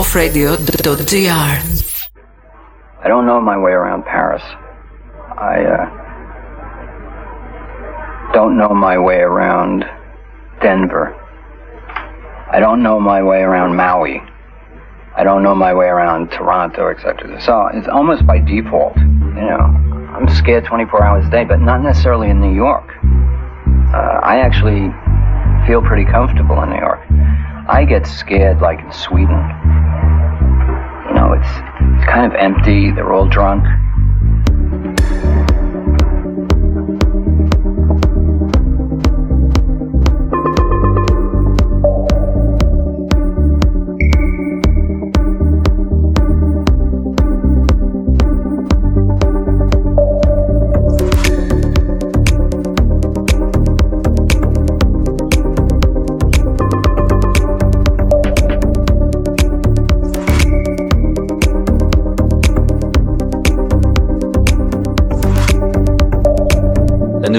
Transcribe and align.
offradio.gr. 0.00 1.60
I 3.04 3.08
don't 3.08 3.26
know 3.26 3.38
my 3.38 3.58
way 3.58 3.72
around 3.72 4.04
Paris. 4.06 4.42
I 5.36 5.62
uh, 5.62 5.84
don't 8.32 8.56
know 8.56 8.70
my 8.70 8.96
way 8.96 9.18
around 9.18 9.84
Denver. 10.62 11.14
I 12.50 12.60
don't 12.60 12.82
know 12.82 12.98
my 12.98 13.22
way 13.22 13.42
around 13.42 13.76
Maui. 13.76 14.22
I 15.14 15.22
don't 15.22 15.42
know 15.42 15.54
my 15.54 15.74
way 15.74 15.88
around 15.88 16.30
Toronto, 16.30 16.88
etc. 16.88 17.38
So 17.42 17.68
it's 17.74 17.88
almost 17.88 18.26
by 18.26 18.38
default, 18.38 18.96
you 18.96 19.04
know. 19.50 19.76
I'm 20.16 20.26
scared 20.28 20.64
24 20.64 21.04
hours 21.04 21.26
a 21.26 21.30
day, 21.30 21.44
but 21.44 21.60
not 21.60 21.82
necessarily 21.82 22.30
in 22.30 22.40
New 22.40 22.54
York. 22.54 22.88
Uh, 23.92 24.20
I 24.22 24.38
actually 24.38 24.90
feel 25.66 25.82
pretty 25.82 26.10
comfortable 26.10 26.62
in 26.62 26.70
New 26.70 26.78
York. 26.80 27.00
I 27.68 27.84
get 27.86 28.06
scared 28.06 28.62
like 28.62 28.80
in 28.80 28.90
Sweden. 28.92 29.59
It's 31.40 32.06
kind 32.06 32.26
of 32.26 32.34
empty, 32.38 32.92
they're 32.92 33.12
all 33.12 33.28
drunk. 33.28 33.64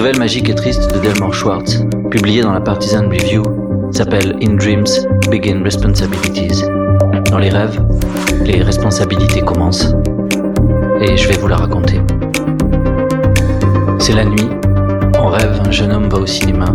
Magique 0.00 0.48
et 0.48 0.54
triste 0.54 0.92
de 0.94 0.98
Delmore 1.00 1.34
Schwartz, 1.34 1.84
publié 2.10 2.42
dans 2.42 2.52
la 2.52 2.60
Partisan 2.60 3.08
Review, 3.08 3.42
s'appelle 3.92 4.36
In 4.42 4.54
Dreams 4.54 4.86
Begin 5.30 5.62
Responsibilities. 5.62 6.64
Dans 7.30 7.38
les 7.38 7.50
rêves, 7.50 7.78
les 8.42 8.62
responsabilités 8.62 9.42
commencent. 9.42 9.94
Et 11.00 11.16
je 11.16 11.28
vais 11.28 11.36
vous 11.36 11.46
la 11.46 11.56
raconter. 11.56 12.00
C'est 13.98 14.14
la 14.14 14.24
nuit. 14.24 14.48
En 15.18 15.28
rêve, 15.28 15.60
un 15.64 15.70
jeune 15.70 15.92
homme 15.92 16.08
va 16.08 16.18
au 16.18 16.26
cinéma. 16.26 16.66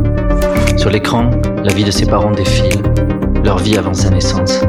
Sur 0.78 0.92
l'écran, 0.92 1.32
la 1.64 1.74
vie 1.74 1.84
de 1.84 1.92
ses 1.92 2.06
parents 2.06 2.32
défile, 2.32 2.82
leur 3.44 3.58
vie 3.58 3.78
avant 3.78 3.96
sa 3.96 4.12
naissance. 4.12 4.62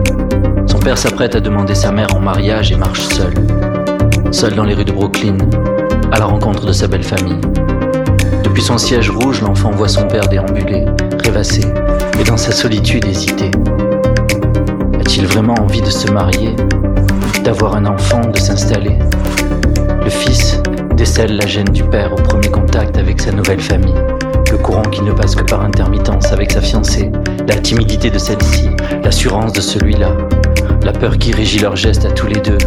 Son 0.66 0.78
père 0.78 0.96
s'apprête 0.96 1.36
à 1.36 1.40
demander 1.40 1.74
sa 1.74 1.92
mère 1.92 2.14
en 2.16 2.20
mariage 2.20 2.72
et 2.72 2.76
marche 2.76 3.02
seul. 3.02 3.34
Seul 4.30 4.54
dans 4.54 4.64
les 4.64 4.74
rues 4.74 4.86
de 4.86 4.92
Brooklyn, 4.92 5.36
à 6.12 6.18
la 6.18 6.24
rencontre 6.24 6.66
de 6.66 6.72
sa 6.72 6.88
belle 6.88 7.04
famille. 7.04 7.40
Depuis 8.58 8.66
son 8.66 8.78
siège 8.78 9.10
rouge, 9.10 9.40
l'enfant 9.40 9.70
voit 9.70 9.86
son 9.86 10.08
père 10.08 10.26
déambuler, 10.26 10.84
rêvasser, 11.22 11.62
et 12.18 12.24
dans 12.24 12.36
sa 12.36 12.50
solitude 12.50 13.06
hésiter. 13.06 13.52
A-t-il 14.98 15.28
vraiment 15.28 15.54
envie 15.60 15.80
de 15.80 15.90
se 15.90 16.10
marier, 16.10 16.56
d'avoir 17.44 17.76
un 17.76 17.86
enfant, 17.86 18.20
de 18.20 18.36
s'installer? 18.36 18.98
Le 20.02 20.10
fils 20.10 20.60
décèle 20.96 21.36
la 21.36 21.46
gêne 21.46 21.68
du 21.68 21.84
père 21.84 22.12
au 22.12 22.16
premier 22.16 22.48
contact 22.48 22.98
avec 22.98 23.20
sa 23.20 23.30
nouvelle 23.30 23.60
famille, 23.60 23.94
le 24.50 24.58
courant 24.58 24.82
qui 24.82 25.02
ne 25.02 25.12
passe 25.12 25.36
que 25.36 25.44
par 25.44 25.62
intermittence 25.62 26.32
avec 26.32 26.50
sa 26.50 26.60
fiancée, 26.60 27.12
la 27.46 27.54
timidité 27.54 28.10
de 28.10 28.18
celle-ci, 28.18 28.70
l'assurance 29.04 29.52
de 29.52 29.60
celui-là, 29.60 30.16
la 30.82 30.90
peur 30.90 31.16
qui 31.16 31.30
régit 31.30 31.60
leurs 31.60 31.76
gestes 31.76 32.06
à 32.06 32.10
tous 32.10 32.26
les 32.26 32.40
deux, 32.40 32.58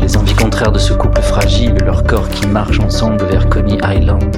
les 0.00 0.16
envies 0.16 0.34
contraires 0.34 0.72
de 0.72 0.78
ce 0.78 0.94
couple 0.94 1.20
fragile, 1.20 1.74
leur 1.84 2.04
corps 2.04 2.30
qui 2.30 2.46
marche 2.46 2.80
ensemble 2.80 3.22
vers 3.26 3.50
Coney 3.50 3.76
Island. 3.84 4.35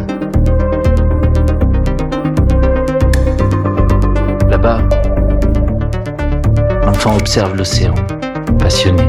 Observe 7.16 7.56
l'océan, 7.56 7.94
passionné, 8.58 9.08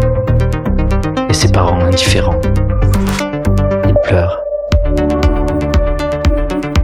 et 1.29 1.33
ses 1.33 1.49
parents 1.49 1.79
indifférents. 1.79 2.39
Il 3.87 3.95
pleure. 4.03 4.39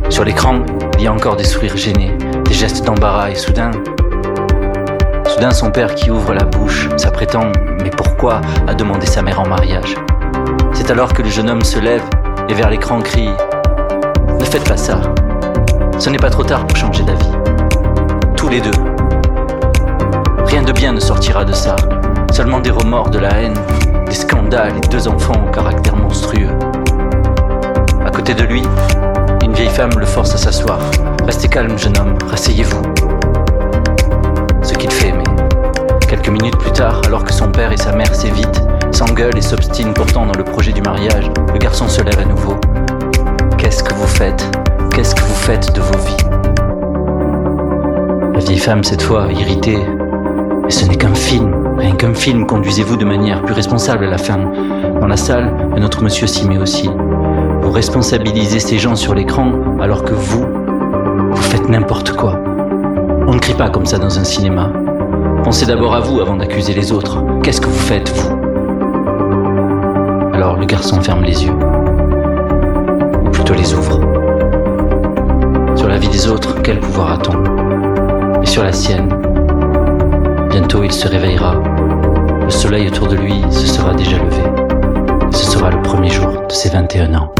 Sur 0.09 0.23
l'écran, 0.23 0.61
il 0.97 1.03
y 1.03 1.07
a 1.07 1.13
encore 1.13 1.35
des 1.35 1.43
sourires 1.43 1.77
gênés, 1.77 2.11
des 2.45 2.53
gestes 2.53 2.85
d'embarras 2.85 3.29
et 3.29 3.35
soudain, 3.35 3.71
soudain 5.27 5.51
son 5.51 5.71
père 5.71 5.95
qui 5.95 6.11
ouvre 6.11 6.33
la 6.33 6.45
bouche, 6.45 6.89
s'apprêtant, 6.97 7.51
mais 7.83 7.89
pourquoi, 7.89 8.41
à 8.67 8.73
demander 8.73 9.05
sa 9.05 9.21
mère 9.21 9.39
en 9.39 9.47
mariage. 9.47 9.95
C'est 10.73 10.91
alors 10.91 11.13
que 11.13 11.21
le 11.21 11.29
jeune 11.29 11.49
homme 11.49 11.63
se 11.63 11.79
lève 11.79 12.03
et 12.49 12.53
vers 12.53 12.69
l'écran 12.69 13.01
crie⁇ 13.01 13.27
Ne 14.39 14.45
faites 14.45 14.67
pas 14.67 14.77
ça, 14.77 15.01
ce 15.97 16.09
n'est 16.09 16.17
pas 16.17 16.29
trop 16.29 16.43
tard 16.43 16.65
pour 16.67 16.77
changer 16.77 17.03
d'avis. 17.03 17.31
Tous 18.35 18.49
les 18.49 18.61
deux. 18.61 18.94
Rien 20.55 20.63
de 20.63 20.71
bien 20.71 20.93
ne 20.93 21.01
sortira 21.01 21.43
de 21.43 21.51
ça. 21.51 21.75
Seulement 22.31 22.61
des 22.61 22.69
remords, 22.69 23.09
de 23.09 23.19
la 23.19 23.27
haine, 23.41 23.55
des 24.07 24.15
scandales 24.15 24.71
et 24.77 24.87
deux 24.87 25.05
enfants 25.05 25.33
au 25.45 25.51
caractère 25.51 25.97
monstrueux. 25.97 26.47
À 28.05 28.09
côté 28.09 28.33
de 28.33 28.43
lui, 28.43 28.63
une 29.43 29.51
vieille 29.51 29.67
femme 29.67 29.89
le 29.97 30.05
force 30.05 30.33
à 30.33 30.37
s'asseoir. 30.37 30.79
Restez 31.25 31.49
calme, 31.49 31.77
jeune 31.77 31.97
homme, 31.97 32.17
rasseyez-vous. 32.29 32.81
Ce 34.61 34.73
qu'il 34.75 34.89
fait, 34.91 35.11
mais 35.11 35.25
quelques 36.07 36.29
minutes 36.29 36.57
plus 36.57 36.71
tard, 36.71 37.01
alors 37.05 37.25
que 37.25 37.33
son 37.33 37.51
père 37.51 37.73
et 37.73 37.77
sa 37.77 37.91
mère 37.91 38.15
s'évitent, 38.15 38.61
s'engueulent 38.93 39.37
et 39.37 39.41
s'obstinent 39.41 39.93
pourtant 39.93 40.25
dans 40.25 40.37
le 40.37 40.45
projet 40.45 40.71
du 40.71 40.81
mariage, 40.81 41.29
le 41.51 41.59
garçon 41.59 41.89
se 41.89 42.01
lève 42.01 42.19
à 42.19 42.23
nouveau. 42.23 42.55
Qu'est-ce 43.57 43.83
que 43.83 43.93
vous 43.93 44.07
faites? 44.07 44.49
Qu'est-ce 44.95 45.15
que 45.15 45.21
vous 45.21 45.35
faites 45.35 45.75
de 45.75 45.81
vos 45.81 45.97
vies? 45.97 46.15
La 48.33 48.39
vieille 48.39 48.57
femme, 48.57 48.85
cette 48.85 49.01
fois, 49.01 49.27
irritée, 49.33 49.79
mais 50.65 50.71
ce 50.71 50.85
n'est 50.85 50.95
qu'un 50.95 51.13
film, 51.13 51.77
rien 51.77 51.95
qu'un 51.95 52.15
film, 52.15 52.47
conduisez-vous 52.47 52.97
de 52.97 53.05
manière 53.05 53.43
plus 53.43 53.53
responsable 53.53 54.05
à 54.05 54.09
la 54.09 54.17
fin. 54.17 54.39
Dans 54.99 55.05
la 55.05 55.15
salle, 55.15 55.53
notre 55.77 56.03
monsieur 56.03 56.25
s'y 56.25 56.47
met 56.47 56.57
aussi. 56.57 56.89
Vous 57.61 57.69
responsabilisez 57.69 58.59
ces 58.59 58.79
gens 58.79 58.95
sur 58.95 59.13
l'écran 59.13 59.51
alors 59.79 60.03
que 60.03 60.13
vous, 60.13 60.43
vous 61.29 61.41
faites 61.41 61.69
n'importe 61.69 62.13
quoi. 62.13 62.39
On 63.27 63.33
ne 63.33 63.39
crie 63.39 63.53
pas 63.53 63.69
comme 63.69 63.85
ça 63.85 63.99
dans 63.99 64.17
un 64.17 64.23
cinéma. 64.23 64.71
Pensez 65.43 65.67
d'abord 65.67 65.93
à 65.93 65.99
vous 65.99 66.19
avant 66.19 66.35
d'accuser 66.35 66.73
les 66.73 66.91
autres. 66.91 67.23
Qu'est-ce 67.43 67.61
que 67.61 67.67
vous 67.67 67.73
faites, 67.73 68.09
vous? 68.09 68.35
Alors 70.33 70.57
le 70.57 70.65
garçon 70.65 70.99
ferme 70.99 71.23
les 71.23 71.45
yeux. 71.45 71.53
Ou 73.23 73.29
plutôt 73.29 73.53
les 73.53 73.71
ouvre. 73.75 73.99
Sur 75.75 75.87
la 75.87 75.97
vie 75.97 76.09
des 76.09 76.27
autres, 76.27 76.55
quel 76.63 76.79
pouvoir 76.79 77.11
a-t-on? 77.13 78.41
Et 78.41 78.47
sur 78.47 78.63
la 78.63 78.73
sienne, 78.73 79.09
Bientôt 80.57 80.85
il 80.85 80.93
se 80.93 81.05
réveillera. 81.09 81.61
Le 82.41 82.49
soleil 82.49 82.87
autour 82.87 83.09
de 83.09 83.17
lui 83.17 83.41
se 83.51 83.67
sera 83.67 83.93
déjà 83.93 84.17
levé. 84.17 84.41
Ce 85.33 85.51
sera 85.51 85.69
le 85.69 85.81
premier 85.81 86.09
jour 86.09 86.43
de 86.47 86.53
ses 86.53 86.69
21 86.69 87.13
ans. 87.15 87.35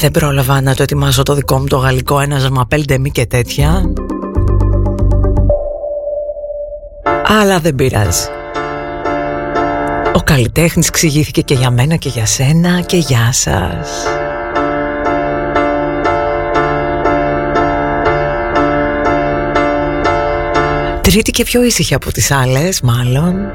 Δεν 0.00 0.10
πρόλαβα 0.10 0.60
να 0.60 0.74
το 0.74 0.82
ετοιμάσω 0.82 1.22
το 1.22 1.34
δικό 1.34 1.58
μου 1.58 1.66
το 1.66 1.76
γαλλικό 1.76 2.20
Ένα 2.20 2.38
ζαμαπέλ 2.38 2.84
ντεμί 2.84 3.10
και 3.10 3.26
τέτοια. 3.26 3.92
Αλλά 7.40 7.58
δεν 7.58 7.74
πειράζει. 7.74 8.28
Ο 10.14 10.20
καλλιτέχνης 10.20 10.88
εξηγήθηκε 10.88 11.40
και 11.40 11.54
για 11.54 11.70
μένα 11.70 11.96
και 11.96 12.08
για 12.08 12.26
σένα 12.26 12.80
και 12.80 12.96
για 12.96 13.28
σας. 13.32 13.88
Τρίτη 21.00 21.30
και 21.30 21.44
πιο 21.44 21.62
ήσυχη 21.62 21.94
από 21.94 22.12
τις 22.12 22.30
άλλες 22.30 22.80
μάλλον. 22.80 23.52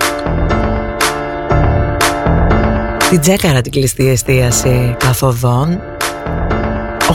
Την 3.10 3.22
τσέκαρα 3.22 3.62
την 3.62 3.72
κλειστή 3.72 4.10
εστίαση 4.10 4.96
καθοδόν. 5.00 5.72
Ο 5.72 5.93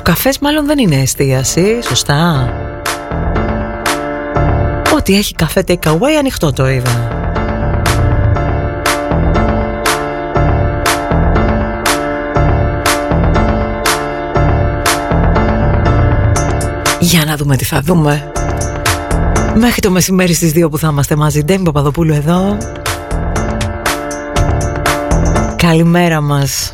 καφές 0.09 0.39
μάλλον 0.39 0.67
δεν 0.67 0.79
είναι 0.79 0.97
εστίαση, 0.97 1.83
σωστά; 1.83 2.53
Ό,τι 4.95 5.17
έχει 5.17 5.35
καφέ 5.35 5.65
take 5.69 5.89
away 5.89 6.13
ανοιχτό 6.19 6.53
το 6.53 6.69
είδα. 6.69 7.09
Για 17.01 17.25
να 17.25 17.37
δούμε 17.37 17.57
τι 17.57 17.65
θα 17.65 17.81
δούμε. 17.81 18.33
Μέχρι 19.55 19.81
το 19.81 19.91
μεσημέρι 19.91 20.33
στις 20.33 20.53
2 20.55 20.71
που 20.71 20.79
θα 20.79 20.89
είμαστε 20.89 21.17
μαζί 21.17 21.43
Ντέμι 21.43 21.65
Παπαδοπούλου 21.65 22.15
εδώ. 22.15 22.57
Καλημέρα 25.57 26.21
μας 26.21 26.73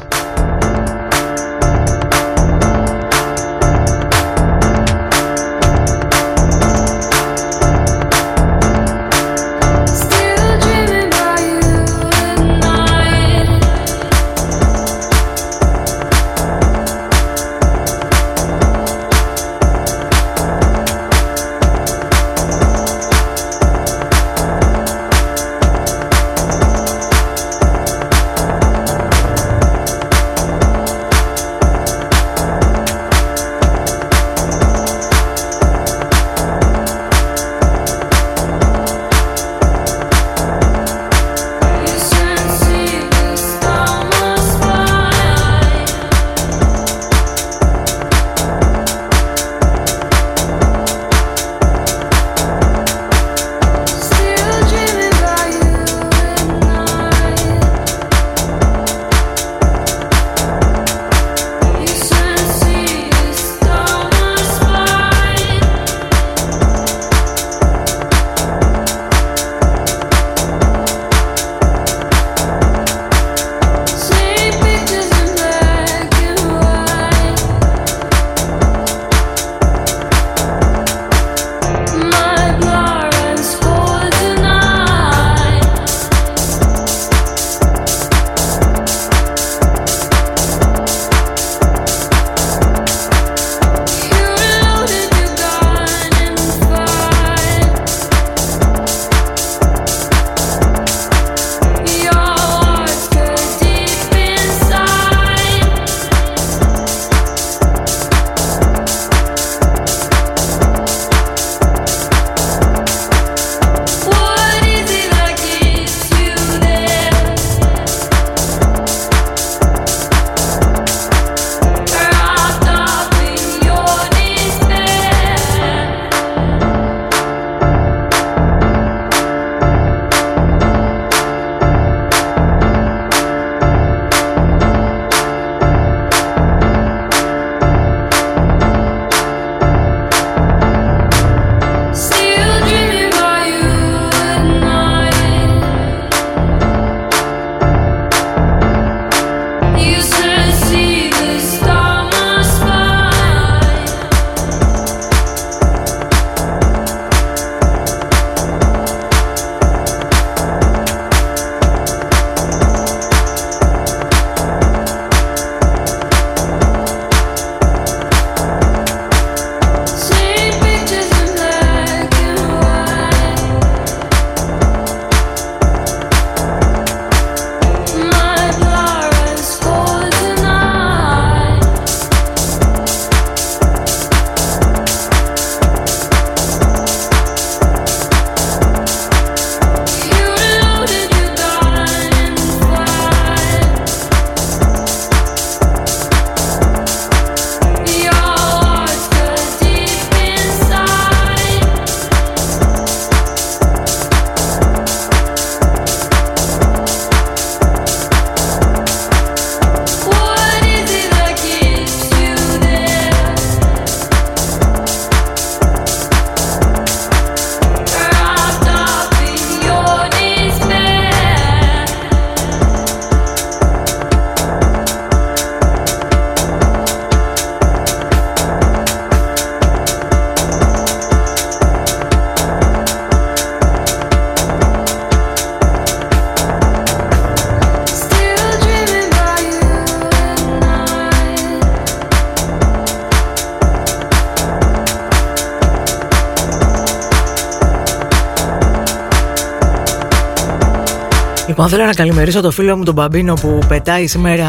Λοιπόν, 251.57 251.69
θέλω 251.69 251.85
να 251.85 251.95
καλημερίσω 251.95 252.41
το 252.41 252.51
φίλο 252.51 252.77
μου 252.77 252.85
τον 252.85 252.95
Μπαμπίνο 252.95 253.35
που 253.35 253.59
πετάει 253.69 254.07
σήμερα 254.07 254.47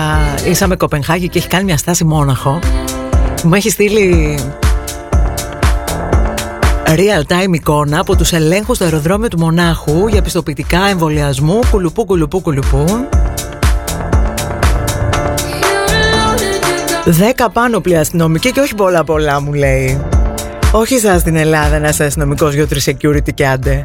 ίσα 0.50 0.68
με 0.68 0.76
Κοπενχάγη 0.76 1.30
και 1.30 1.38
έχει 1.38 1.48
κάνει 1.48 1.64
μια 1.64 1.78
στάση 1.78 2.04
μόναχο. 2.04 2.60
Μου 3.44 3.54
έχει 3.54 3.70
στείλει 3.70 4.40
real 6.86 7.32
time 7.32 7.54
εικόνα 7.54 8.00
από 8.00 8.16
τους 8.16 8.32
ελέγχους 8.32 8.76
στο 8.76 8.86
αεροδρόμιο 8.86 9.28
του 9.28 9.40
Μονάχου 9.40 10.08
για 10.08 10.22
πιστοποιητικά 10.22 10.88
εμβολιασμού 10.90 11.60
κουλουπού 11.72 12.06
κουλουπού 12.06 12.42
κουλουπού. 12.42 12.86
Δέκα 17.06 17.50
πάνω 17.50 17.80
πλοία 17.80 18.00
αστυνομικοί 18.00 18.52
και 18.52 18.60
όχι 18.60 18.76
πολλά 18.76 19.04
πολλά 19.04 19.42
μου 19.42 19.54
λέει. 19.54 20.02
Όχι 20.72 21.00
σαν 21.00 21.20
στην 21.20 21.36
Ελλάδα 21.36 21.80
να 21.80 21.88
είσαι 21.88 22.04
αστυνομικός 22.04 22.54
για 22.54 22.68
security 22.86 23.34
και 23.34 23.48
άντε. 23.48 23.84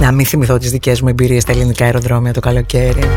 Να 0.00 0.12
μην 0.12 0.26
θυμηθώ 0.26 0.58
τις 0.58 0.70
δικές 0.70 1.00
μου 1.00 1.08
εμπειρίες 1.08 1.42
στα 1.42 1.52
ελληνικά 1.52 1.84
αεροδρόμια 1.84 2.32
το 2.32 2.40
καλοκαίρι. 2.40 3.08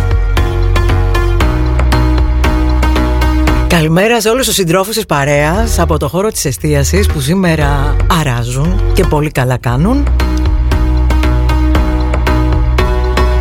Καλημέρα 3.67 4.21
σε 4.21 4.29
όλους 4.29 4.45
τους 4.45 4.55
συντρόφους 4.55 4.95
της 4.95 5.05
παρέας 5.05 5.79
από 5.79 5.97
το 5.97 6.07
χώρο 6.07 6.29
της 6.29 6.45
εστίασης 6.45 7.07
που 7.07 7.19
σήμερα 7.19 7.95
αράζουν 8.19 8.81
και 8.93 9.03
πολύ 9.03 9.31
καλά 9.31 9.57
κάνουν. 9.57 10.07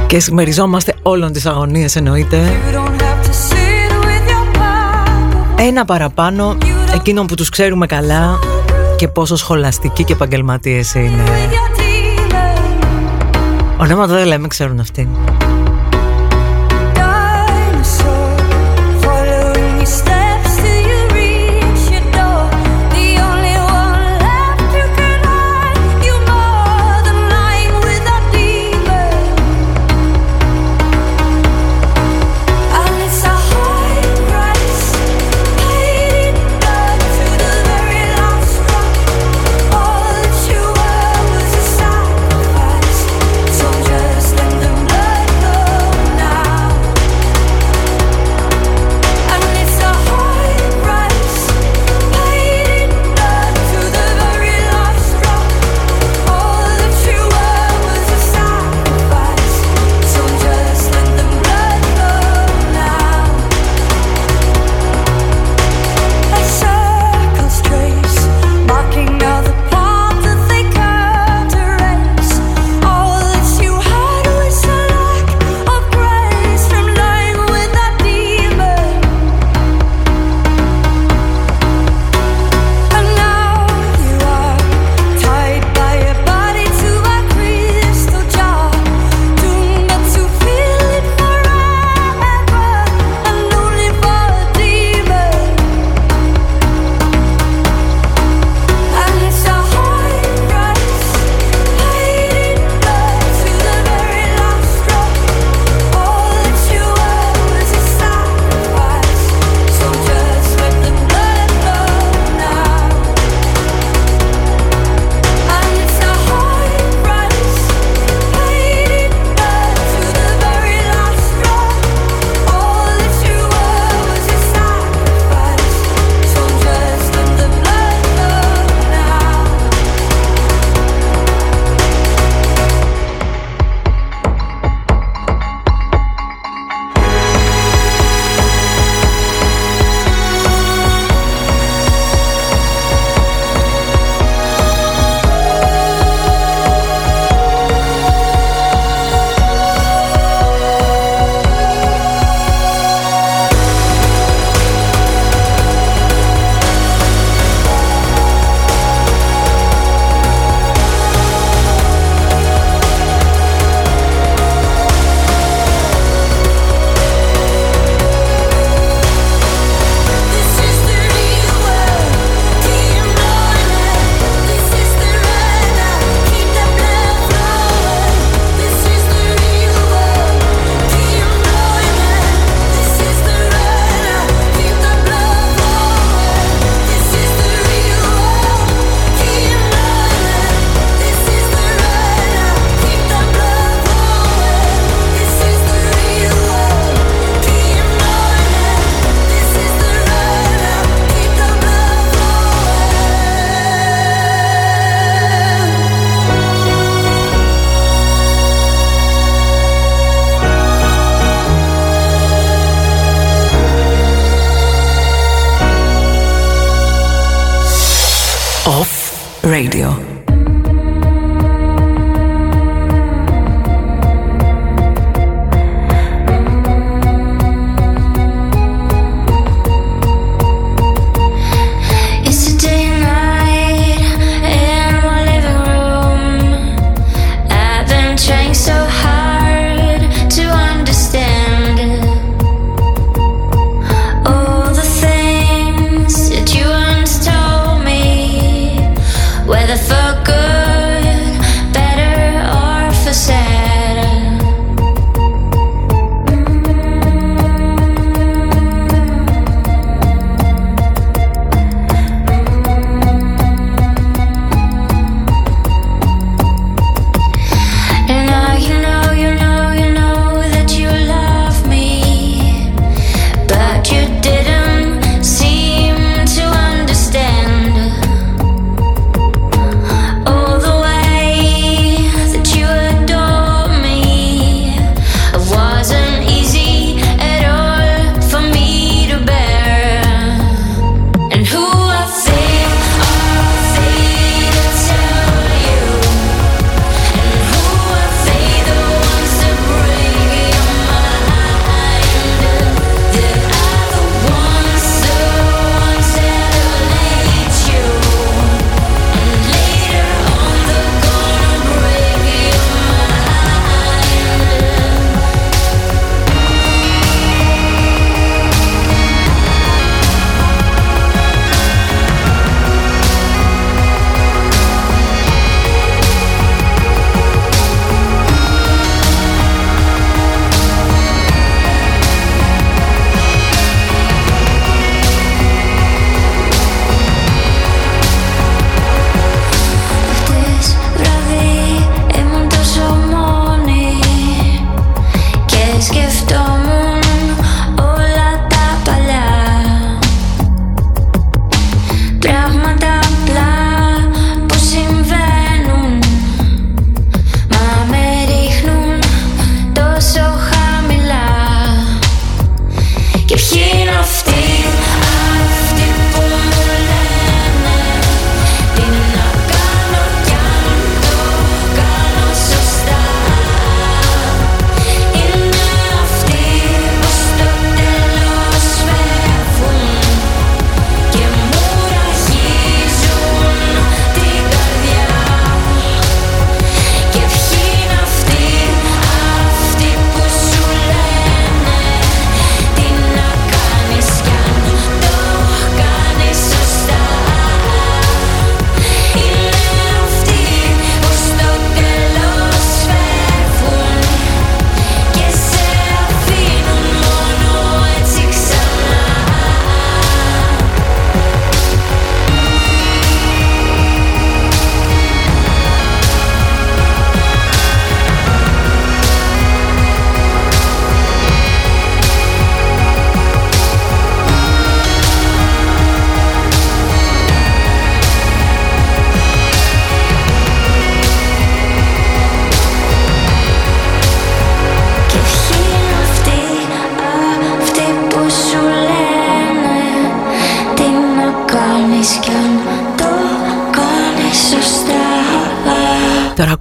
Και 0.06 0.20
συμμεριζόμαστε 0.20 0.94
όλων 1.02 1.32
τις 1.32 1.46
αγωνίες 1.46 1.96
εννοείται. 1.96 2.52
Ένα 5.58 5.84
παραπάνω 5.84 6.56
εκείνων 6.94 7.26
που 7.26 7.34
τους 7.34 7.48
ξέρουμε 7.48 7.86
καλά 7.86 8.38
και 8.96 9.08
πόσο 9.08 9.36
σχολαστικοί 9.36 10.04
και 10.04 10.12
επαγγελματίες 10.12 10.94
είναι. 10.94 11.22
Ονόματα 13.78 14.14
δεν 14.14 14.26
λέμε, 14.26 14.48
ξέρουν 14.48 14.80
αυτοί. 14.80 15.08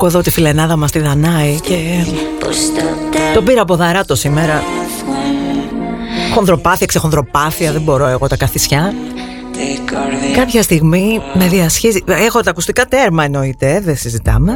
Ακούω 0.05 0.17
εδώ 0.17 0.29
τη 0.29 0.35
φιλενάδα 0.35 0.75
μας 0.75 0.91
τη 0.91 0.99
Δανάη 0.99 1.59
και 1.59 1.75
τον 3.33 3.45
πήρα 3.45 3.61
από 3.61 3.75
δαράτο 3.75 4.15
σήμερα. 4.15 4.63
Χονδροπάθεια, 6.33 6.85
ξεχονδροπάθεια, 6.85 7.71
δεν 7.71 7.81
μπορώ 7.81 8.07
εγώ 8.07 8.27
τα 8.27 8.37
καθισιά. 8.37 8.93
Κάποια 10.35 10.61
στιγμή 10.61 11.21
με 11.33 11.47
διασχίζει. 11.47 12.03
Έχω 12.07 12.41
τα 12.41 12.49
ακουστικά 12.49 12.85
τέρμα 12.85 13.23
εννοείται, 13.23 13.81
δεν 13.83 13.97
συζητάμε. 13.97 14.55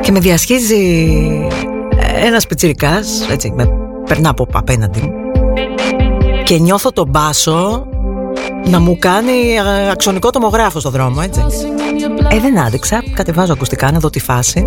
Και 0.00 0.12
με 0.12 0.18
διασχίζει 0.18 1.18
ένας 2.24 2.46
πιτσιρικάς, 2.46 3.26
έτσι, 3.30 3.52
με 3.56 3.68
περνά 4.08 4.28
από 4.28 4.46
απέναντι 4.52 5.00
μου. 5.00 5.12
Και 6.44 6.58
νιώθω 6.58 6.92
τον 6.92 7.08
μπάσο 7.08 7.86
να 8.66 8.80
μου 8.80 8.98
κάνει 8.98 9.32
αξονικό 9.90 10.30
τομογράφο 10.30 10.80
στο 10.80 10.90
δρόμο, 10.90 11.20
έτσι. 11.24 11.44
Ε, 12.28 12.38
δεν 12.40 12.58
άντεξα. 12.58 13.02
Κατεβάζω 13.14 13.52
ακουστικά 13.52 13.92
να 13.92 13.98
δω 13.98 14.10
τη 14.10 14.20
φάση. 14.20 14.64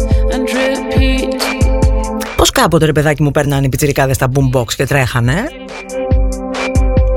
Πώς 2.35 2.49
κάποτε 2.51 2.85
ρε 2.85 2.91
παιδάκι 2.91 3.23
μου 3.23 3.31
παίρνανε 3.31 3.65
οι 3.65 3.69
πιτσιρικάδες 3.69 4.15
στα 4.15 4.27
boombox 4.33 4.73
και 4.75 4.85
τρέχανε. 4.85 5.47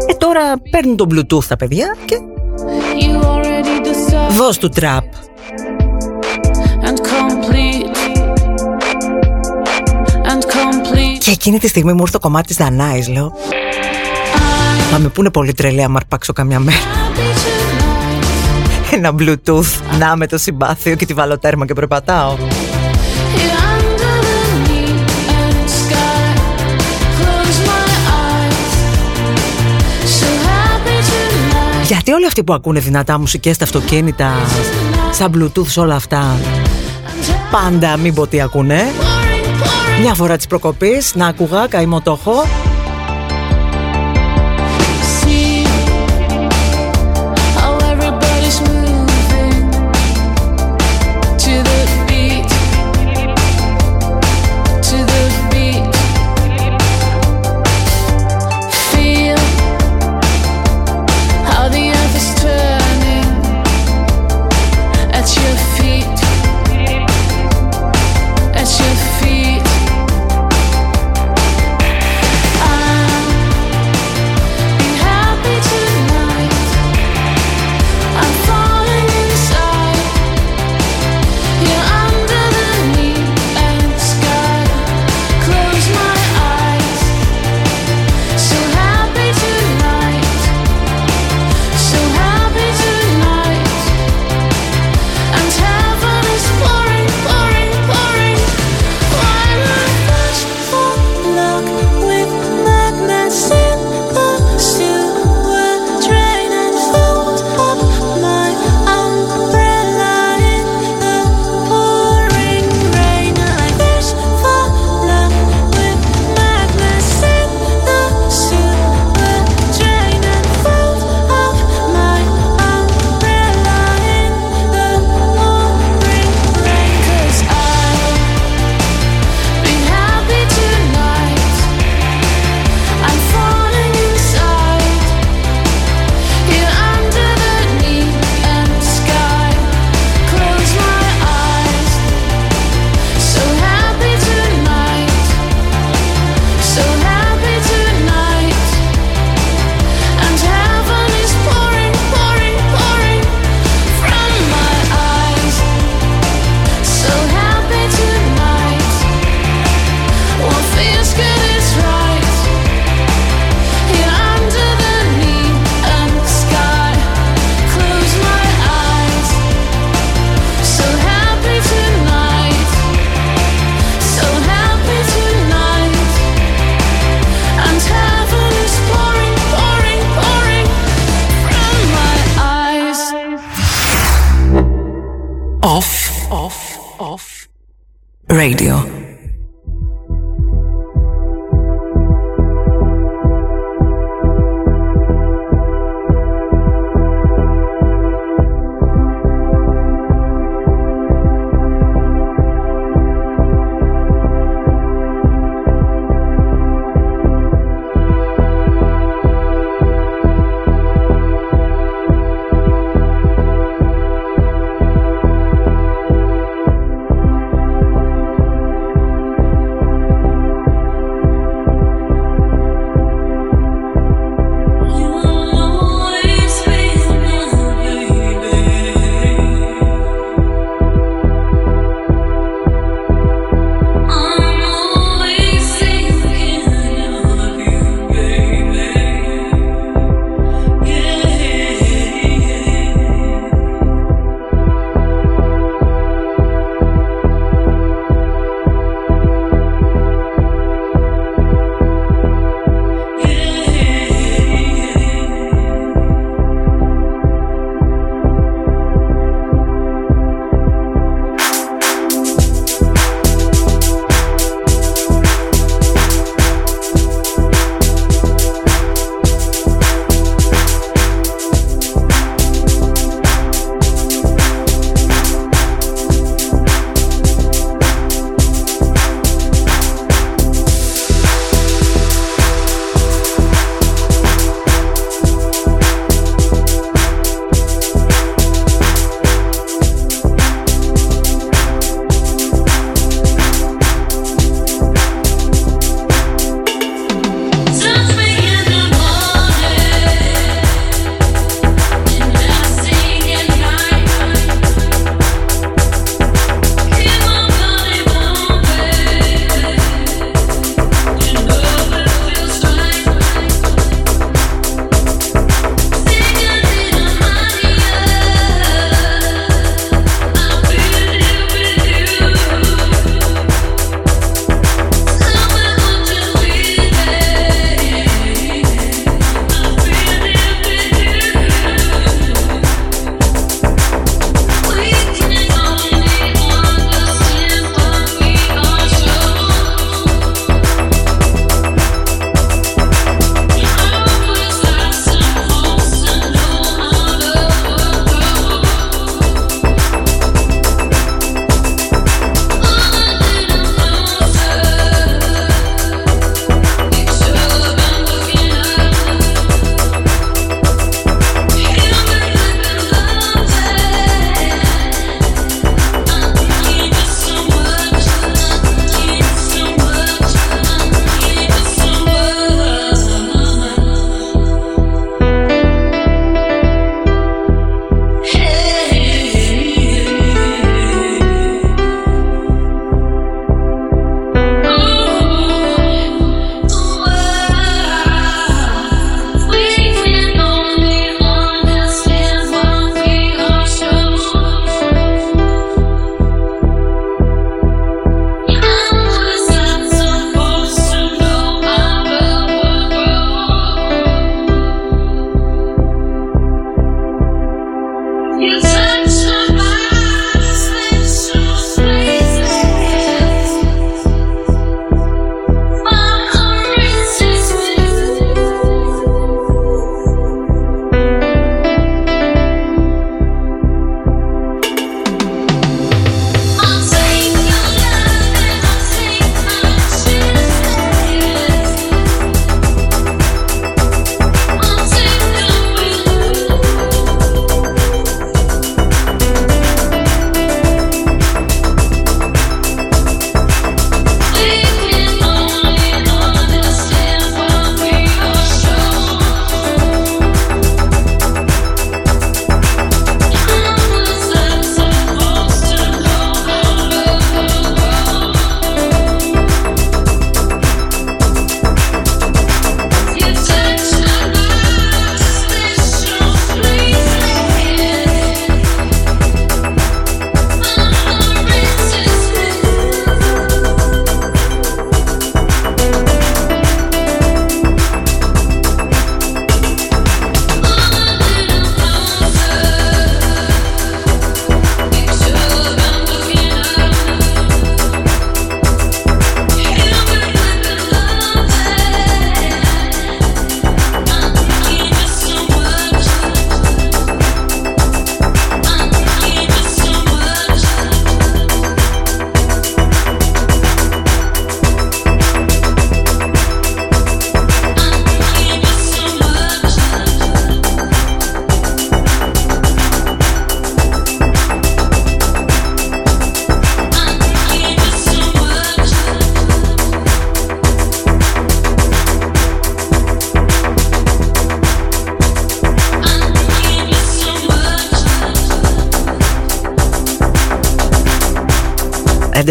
Ε, 0.06 0.14
τώρα 0.14 0.40
παίρνουν 0.70 0.96
το 0.96 1.06
bluetooth 1.10 1.44
τα 1.44 1.56
παιδιά 1.56 1.96
και... 2.04 2.16
Δώσ' 4.30 4.58
του 4.58 4.68
τραπ. 4.68 5.04
Και 11.18 11.30
εκείνη 11.30 11.58
τη 11.58 11.68
στιγμή 11.68 11.92
μου 11.92 12.00
ήρθε 12.00 12.12
το 12.12 12.18
κομμάτι 12.18 12.46
της 12.46 12.56
Δανάης, 12.56 13.08
λέω 13.08 13.32
θα 14.90 14.98
με 14.98 15.08
πούνε 15.08 15.30
πολύ 15.30 15.52
τρελή 15.52 15.82
άμα 15.82 15.96
αρπάξω 15.96 16.32
καμιά 16.32 16.58
μέρα. 16.58 16.78
Ένα 18.90 19.14
bluetooth. 19.18 19.98
Να 19.98 20.16
με 20.16 20.26
το 20.26 20.38
συμπάθειο 20.38 20.94
και 20.94 21.06
τη 21.06 21.14
βάλω 21.14 21.38
τέρμα 21.38 21.66
και 21.66 21.74
περπατάω. 21.74 22.36
Γιατί 31.86 32.12
όλοι 32.12 32.26
αυτοί 32.26 32.44
που 32.44 32.52
ακούνε 32.52 32.80
δυνατά 32.80 33.18
μουσικές 33.18 33.54
στα 33.54 33.64
αυτοκίνητα 33.64 34.32
Σαν 35.10 35.32
bluetooth 35.34 35.74
όλα 35.82 35.94
αυτά 35.94 36.36
Πάντα 37.50 37.96
μην 37.96 38.14
πω 38.14 38.26
τι 38.26 38.40
ακούνε. 38.40 38.82
Μια 40.00 40.14
φορά 40.14 40.36
της 40.36 40.46
προκοπής 40.46 41.14
Να 41.14 41.26
άκουγα 41.26 41.66
καημό 41.66 42.02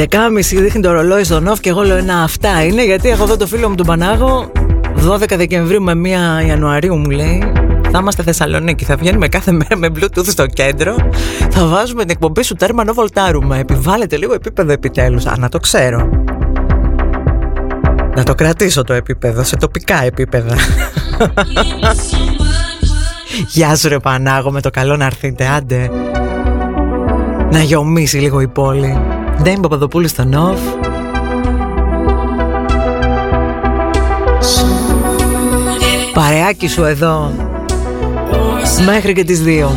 11.30 0.09 0.41
δείχνει 0.41 0.81
το 0.81 0.91
ρολόι 0.91 1.23
στον 1.23 1.49
off 1.49 1.59
και 1.59 1.69
εγώ 1.69 1.81
λέω 1.81 2.01
να 2.01 2.23
αυτά 2.23 2.63
είναι 2.63 2.85
γιατί 2.85 3.09
έχω 3.09 3.23
εδώ 3.23 3.37
το 3.37 3.47
φίλο 3.47 3.69
μου 3.69 3.75
τον 3.75 3.85
Πανάγο 3.85 4.51
12 5.09 5.37
Δεκεμβρίου 5.37 5.81
με 5.81 5.93
1 6.43 6.47
Ιανουαρίου 6.47 6.97
μου 6.97 7.09
λέει 7.09 7.51
θα 7.91 7.99
είμαστε 7.99 8.23
Θεσσαλονίκη. 8.23 8.85
Θα 8.85 8.95
βγαίνουμε 8.95 9.27
κάθε 9.27 9.51
μέρα 9.51 9.77
με 9.77 9.87
Bluetooth 9.95 10.25
στο 10.27 10.45
κέντρο. 10.45 10.95
Θα 11.49 11.65
βάζουμε 11.65 12.01
την 12.01 12.09
εκπομπή 12.11 12.43
σου 12.43 12.55
τέρμα 12.55 12.83
να 12.83 12.93
βολτάρουμε. 12.93 13.59
Επιβάλλεται 13.59 14.17
λίγο 14.17 14.33
επίπεδο 14.33 14.71
επιτέλους. 14.71 15.25
Α, 15.25 15.35
να 15.37 15.49
το 15.49 15.57
ξέρω. 15.57 16.09
Να 18.15 18.23
το 18.23 18.35
κρατήσω 18.35 18.83
το 18.83 18.93
επίπεδο 18.93 19.43
σε 19.43 19.55
τοπικά 19.55 20.03
επίπεδα. 20.03 20.55
Γεια 23.53 23.75
σου 23.75 23.89
ρε 23.89 23.99
Πανάγο 23.99 24.51
με 24.51 24.61
το 24.61 24.69
καλό 24.69 24.95
να 24.95 25.05
έρθετε 25.05 25.47
άντε 25.47 25.89
Να 27.51 27.61
γιομίσει 27.61 28.17
λίγο 28.17 28.41
η 28.41 28.47
πόλη 28.47 29.10
Ντέιμ 29.41 29.59
Παπαδοπούλου 29.59 30.07
στο 30.07 30.23
Νοφ 30.23 30.59
Παρεάκι 36.13 36.67
σου 36.67 36.83
εδώ. 36.83 37.31
Μέχρι 38.85 39.13
και 39.13 39.23
τις 39.23 39.41
δύο 39.41 39.75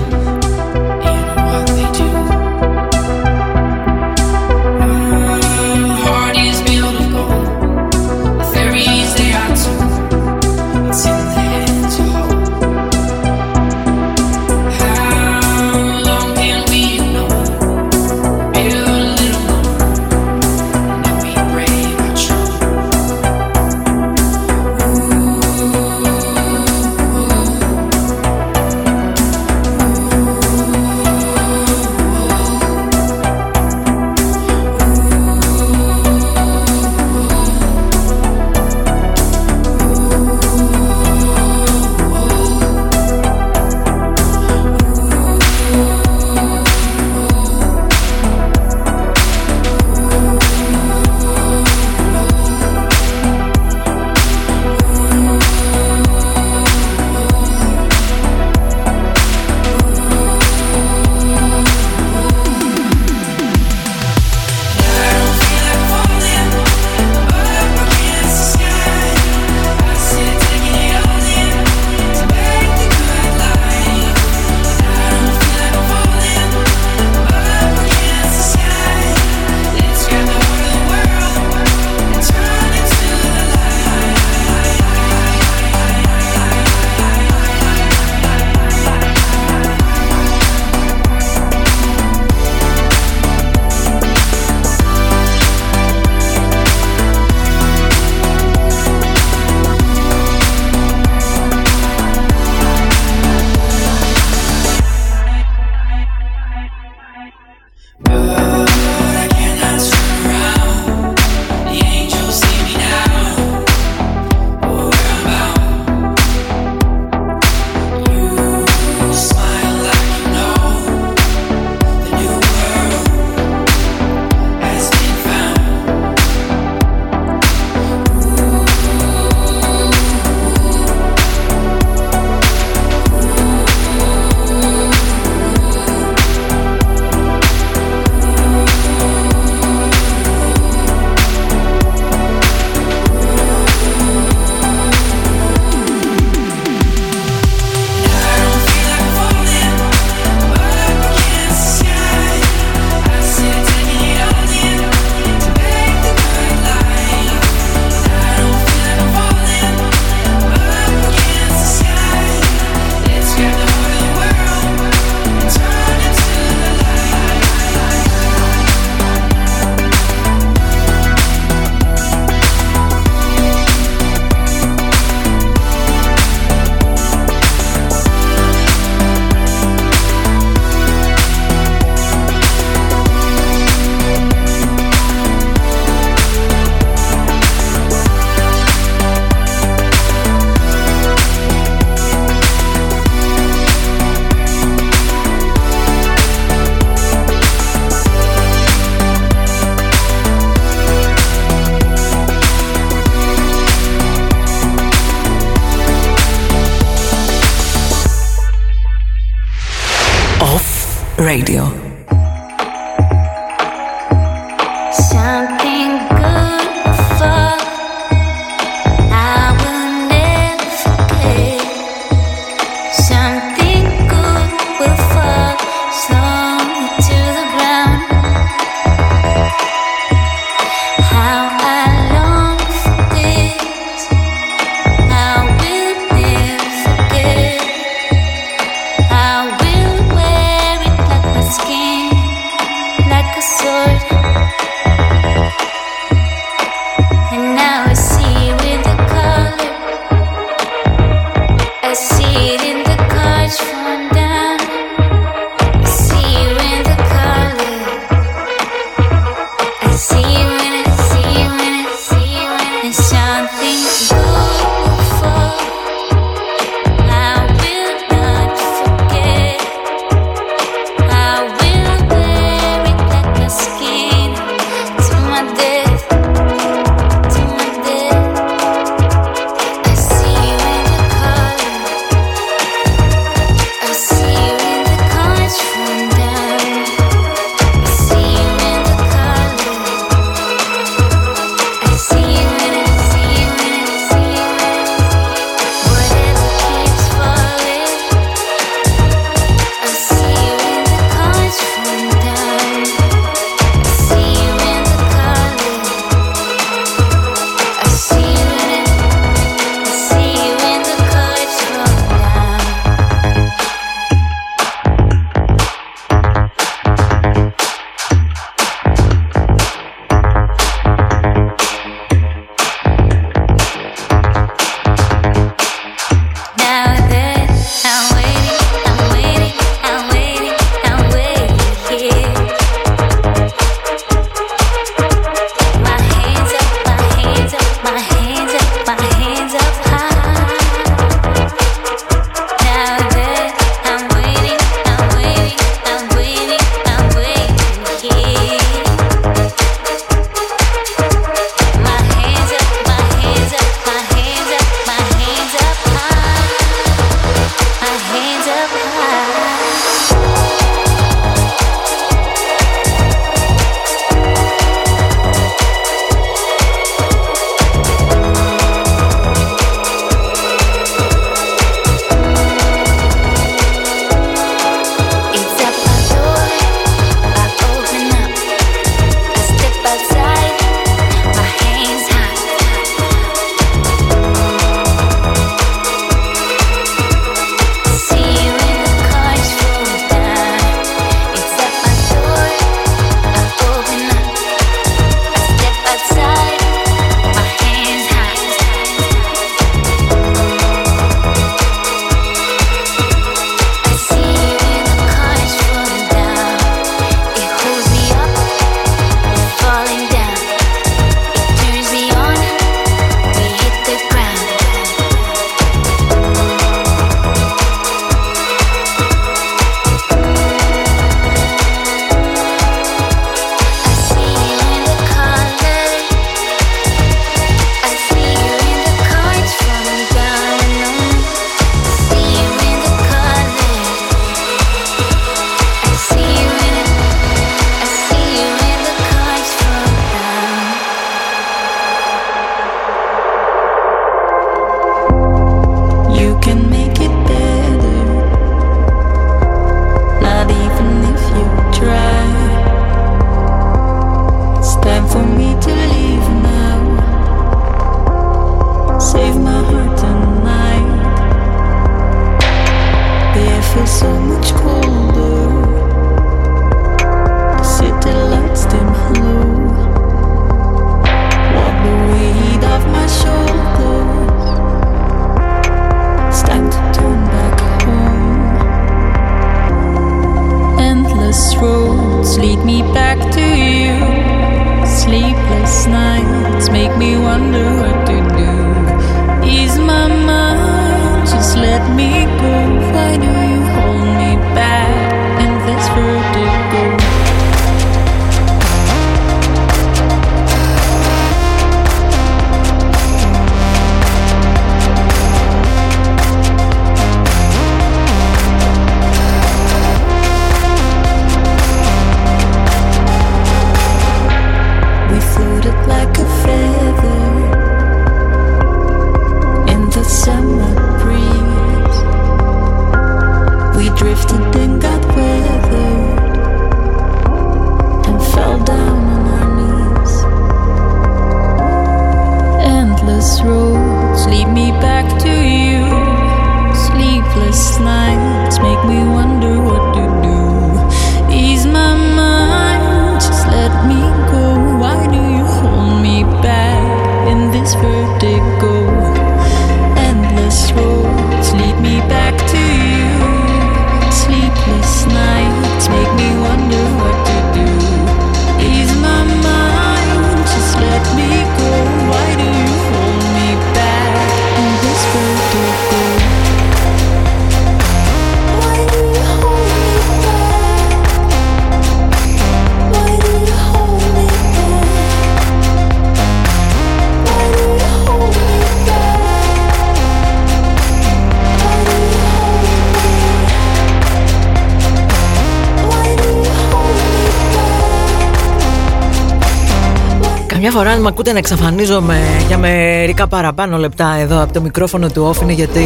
ακούτε 591.27 591.43
να 591.43 591.55
εξαφανίζομαι 591.55 592.19
για 592.47 592.59
μερικά 592.59 593.27
παραπάνω 593.27 593.77
λεπτά 593.77 594.15
εδώ 594.15 594.43
από 594.43 594.53
το 594.53 594.61
μικρόφωνο 594.61 595.09
του 595.09 595.31
off 595.31 595.43
είναι 595.43 595.53
γιατί 595.53 595.85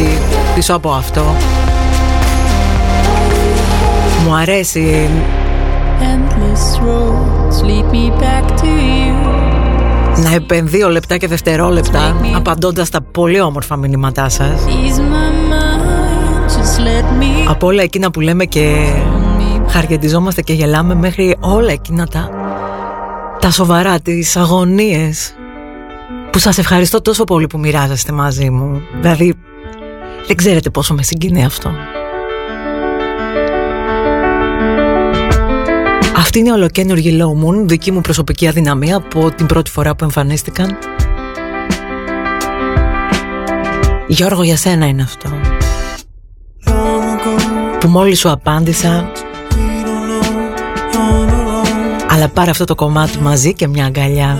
πίσω 0.55 0.73
από 0.73 0.91
αυτό 0.91 1.21
μου 4.25 4.35
αρέσει. 4.35 5.09
Να 10.23 10.33
επενδύω 10.33 10.89
λεπτά 10.89 11.17
και 11.17 11.27
δευτερόλεπτα 11.27 12.15
απαντώντας 12.35 12.89
τα 12.89 13.01
πολύ 13.01 13.41
όμορφα 13.41 13.75
μηνύματά 13.75 14.29
σας. 14.29 14.61
Από 17.47 17.67
όλα 17.67 17.81
εκείνα 17.81 18.11
που 18.11 18.19
λέμε 18.19 18.45
και 18.45 18.93
χαριετιζόμαστε 19.67 20.41
και 20.41 20.53
γελάμε 20.53 20.95
μέχρι 20.95 21.37
όλα 21.39 21.71
εκείνα 21.71 22.07
τα 22.07 22.38
τα 23.49 23.55
σοβαρά, 23.55 23.99
τις 23.99 24.37
αγωνίες 24.37 25.33
που 26.31 26.39
σας 26.39 26.57
ευχαριστώ 26.57 27.01
τόσο 27.01 27.23
πολύ 27.23 27.47
που 27.47 27.59
μοιράζεστε 27.59 28.11
μαζί 28.11 28.49
μου. 28.49 28.81
Δηλαδή, 29.01 29.33
δεν 30.27 30.35
ξέρετε 30.35 30.69
πόσο 30.69 30.93
με 30.93 31.03
συγκινεί 31.03 31.45
αυτό. 31.45 31.71
Αυτή 36.15 36.39
είναι 36.39 36.49
η 36.49 36.51
ολοκένουργη 36.51 37.19
Low 37.21 37.45
Moon, 37.45 37.65
δική 37.65 37.91
μου 37.91 38.01
προσωπική 38.01 38.47
αδυναμία 38.47 38.95
από 38.95 39.31
την 39.31 39.45
πρώτη 39.45 39.69
φορά 39.69 39.95
που 39.95 40.03
εμφανίστηκαν. 40.03 40.77
Γιώργο, 44.07 44.43
για 44.43 44.57
σένα 44.57 44.85
είναι 44.85 45.01
αυτό. 45.01 45.29
Που 47.79 47.87
μόλις 47.87 48.19
σου 48.19 48.29
απάντησα 48.29 49.11
αλλά 52.19 52.27
πάρε 52.27 52.49
αυτό 52.49 52.65
το 52.65 52.75
κομμάτι 52.75 53.17
μαζί 53.17 53.53
και 53.53 53.67
μια 53.67 53.85
αγκαλιά 53.85 54.37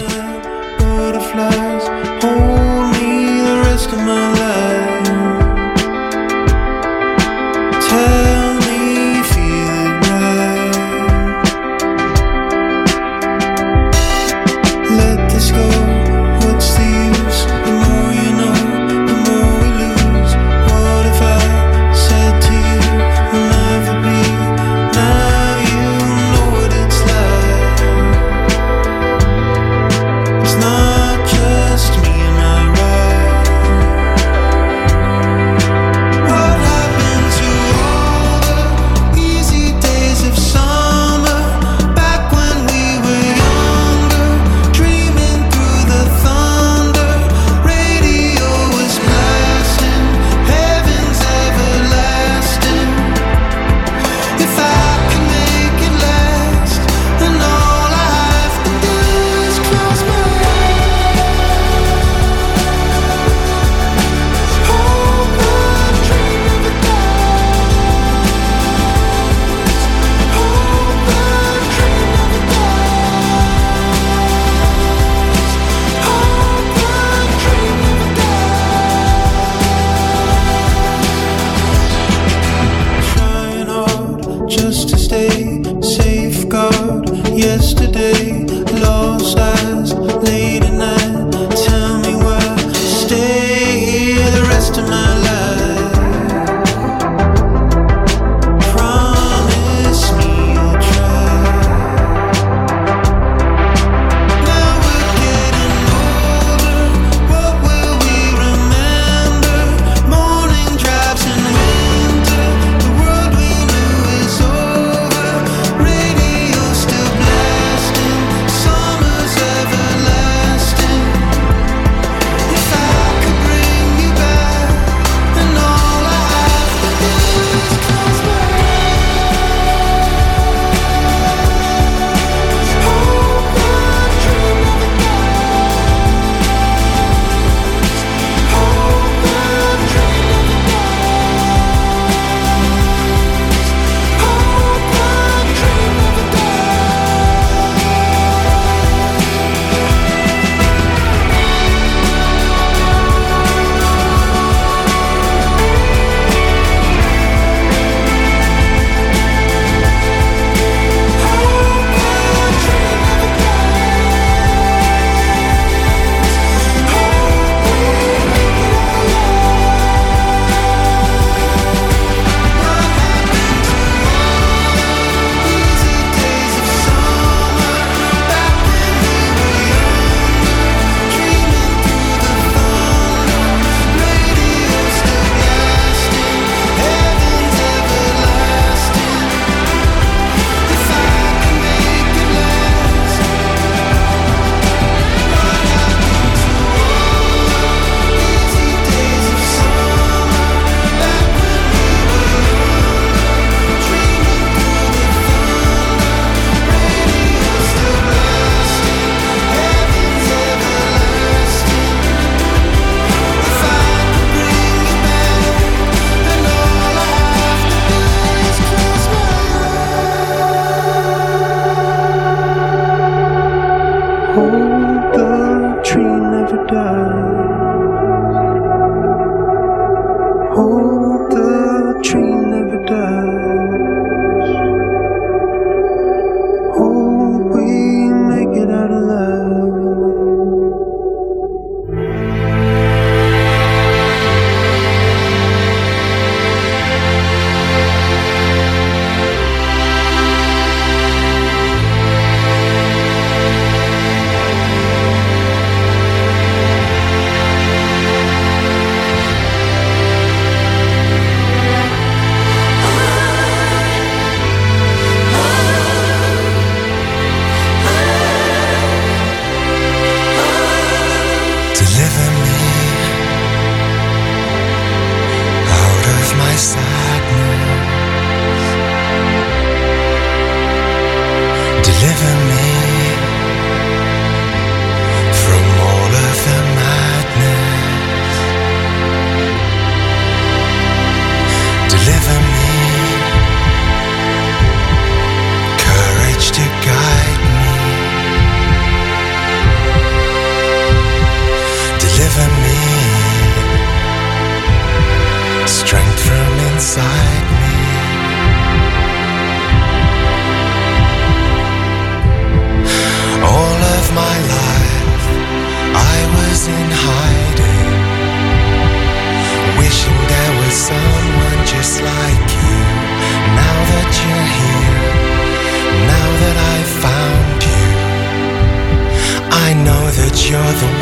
sábado 330.76 330.99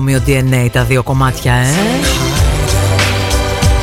παρόμοιο 0.00 0.22
DNA 0.26 0.68
τα 0.72 0.84
δύο 0.84 1.02
κομμάτια, 1.02 1.52
ε; 1.52 1.66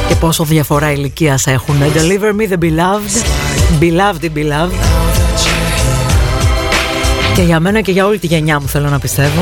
Και 0.07 0.15
πόσο 0.15 0.43
διαφορά 0.43 0.91
ηλικίας 0.91 1.47
έχουν. 1.47 1.75
Deliver 1.79 2.41
me 2.41 2.53
the 2.53 2.57
beloved. 2.63 3.23
Beloved, 3.79 4.29
beloved. 4.35 4.71
Και 7.35 7.41
για 7.41 7.59
μένα 7.59 7.81
και 7.81 7.91
για 7.91 8.05
όλη 8.05 8.17
τη 8.17 8.27
γενιά 8.27 8.59
μου 8.59 8.67
θέλω 8.67 8.89
να 8.89 8.99
πιστεύω. 8.99 9.41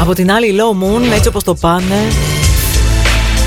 Από 0.00 0.14
την 0.14 0.32
άλλη, 0.32 0.54
Low 0.56 0.84
Moon, 0.84 1.12
έτσι 1.14 1.28
όπως 1.28 1.44
το 1.44 1.54
πάνε, 1.54 2.00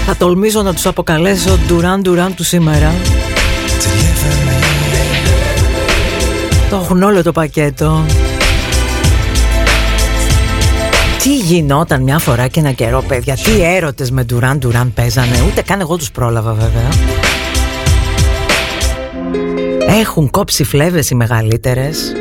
θα 0.05 0.15
τολμήσω 0.15 0.61
να 0.61 0.73
τους 0.73 0.85
αποκαλέσω 0.85 1.59
Duran 1.69 2.07
Duran 2.07 2.29
του 2.35 2.43
σήμερα. 2.43 2.93
Το 6.69 6.75
έχουν 6.75 7.03
όλο 7.03 7.23
το 7.23 7.31
πακέτο. 7.31 8.05
Τι 11.21 11.35
γινόταν 11.35 12.03
μια 12.03 12.19
φορά 12.19 12.47
και 12.47 12.59
ένα 12.59 12.71
καιρό, 12.71 13.03
παιδιά. 13.07 13.35
Τι 13.35 13.63
έρωτες 13.63 14.11
με 14.11 14.25
Duran 14.29 14.57
Duran 14.59 14.87
παίζανε. 14.95 15.43
Ούτε 15.47 15.61
καν 15.61 15.79
εγώ 15.79 15.97
τους 15.97 16.11
πρόλαβα, 16.11 16.53
βέβαια. 16.53 16.89
Έχουν 19.99 20.29
κόψει 20.29 20.63
φλέβες 20.63 21.09
οι 21.09 21.15
μεγαλύτερες. 21.15 22.11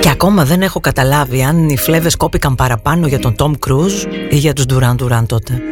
Και 0.00 0.10
ακόμα 0.10 0.44
δεν 0.44 0.62
έχω 0.62 0.80
καταλάβει 0.80 1.42
αν 1.42 1.68
οι 1.68 1.76
φλέβες 1.76 2.16
κόπηκαν 2.16 2.54
παραπάνω 2.54 3.06
για 3.06 3.18
τον 3.18 3.34
Tom 3.38 3.52
Cruise 3.66 4.06
ή 4.30 4.36
για 4.36 4.52
τους 4.52 4.64
Duran 4.68 4.94
Duran 5.02 5.24
τότε. 5.26 5.71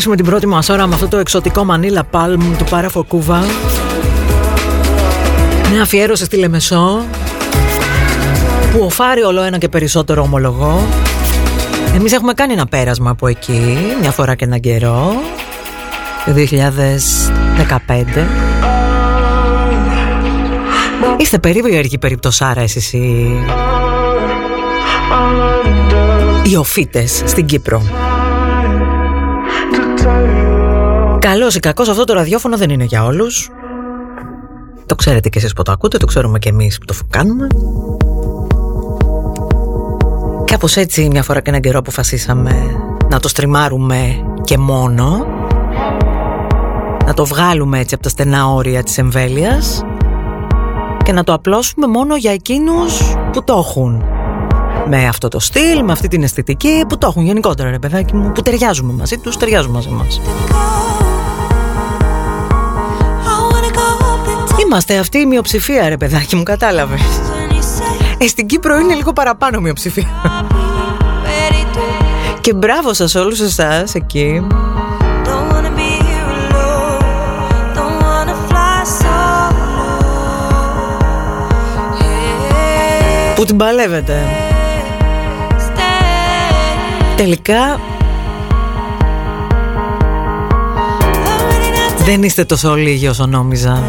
Κλείσουμε 0.00 0.22
την 0.22 0.30
πρώτη 0.30 0.46
μας 0.46 0.68
ώρα 0.68 0.86
με 0.86 0.94
αυτό 0.94 1.08
το 1.08 1.16
εξωτικό 1.16 1.66
Manila 1.70 2.00
Palm 2.10 2.38
του 2.58 2.64
Πάραφο 2.70 3.04
Κούβα. 3.04 3.44
Μια 5.70 5.82
αφιέρωση 5.82 6.24
στη 6.24 6.36
Λεμεσό 6.36 7.04
που 8.72 8.80
οφάρει 8.84 9.22
όλο 9.22 9.42
ένα 9.42 9.58
και 9.58 9.68
περισσότερο 9.68 10.22
ομολογώ 10.22 10.86
Εμείς 11.94 12.12
έχουμε 12.12 12.32
κάνει 12.32 12.52
ένα 12.52 12.66
πέρασμα 12.66 13.10
από 13.10 13.26
εκεί 13.26 13.78
μια 14.00 14.10
φορά 14.10 14.34
και 14.34 14.44
έναν 14.44 14.60
καιρό 14.60 15.12
το 16.24 16.32
2015 16.34 18.04
Είστε 21.16 21.38
περίεργοι 21.38 21.98
περιπτωσάρα 21.98 22.60
εσείς 22.60 22.92
οι... 22.92 23.36
οι 26.42 26.56
οφίτες 26.56 27.22
στην 27.26 27.46
Κύπρο 27.46 27.82
Καλώς 31.20 31.54
ή 31.54 31.60
κακός 31.60 31.88
αυτό 31.88 32.04
το 32.04 32.12
ραδιόφωνο 32.12 32.56
δεν 32.56 32.70
είναι 32.70 32.84
για 32.84 33.04
όλους. 33.04 33.50
Το 34.86 34.94
ξέρετε 34.94 35.28
κι 35.28 35.38
εσείς 35.38 35.52
που 35.52 35.62
το 35.62 35.72
ακούτε, 35.72 35.96
το 35.96 36.06
ξέρουμε 36.06 36.38
κι 36.38 36.48
εμείς 36.48 36.78
που 36.78 36.84
το 36.84 36.94
κάνουμε. 37.10 37.46
Κάπως 40.44 40.76
έτσι 40.76 41.08
μια 41.10 41.22
φορά 41.22 41.40
και 41.40 41.48
έναν 41.48 41.60
καιρό 41.60 41.78
αποφασίσαμε 41.78 42.52
να 43.08 43.20
το 43.20 43.28
στριμάρουμε 43.28 44.24
και 44.44 44.58
μόνο. 44.58 45.26
Να 47.06 47.14
το 47.14 47.24
βγάλουμε 47.24 47.78
έτσι 47.78 47.94
από 47.94 48.02
τα 48.02 48.08
στενά 48.08 48.46
όρια 48.46 48.82
της 48.82 48.98
εμβέλειας 48.98 49.82
Και 51.04 51.12
να 51.12 51.24
το 51.24 51.32
απλώσουμε 51.32 51.86
μόνο 51.86 52.16
για 52.16 52.32
εκείνους 52.32 53.14
που 53.32 53.44
το 53.44 53.64
έχουν. 53.66 54.04
Με 54.88 55.06
αυτό 55.06 55.28
το 55.28 55.38
στυλ, 55.38 55.84
με 55.84 55.92
αυτή 55.92 56.08
την 56.08 56.22
αισθητική 56.22 56.84
που 56.88 56.98
το 56.98 57.06
έχουν 57.06 57.24
γενικότερα 57.24 57.70
ρε 57.70 57.78
παιδάκι 57.78 58.14
μου 58.14 58.32
που 58.32 58.42
ταιριάζουμε 58.42 58.92
μαζί 58.92 59.16
τους, 59.16 59.36
ταιριάζουμε 59.36 59.74
μαζί 59.74 59.88
μας 59.88 60.20
Είμαστε 64.70 64.96
αυτή 64.96 65.18
η 65.18 65.26
μειοψηφία 65.26 65.88
ρε 65.88 65.96
παιδάκι 65.96 66.36
μου 66.36 66.42
κατάλαβες. 66.42 67.00
Ε, 68.18 68.26
στην 68.26 68.46
Κύπρο 68.46 68.78
είναι 68.78 68.94
λίγο 68.94 69.12
παραπάνω 69.12 69.60
μειοψηφία. 69.60 70.08
Και 72.40 72.54
μπράβο 72.54 72.94
σας 72.94 73.14
όλους 73.14 73.40
εσάς 73.40 73.94
εκεί. 73.94 74.46
Που 83.34 83.44
την 83.44 83.56
παλεύετε. 83.56 84.22
Τελικά 87.16 87.80
Δεν 92.04 92.22
είστε 92.22 92.44
τόσο 92.44 92.74
λίγοι 92.74 93.08
όσο 93.08 93.26
νόμιζα 93.26 93.82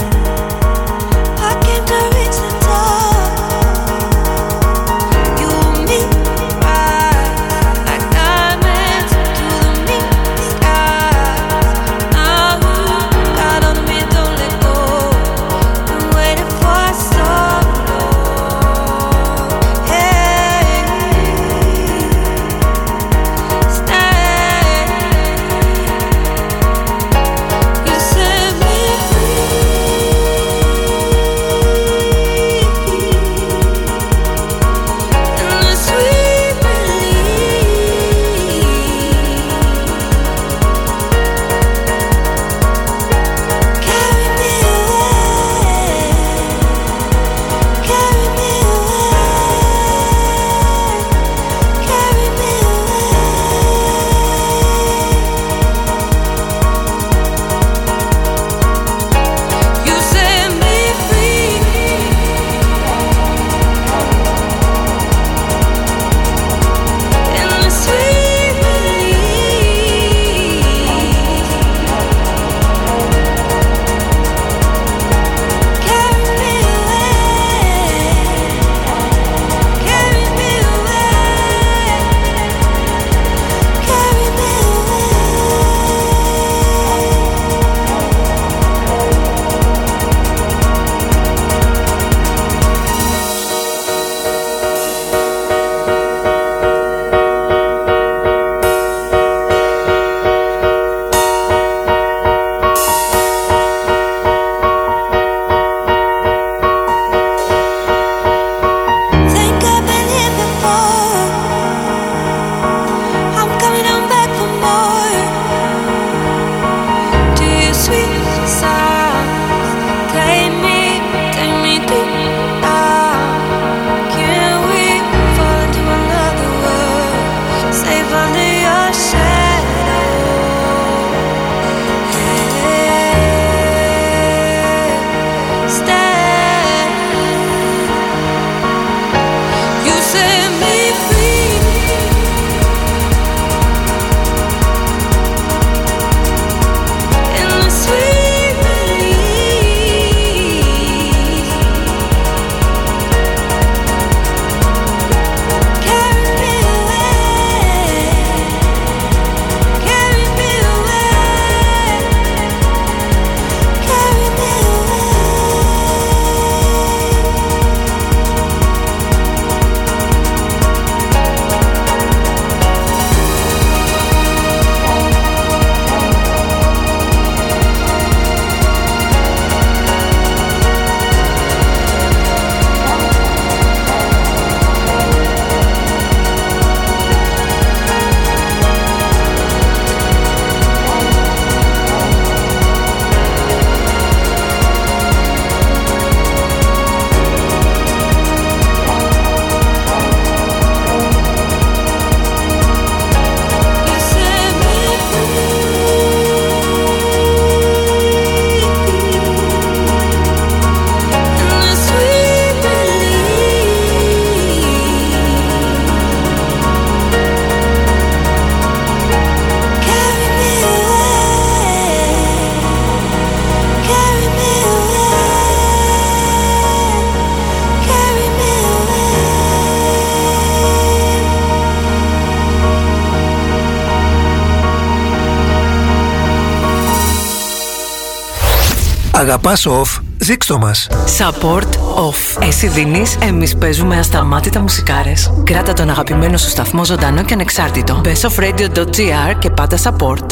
αγαπάς 239.52 239.68
off, 239.68 240.02
δείξτο 240.18 240.58
μας. 240.58 240.88
Support 241.18 241.68
off. 241.96 242.48
Εσύ 242.48 242.68
δίνεις, 242.68 243.18
εμείς 243.22 243.56
παίζουμε 243.56 243.98
ασταμάτητα 243.98 244.60
μουσικάρες. 244.60 245.32
Κράτα 245.44 245.74
τον 245.74 245.90
αγαπημένο 245.90 246.38
σου 246.38 246.50
σταθμό 246.50 246.86
ζωντανό 246.86 247.24
και 247.24 247.34
ανεξάρτητο. 247.34 248.02
bestofradio.gr 248.06 249.36
και 249.40 249.50
πάντα 249.50 249.78
support. 249.78 250.26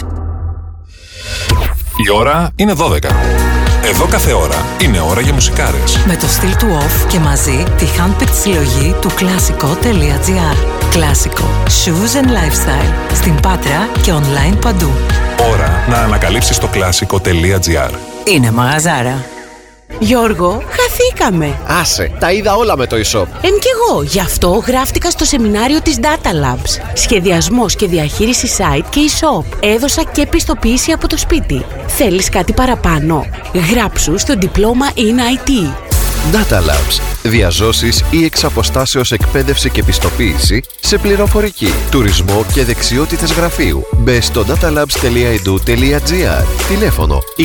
Η 2.06 2.12
ώρα 2.12 2.50
είναι 2.56 2.74
12. 2.74 3.10
Εδώ 3.84 4.06
κάθε 4.06 4.34
ώρα 4.34 4.66
είναι 4.82 5.00
ώρα 5.00 5.22
για 5.22 5.34
μουσικάρες. 5.34 5.98
Με 6.08 6.16
το 6.16 6.28
στυλ 6.28 6.56
του 6.56 6.68
off 6.80 7.08
και 7.08 7.20
μαζί 7.20 7.64
τη 7.78 7.86
handpicked 7.98 8.34
συλλογή 8.42 8.96
του 9.02 9.10
κλασικό.gr. 9.16 10.56
Κλασικό. 10.90 11.50
Shoes 11.66 12.24
and 12.24 12.28
lifestyle. 12.28 13.14
Στην 13.14 13.40
Πάτρα 13.40 13.90
και 14.02 14.12
online 14.12 14.58
παντού. 14.62 14.92
Ώρα 15.52 15.86
να 15.90 15.98
ανακαλύψεις 15.98 16.58
το 16.58 16.68
κλασικό.gr. 16.68 18.09
Είναι 18.34 18.52
μαγαζάρα. 18.52 19.26
Γιώργο, 20.00 20.64
χαθήκαμε. 20.70 21.58
Άσε, 21.68 22.12
τα 22.20 22.32
είδα 22.32 22.56
όλα 22.56 22.78
με 22.78 22.88
το 22.88 22.96
e-shop. 22.96 23.26
Εν 23.42 23.60
κι 23.60 23.68
εγώ, 23.74 24.04
γι' 24.04 24.20
αυτό 24.20 24.64
γράφτηκα 24.68 25.10
στο 25.10 25.26
σεμινάριο 25.26 25.82
της 25.82 25.98
Data 26.02 26.28
Labs. 26.28 26.82
Σχεδιασμός 26.94 27.76
και 27.76 27.88
διαχείριση 27.88 28.50
site 28.58 28.86
και 28.90 29.00
e-shop. 29.10 29.58
Έδωσα 29.60 30.04
και 30.04 30.26
πιστοποίηση 30.26 30.92
από 30.92 31.08
το 31.08 31.18
σπίτι. 31.18 31.66
Θέλεις 31.88 32.30
κάτι 32.30 32.54
παραπάνω; 32.54 33.26
Γράψου 33.72 34.18
στο 34.18 34.34
διπλώμα 34.36 34.88
in 34.96 35.00
IT. 35.00 35.74
Data 36.34 36.58
Labs. 36.58 37.09
Διαζώσεις 37.24 38.04
ή 38.12 38.24
εξ 38.24 38.44
αποστάσεως 38.44 39.12
εκπαίδευση 39.12 39.70
και 39.70 39.84
πιστοποίηση 39.84 40.62
σε 40.80 40.98
πληροφορική, 40.98 41.74
τουρισμό 41.92 42.46
και 42.54 42.66
δεξιότητες 42.66 43.32
γραφείου. 43.32 43.84
Μπε 43.98 44.22
στο 44.22 44.46
datalabs.edu.gr 44.48 46.44
Τηλέφωνο 46.68 47.20
2310 47.38 47.44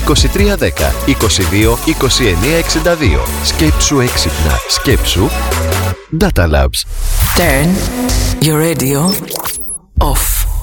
22 1.06 1.76
2962 1.84 3.20
Σκέψου 3.44 4.00
έξυπνα. 4.00 4.58
Σκέψου 4.68 5.28
Data 6.20 6.46
Labs. 6.46 6.84
Turn 7.36 7.68
your 8.40 8.58
radio 8.58 9.00
off. 10.00 10.53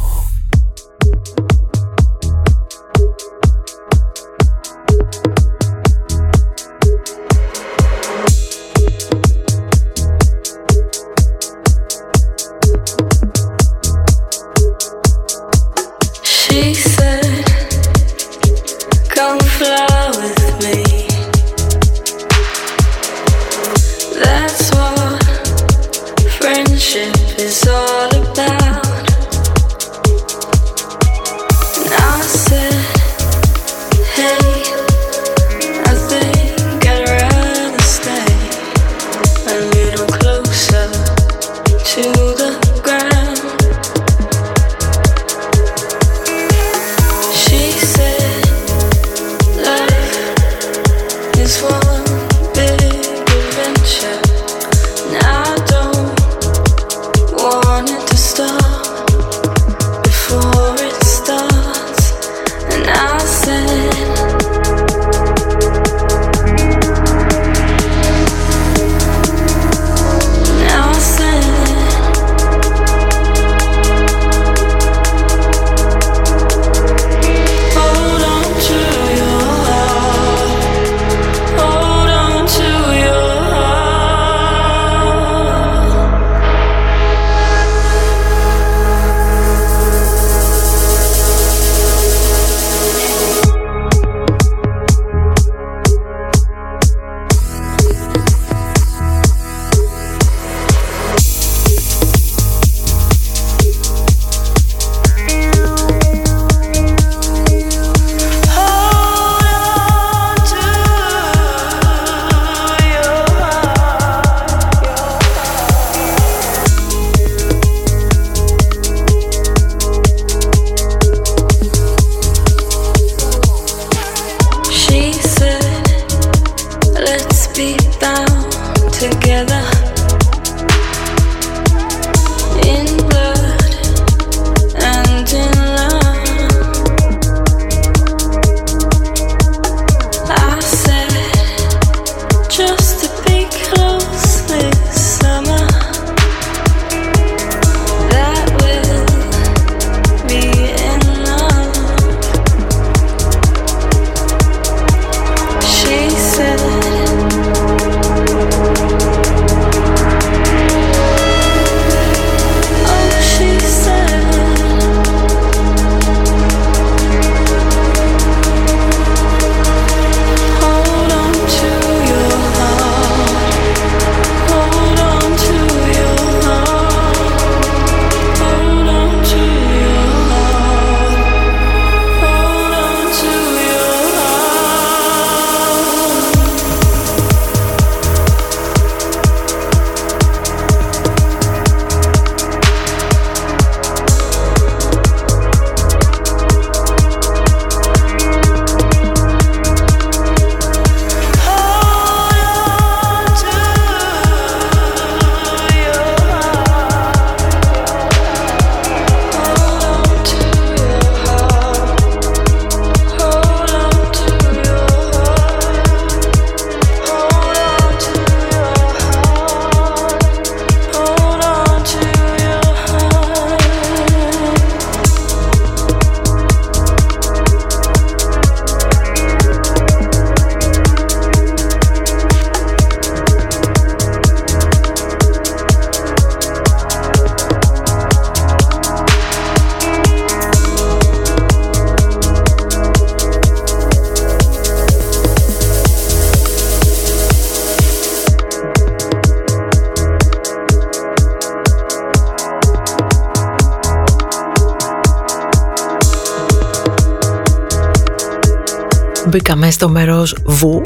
Στο 259.82 259.90
μέρος 259.90 260.36
Βου 260.46 260.82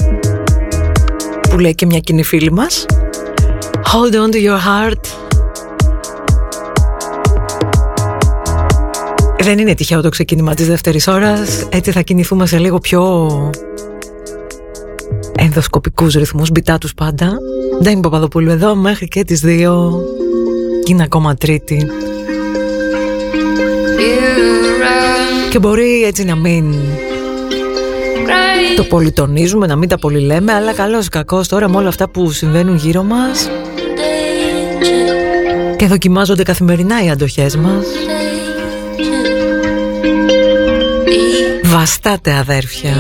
που 1.50 1.58
λέει 1.58 1.76
και 1.76 1.86
μια 1.86 2.00
κοινή 2.00 2.24
φίλη 2.24 2.52
μας. 2.52 2.86
Hold 3.74 4.14
on 4.14 4.34
to 4.34 4.38
your 4.38 4.58
heart. 4.58 5.00
Δεν 9.39 9.60
είναι 9.60 9.74
τυχαίο 9.74 10.02
το 10.02 10.10
ξεκίνημα 10.10 10.54
της 10.54 10.68
δεύτερης 10.68 11.08
ώρας. 11.08 11.68
Έτσι 11.70 11.91
θα 11.91 12.02
κινηθούμε 12.02 12.46
σε 12.46 12.58
λίγο 12.58 12.78
πιο 12.78 13.30
ενδοσκοπικούς 15.36 16.14
ρυθμούς 16.14 16.52
Μπιτά 16.52 16.78
πάντα. 16.96 17.38
Δεν 17.80 18.00
Παπαδοπούλου 18.00 18.52
εδώ 18.52 18.76
μέχρι 18.76 19.08
και 19.08 19.24
τις 19.24 19.39
δύο. 19.39 20.04
Και 20.84 20.91
είναι 20.91 21.04
ακόμα 21.04 21.36
τρίτη. 21.36 21.88
Και 25.50 25.60
μπορεί 25.60 26.04
έτσι 26.04 26.24
να 26.24 26.36
μην 26.36 26.74
το 28.76 28.84
πολυτονίζουμε, 28.84 29.67
να 29.67 29.76
μην 29.76 29.89
τα 29.89 29.97
πολυλέμε, 29.97 30.53
αλλά 30.53 30.73
καλώς 30.73 31.09
κακός 31.09 31.47
τώρα 31.47 31.69
με 31.69 31.78
όλα 31.78 31.88
αυτά 31.88 32.09
που 32.09 32.32
συμβαίνουν 32.32 32.76
γύρω 32.76 33.03
μας 33.03 33.49
και 35.76 35.88
δοκιμάζονται 35.88 36.43
καθημερινά 36.43 37.03
οι 37.03 37.09
αντοχές 37.09 37.55
μας. 37.55 37.86
Βαστάτε 41.63 42.34
αδέρφια. 42.34 42.93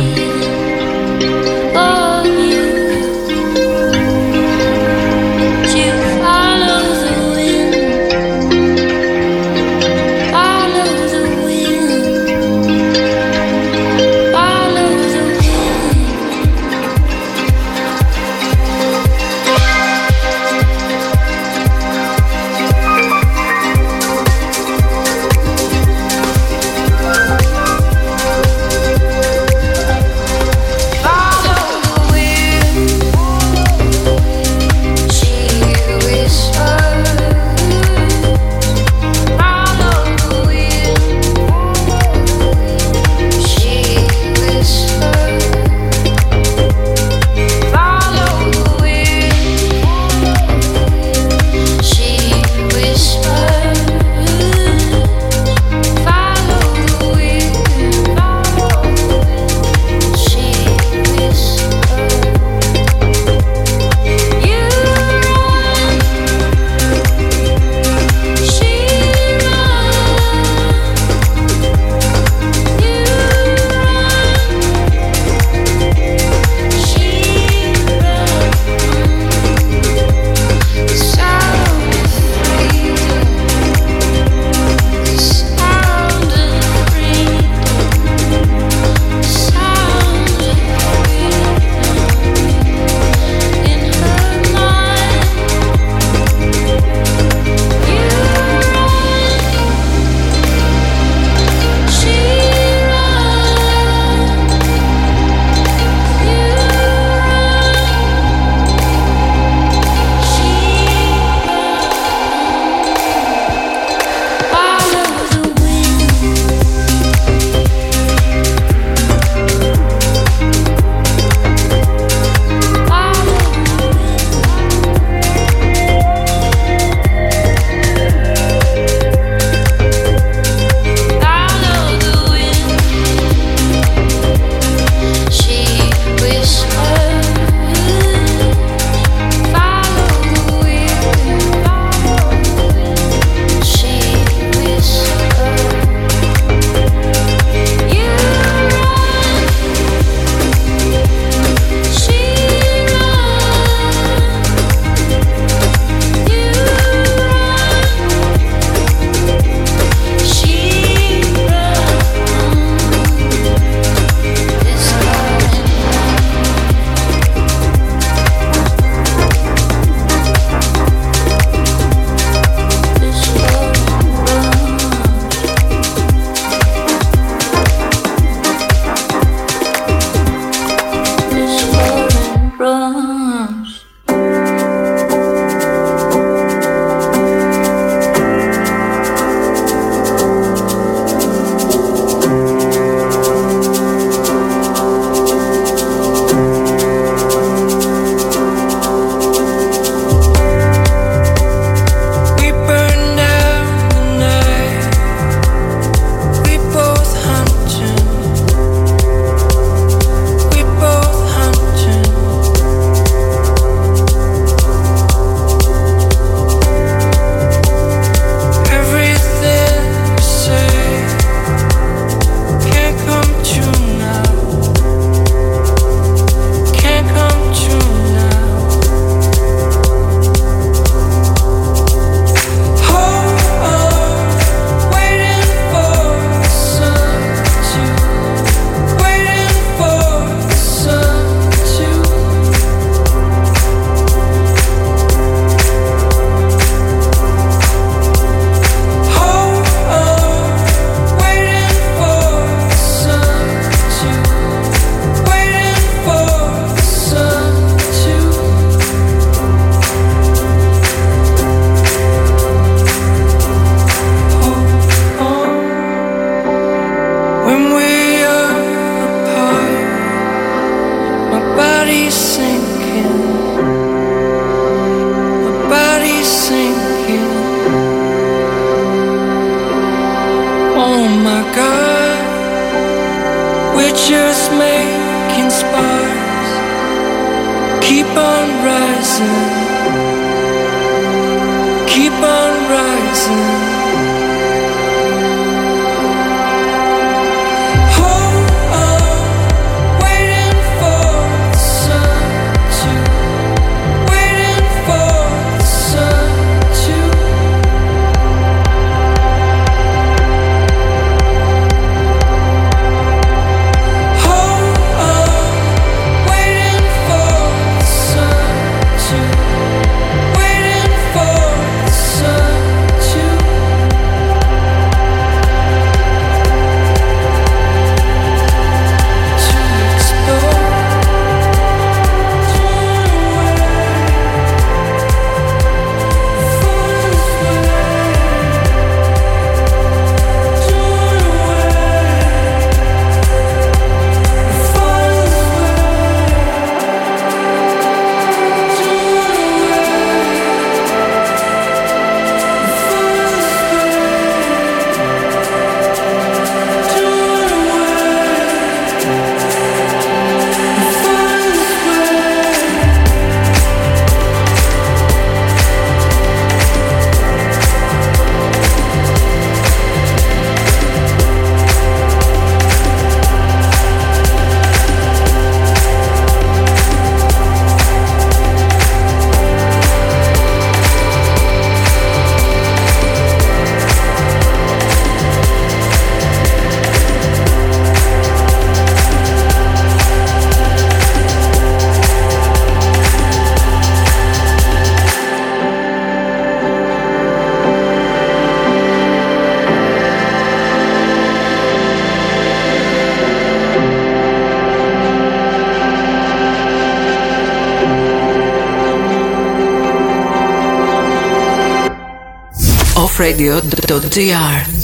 radio.gr 413.25 414.74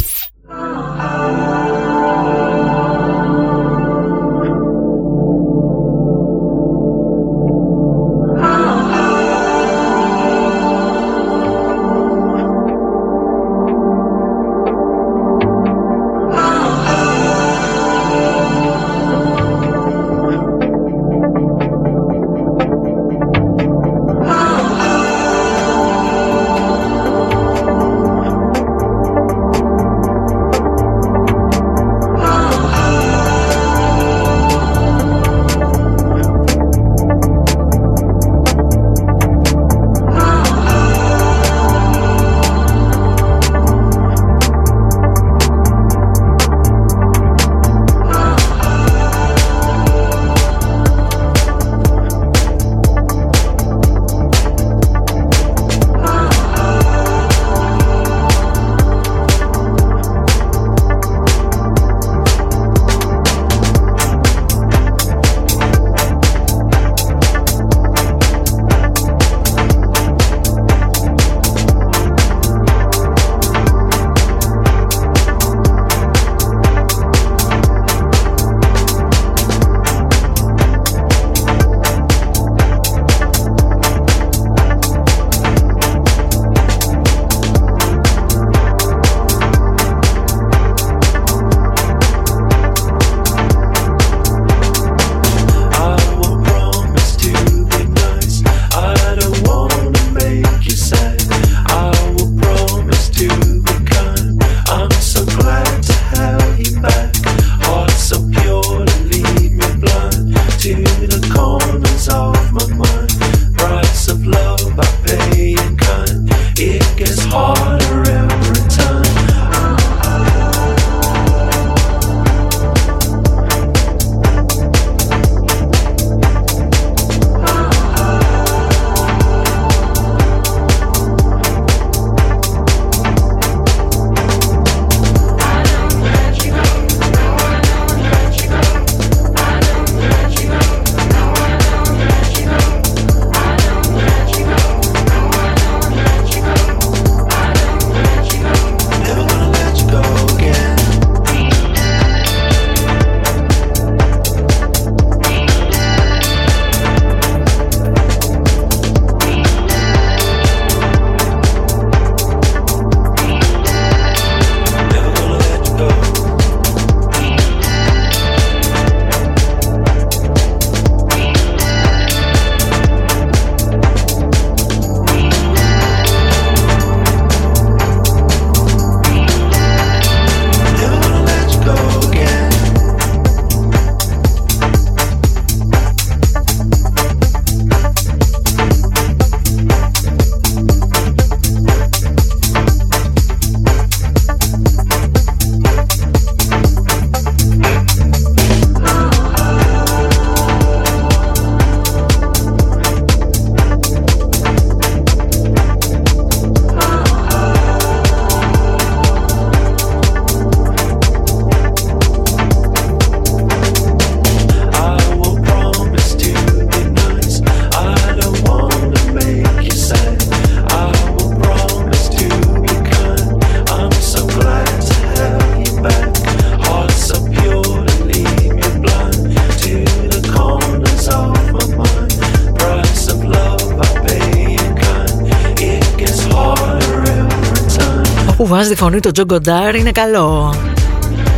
φωνή 238.82 239.00
του 239.00 239.12
Τζον 239.12 239.28
Κοντάρ 239.28 239.76
είναι 239.76 239.92
καλό. 239.92 240.54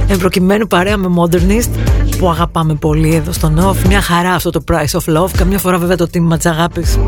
Εν 0.08 0.18
προκειμένω 0.18 0.68
παρέα 0.68 0.98
με 0.98 1.08
Modernist 1.18 1.70
που 2.18 2.30
αγαπάμε 2.30 2.74
πολύ 2.74 3.16
εδώ 3.16 3.32
στο 3.32 3.50
Off. 3.50 3.86
Μια 3.88 4.02
χαρά 4.02 4.34
αυτό 4.34 4.50
το 4.50 4.64
Price 4.72 5.00
of 5.00 5.18
Love. 5.18 5.30
Καμιά 5.38 5.60
φορά 5.60 5.78
βέβαια 5.78 5.96
το 5.96 6.08
τίμημα 6.08 6.38
της 6.38 6.46
αγάπης. 6.46 7.00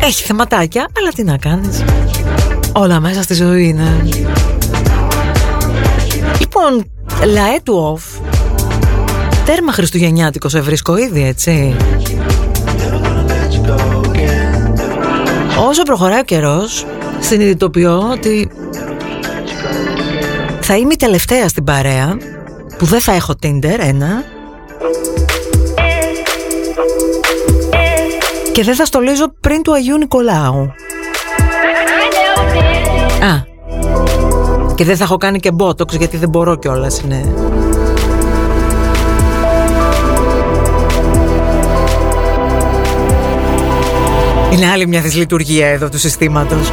Έχει 0.00 0.22
θεματάκια, 0.24 0.88
αλλά 0.98 1.10
τι 1.14 1.24
να 1.24 1.36
κάνεις. 1.36 1.84
Όλα 2.72 3.00
μέσα 3.00 3.22
στη 3.22 3.34
ζωή 3.34 3.68
είναι. 3.68 4.02
Λοιπόν, 6.40 6.84
λαέ 7.32 7.60
του 7.62 7.98
Off. 7.98 8.20
Τέρμα 9.44 9.72
χριστουγεννιάτικος 9.72 10.50
σε 10.50 10.60
βρίσκω 10.60 10.96
ήδη, 10.96 11.24
έτσι. 11.24 11.76
Όσο 15.58 15.82
προχωράει 15.82 16.20
ο 16.20 16.22
καιρός, 16.22 16.86
συνειδητοποιώ 17.18 18.08
ότι 18.12 18.50
θα 20.60 20.76
είμαι 20.76 20.92
η 20.92 20.96
τελευταία 20.96 21.48
στην 21.48 21.64
παρέα 21.64 22.16
που 22.78 22.84
δεν 22.84 23.00
θα 23.00 23.12
έχω 23.12 23.34
Tinder, 23.42 23.78
ένα. 23.78 24.24
Και 28.52 28.64
δεν 28.64 28.74
θα 28.74 28.84
στολίζω 28.84 29.32
πριν 29.40 29.62
του 29.62 29.72
Αγίου 29.72 29.96
Νικολάου. 29.96 30.60
Α, 33.20 33.54
και 34.74 34.84
δεν 34.84 34.96
θα 34.96 35.04
έχω 35.04 35.16
κάνει 35.16 35.40
και 35.40 35.52
μπότοξ 35.52 35.94
γιατί 35.94 36.16
δεν 36.16 36.28
μπορώ 36.28 36.56
κιόλας, 36.56 37.00
είναι... 37.00 37.34
Είναι 44.52 44.70
άλλη 44.70 44.86
μια 44.86 45.00
δυσλειτουργία 45.00 45.66
εδώ 45.66 45.88
του 45.88 45.98
συστήματος. 45.98 46.72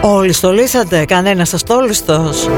Όλοι 0.00 0.32
στολίσατε, 0.32 1.04
κανένας 1.04 1.54
αστόλιστος. 1.54 2.48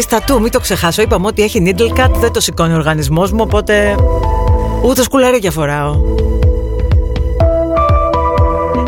Χωρίς 0.00 0.18
τατού, 0.18 0.40
μην 0.40 0.50
το 0.50 0.60
ξεχάσω. 0.60 1.02
Είπαμε 1.02 1.26
ότι 1.26 1.42
έχει 1.42 1.62
needle 1.66 1.98
cut, 1.98 2.10
δεν 2.14 2.32
το 2.32 2.40
σηκώνει 2.40 2.72
ο 2.72 2.76
οργανισμός 2.76 3.32
μου, 3.32 3.38
οπότε 3.40 3.94
ούτε 4.82 5.02
σκουλαρίκια 5.02 5.50
φοράω. 5.50 5.94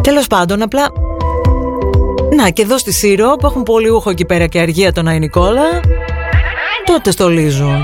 Τέλος 0.02 0.26
πάντων, 0.26 0.62
απλά... 0.62 0.88
Να, 2.36 2.48
και 2.50 2.62
εδώ 2.62 2.78
στη 2.78 2.92
Σύρο, 2.92 3.34
που 3.34 3.46
έχουν 3.46 3.62
πολύ 3.62 3.90
ούχο 3.90 4.10
εκεί 4.10 4.24
πέρα 4.24 4.46
και 4.46 4.58
αργία 4.58 4.92
τον 4.92 5.08
Αϊνικόλα, 5.08 5.80
τότε 6.84 7.10
στολίζουν. 7.10 7.80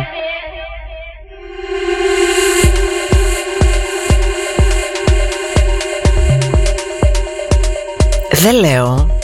Δεν 8.30 8.55
λέω 8.55 9.18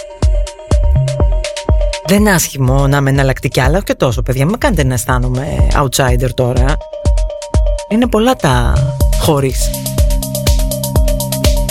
δεν 2.06 2.18
είναι 2.18 2.32
άσχημο 2.32 2.86
να 2.86 2.97
είμαι 2.97 3.10
εναλλακτική, 3.10 3.60
αλλά 3.60 3.76
όχι 3.76 3.85
και 3.85 3.94
τόσο, 3.94 4.22
παιδιά. 4.22 4.44
Μην 4.44 4.59
κάνετε 4.59 4.85
να 4.85 4.94
αισθάνομαι 4.94 5.68
outsider 5.74 6.28
τώρα. 6.35 6.76
Είναι 7.89 8.06
πολλά 8.06 8.35
τα 8.35 8.72
χωρίς. 9.20 9.70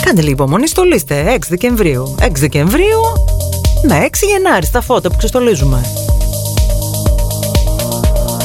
Κάντε 0.04 0.20
λίγο 0.20 0.32
υπομονή, 0.32 0.68
στολίστε 0.68 1.34
6 1.34 1.38
Δεκεμβρίου. 1.48 2.14
6 2.20 2.30
Δεκεμβρίου 2.34 3.00
με 3.82 4.06
6 4.06 4.08
Γενάρη 4.32 4.66
στα 4.66 4.80
φώτα 4.80 5.10
που 5.10 5.16
ξεστολίζουμε. 5.16 5.84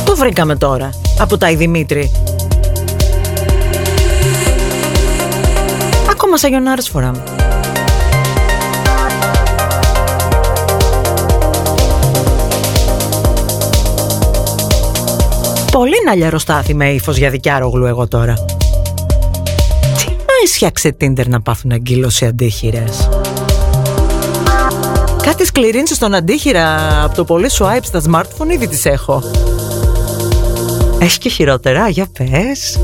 Το 0.06 0.16
βρήκαμε 0.16 0.56
τώρα 0.56 0.90
από 1.20 1.38
τα 1.38 1.56
Δημήτρη. 1.56 2.12
Ακόμα 6.12 6.38
σαν 6.38 6.50
Γιονάρης 6.50 6.90
φοράμε. 6.90 7.39
Πολύ 15.80 15.96
να 16.06 16.16
λιαροστάθη 16.16 16.74
με 16.74 16.90
ύφος 16.90 17.18
για 17.18 17.30
δικιάρογλου 17.30 17.86
εγώ 17.86 18.08
τώρα. 18.08 18.34
Τι 19.98 20.06
να 20.08 20.34
ίσιαξε 20.44 20.96
Tinder 21.02 21.28
να 21.28 21.42
πάθουν 21.42 21.72
αγκύλωση 21.72 22.26
αντίχειρες; 22.26 23.10
Κάτι 25.24 25.46
σκληρίνσεις 25.46 25.96
στον 25.96 26.14
αντίχειρα 26.14 27.04
από 27.04 27.16
το 27.16 27.24
πολύ 27.24 27.50
swipe 27.58 27.84
στα 27.84 28.02
smartphone 28.10 28.50
ήδη 28.52 28.68
τις 28.68 28.86
έχω. 28.86 29.24
Έχει 31.00 31.18
και 31.18 31.30
χειρότερα, 31.30 31.90
για 31.90 32.08
πες. 32.18 32.80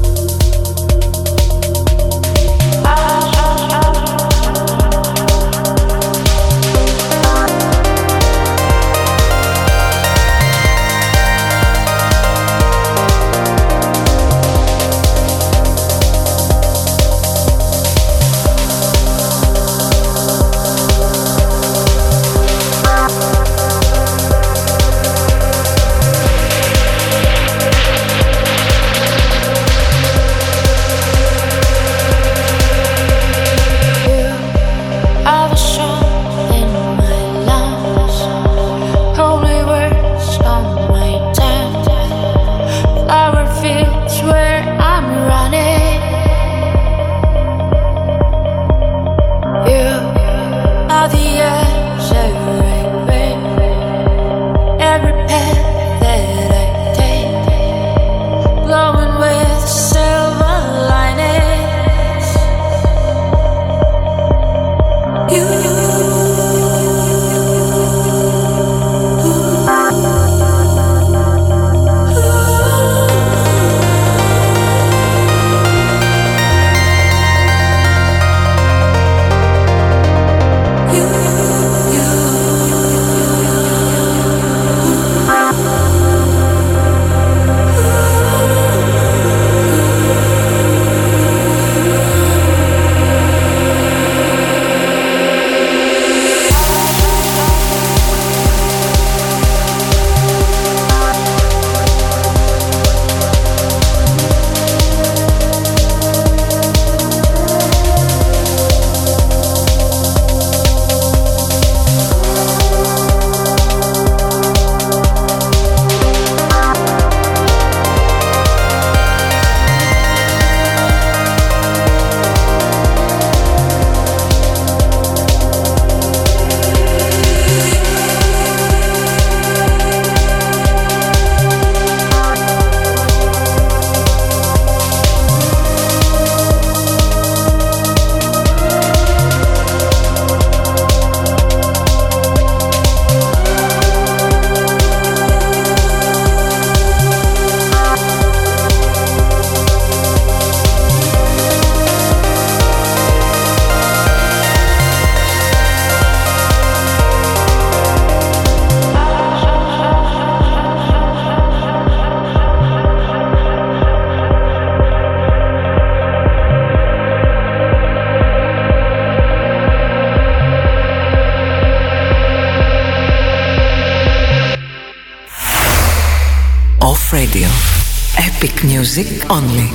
Music 178.76 179.32
only. 179.32 179.75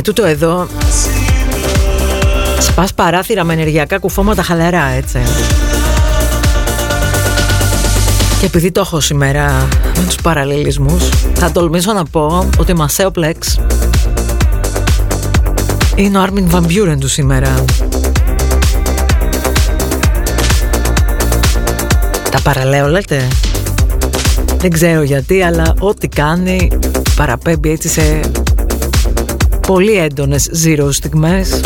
Με 0.00 0.06
τούτο 0.06 0.24
εδώ 0.24 0.66
Σπάς 2.58 2.94
παράθυρα 2.94 3.44
με 3.44 3.52
ενεργειακά 3.52 3.98
κουφώματα 3.98 4.42
χαλαρά 4.42 4.84
έτσι. 4.84 5.18
Και 8.40 8.46
επειδή 8.46 8.72
το 8.72 8.80
έχω 8.80 9.00
σήμερα 9.00 9.68
με 9.96 10.02
τους 10.06 10.16
παραλληλισμούς 10.22 11.08
Θα 11.34 11.52
τολμήσω 11.52 11.92
να 11.92 12.04
πω 12.04 12.48
ότι 12.58 12.74
Μασέο 12.74 13.10
Πλέξ 13.10 13.60
Είναι 15.94 16.18
ο 16.18 16.20
Άρμιν 16.20 16.48
Βαμπιούρεν 16.48 17.00
του 17.00 17.08
σήμερα. 17.08 17.64
Τα 22.30 22.40
παραλέω 22.42 22.88
λέτε; 22.88 23.28
Δεν 24.56 24.70
ξέρω 24.70 25.02
γιατί 25.02 25.42
αλλά 25.42 25.74
ό,τι 25.78 26.08
κάνει 26.08 26.68
παραπέμπει 27.16 27.70
έτσι 27.70 27.88
σε 27.88 28.20
πολύ 29.72 29.92
έντονες 29.92 30.50
zero 30.64 30.88
στιγμές. 30.92 31.60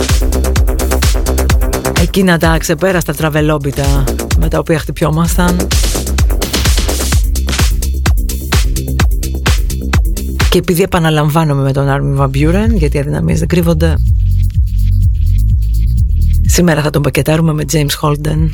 Εκείνα 2.01 2.39
τα 2.39 2.59
ξεπέραστα 2.59 3.15
τραβελόμπιτα 3.15 4.05
με 4.39 4.49
τα 4.49 4.59
οποία 4.59 4.79
χτυπιόμασταν. 4.79 5.57
Και 10.51 10.59
επειδή 10.59 10.83
επαναλαμβάνομαι 10.83 11.63
με 11.63 11.73
τον 11.73 11.89
Άρμιν 11.89 12.17
Βαμπιούρεν 12.17 12.77
γιατί 12.77 12.97
οι 12.97 13.01
αδυναμίες 13.01 13.39
δεν 13.39 13.49
κρύβονται 13.49 13.95
Σήμερα 16.47 16.83
θα 16.83 16.91
τον 16.91 17.03
πακετάρουμε 17.03 17.53
με 17.53 17.65
James 17.73 18.01
Holden 18.03 18.49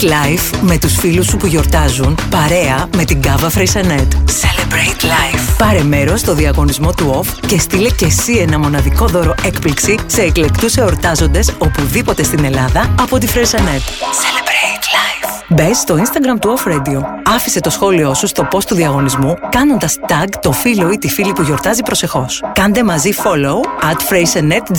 Celebrate 0.00 0.12
life 0.12 0.58
με 0.60 0.78
τους 0.78 0.96
φίλους 0.96 1.26
σου 1.26 1.36
που 1.36 1.46
γιορτάζουν 1.46 2.18
παρέα 2.30 2.88
με 2.96 3.04
την 3.04 3.22
Cava 3.22 3.50
Freixenet. 3.50 4.12
Celebrate 4.12 5.02
life. 5.02 5.54
Πάρε 5.58 5.82
μέρος 5.82 6.20
στο 6.20 6.34
διαγωνισμό 6.34 6.92
του 6.92 7.22
Off 7.22 7.46
και 7.46 7.58
στείλε 7.58 7.90
και 7.90 8.04
εσύ 8.04 8.32
ένα 8.32 8.58
μοναδικό 8.58 9.06
δώρο 9.06 9.34
έκπληξη 9.44 9.98
σε 10.06 10.22
εκλεκτούς 10.22 10.76
εορτάζοντες 10.76 11.54
οπουδήποτε 11.58 12.22
στην 12.22 12.44
Ελλάδα 12.44 12.94
από 13.00 13.18
τη 13.18 13.26
Freixenet. 13.26 13.80
Celebrate 13.80 14.84
life. 14.84 15.44
Μπε 15.48 15.72
στο 15.72 15.94
Instagram 15.94 16.38
του 16.40 16.58
Off 16.58 16.68
Radio. 16.68 17.00
Άφησε 17.34 17.60
το 17.60 17.70
σχόλιο 17.70 18.14
σου 18.14 18.26
στο 18.26 18.48
post 18.52 18.64
του 18.64 18.74
διαγωνισμού 18.74 19.34
κάνοντας 19.50 19.98
tag 20.08 20.28
το 20.42 20.52
φίλο 20.52 20.90
ή 20.90 20.98
τη 20.98 21.08
φίλη 21.08 21.32
που 21.32 21.42
γιορτάζει 21.42 21.82
προσεχώς. 21.82 22.42
Κάντε 22.52 22.84
μαζί 22.84 23.10
follow 23.24 23.88
at 23.90 24.14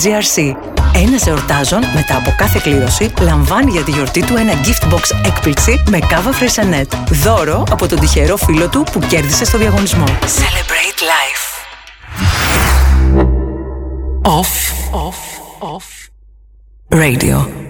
GRC. 0.02 0.54
Ένας 0.94 1.26
εορτάζων 1.26 1.80
μετά 1.94 2.16
από 2.16 2.34
κάθε 2.36 2.60
κλήρωση 2.62 3.12
λαμβάνει 3.20 3.70
για 3.70 3.82
τη 3.82 3.90
γιορτή 3.90 4.24
του 4.24 4.36
ένα 4.36 4.52
gift 4.52 4.94
box 4.94 5.26
έκπληξη 5.26 5.82
με 5.90 5.98
κάβα 5.98 6.32
Φρέισανέτ. 6.32 6.92
Δώρο 7.10 7.64
από 7.70 7.86
τον 7.88 8.00
τυχερό 8.00 8.36
φίλο 8.36 8.68
του 8.68 8.86
που 8.92 8.98
κέρδισε 8.98 9.44
στο 9.44 9.58
διαγωνισμό. 9.58 10.04
Celebrate 10.04 11.00
life. 11.12 11.42
Off. 14.22 14.52
Off. 15.06 15.20
Off. 15.74 15.86
Radio. 16.90 17.61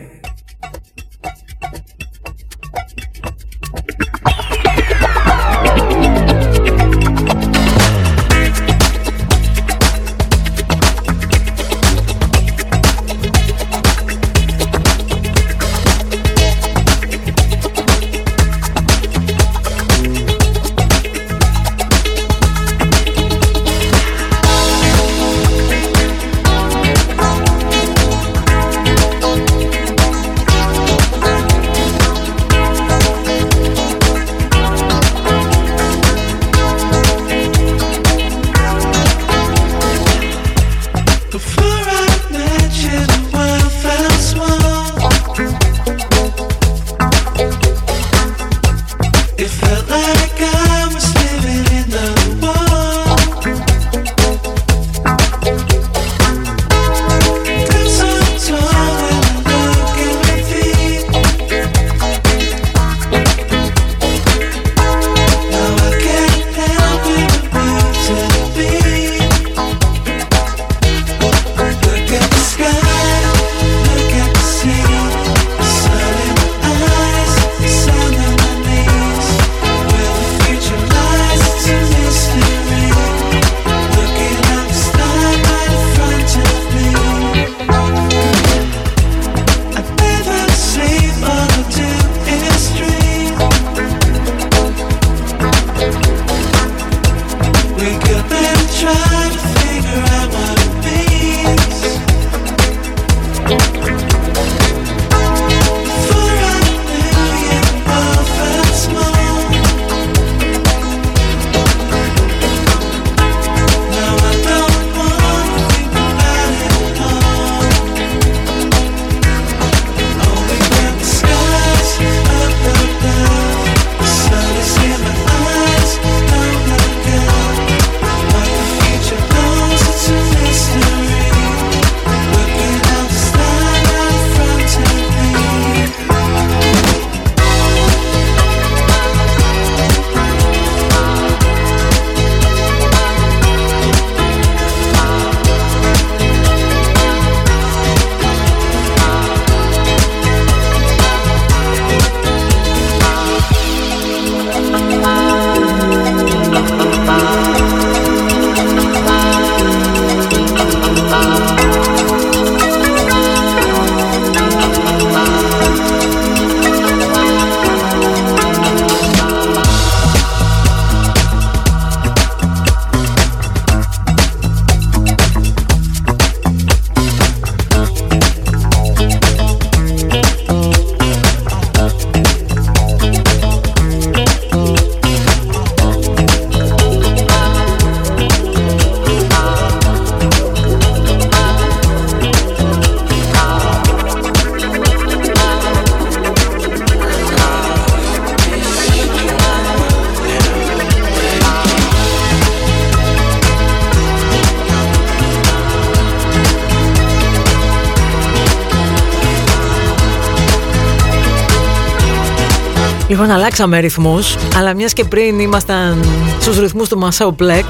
Λοιπόν, 213.13 213.31
αλλάξαμε 213.31 213.79
ρυθμούς, 213.79 214.37
αλλά 214.57 214.75
μιας 214.75 214.93
και 214.93 215.05
πριν 215.05 215.39
ήμασταν 215.39 216.05
στους 216.41 216.59
ρυθμούς 216.59 216.89
του 216.89 216.99
Μασάου 216.99 217.35
Plex, 217.39 217.65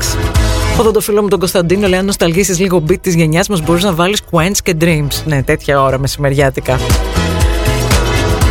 έχω 0.78 0.90
το 0.90 1.00
φίλο 1.00 1.22
μου 1.22 1.28
τον 1.28 1.38
Κωνσταντίνο 1.38 1.88
λέει: 1.88 1.98
Αν 1.98 2.04
νοσταλγίσεις 2.04 2.58
λίγο 2.58 2.82
beat 2.88 3.00
της 3.00 3.14
γενιάς 3.14 3.48
μας, 3.48 3.62
μπορείς 3.62 3.82
να 3.82 3.92
βάλεις 3.92 4.20
Quench 4.30 4.56
και 4.62 4.76
Dreams. 4.80 5.22
Ναι, 5.24 5.42
τέτοια 5.42 5.82
ώρα 5.82 5.98
μεσημεριάτικα. 5.98 6.78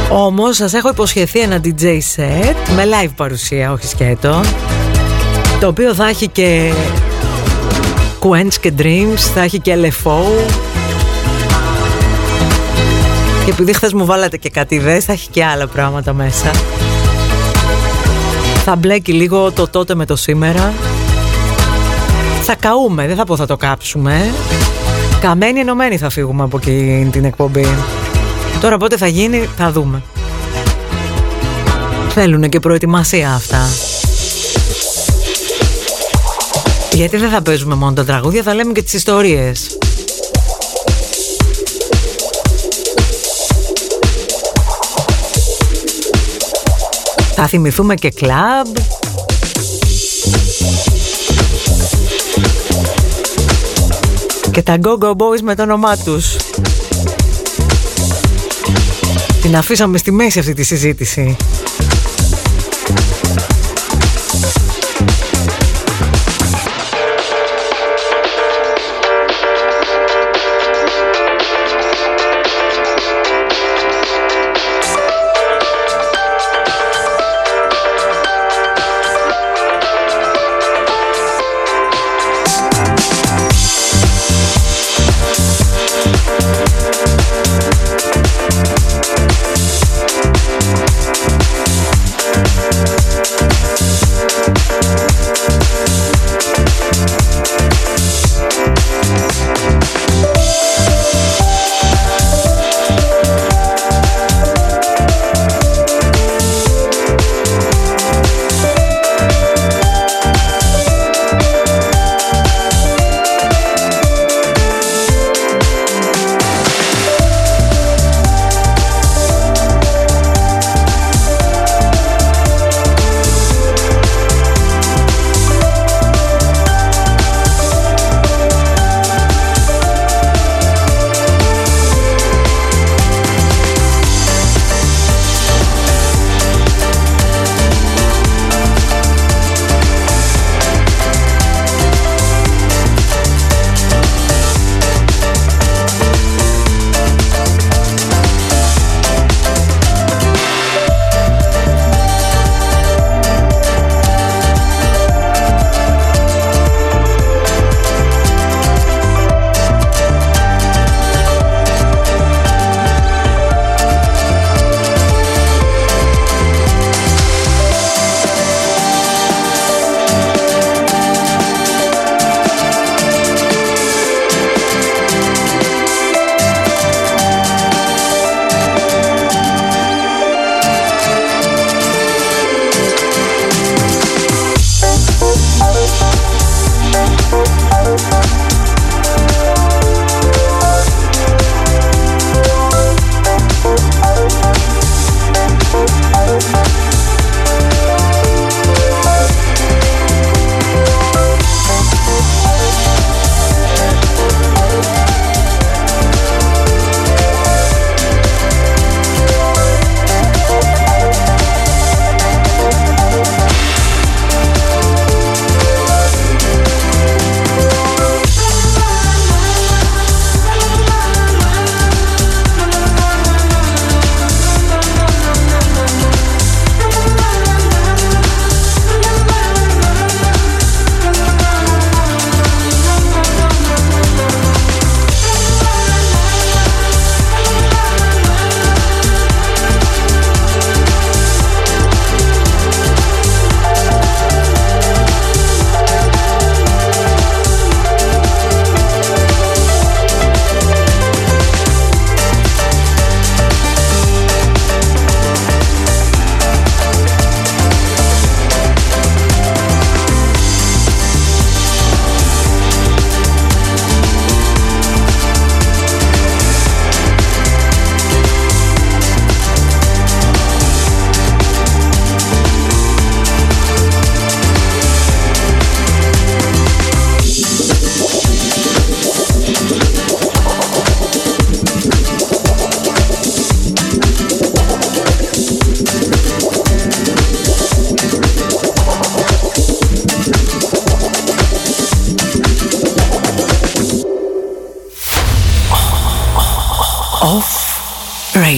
Όμως 0.09 0.55
σας 0.55 0.73
έχω 0.73 0.89
υποσχεθεί 0.89 1.39
ένα 1.39 1.59
DJ 1.63 1.83
set 2.15 2.55
με 2.75 2.85
live 2.85 3.11
παρουσία, 3.15 3.71
όχι 3.71 3.87
σκέτο. 3.87 4.41
Το 5.59 5.67
οποίο 5.67 5.93
θα 5.93 6.07
έχει 6.07 6.27
και 6.27 6.71
Quench 8.19 8.53
και 8.61 8.73
Dreams, 8.77 9.19
θα 9.33 9.41
έχει 9.41 9.59
και 9.59 9.75
LFO. 9.75 10.70
Και 13.45 13.51
επειδή 13.51 13.73
χθες 13.73 13.93
μου 13.93 14.05
βάλατε 14.05 14.37
και 14.37 14.49
κάτι 14.49 14.75
ιδέες, 14.75 15.05
θα 15.05 15.11
έχει 15.11 15.29
και 15.29 15.45
άλλα 15.45 15.67
πράγματα 15.67 16.13
μέσα. 16.13 16.51
Θα 18.63 18.75
μπλέκει 18.75 19.13
λίγο 19.13 19.51
το 19.51 19.67
τότε 19.67 19.95
με 19.95 20.05
το 20.05 20.15
σήμερα. 20.15 20.73
Θα 22.43 22.55
καούμε, 22.55 23.07
δεν 23.07 23.15
θα 23.15 23.25
πω 23.25 23.35
θα 23.35 23.45
το 23.45 23.57
κάψουμε. 23.57 24.33
Καμένοι 25.21 25.59
ενωμένοι 25.59 25.97
θα 25.97 26.09
φύγουμε 26.09 26.43
από 26.43 26.57
εκεί 26.57 27.07
την 27.11 27.25
εκπομπή. 27.25 27.67
Τώρα 28.61 28.77
πότε 28.77 28.97
θα 28.97 29.07
γίνει 29.07 29.49
θα 29.57 29.71
δούμε. 29.71 30.01
Θέλουν 32.09 32.49
και 32.49 32.59
προετοιμασία 32.59 33.33
αυτά. 33.33 33.67
Γιατί 36.93 37.17
δεν 37.17 37.29
θα 37.29 37.41
παίζουμε 37.41 37.75
μόνο 37.75 37.93
τα 37.93 38.05
τραγούδια, 38.05 38.43
θα 38.43 38.53
λέμε 38.53 38.71
και 38.71 38.81
τις 38.81 38.93
ιστορίες. 38.93 39.77
Θα 47.43 47.49
θυμηθούμε 47.49 47.95
και 47.95 48.09
κλαμπ. 48.09 48.67
Και 54.51 54.61
τα 54.61 54.77
Go 54.81 54.97
Go 54.97 55.11
Boys 55.11 55.41
με 55.41 55.55
το 55.55 55.63
όνομά 55.63 55.97
τους. 55.97 56.35
Την 59.41 59.55
αφήσαμε 59.55 59.97
στη 59.97 60.11
μέση 60.11 60.39
αυτή 60.39 60.53
τη 60.53 60.63
συζήτηση. 60.63 61.35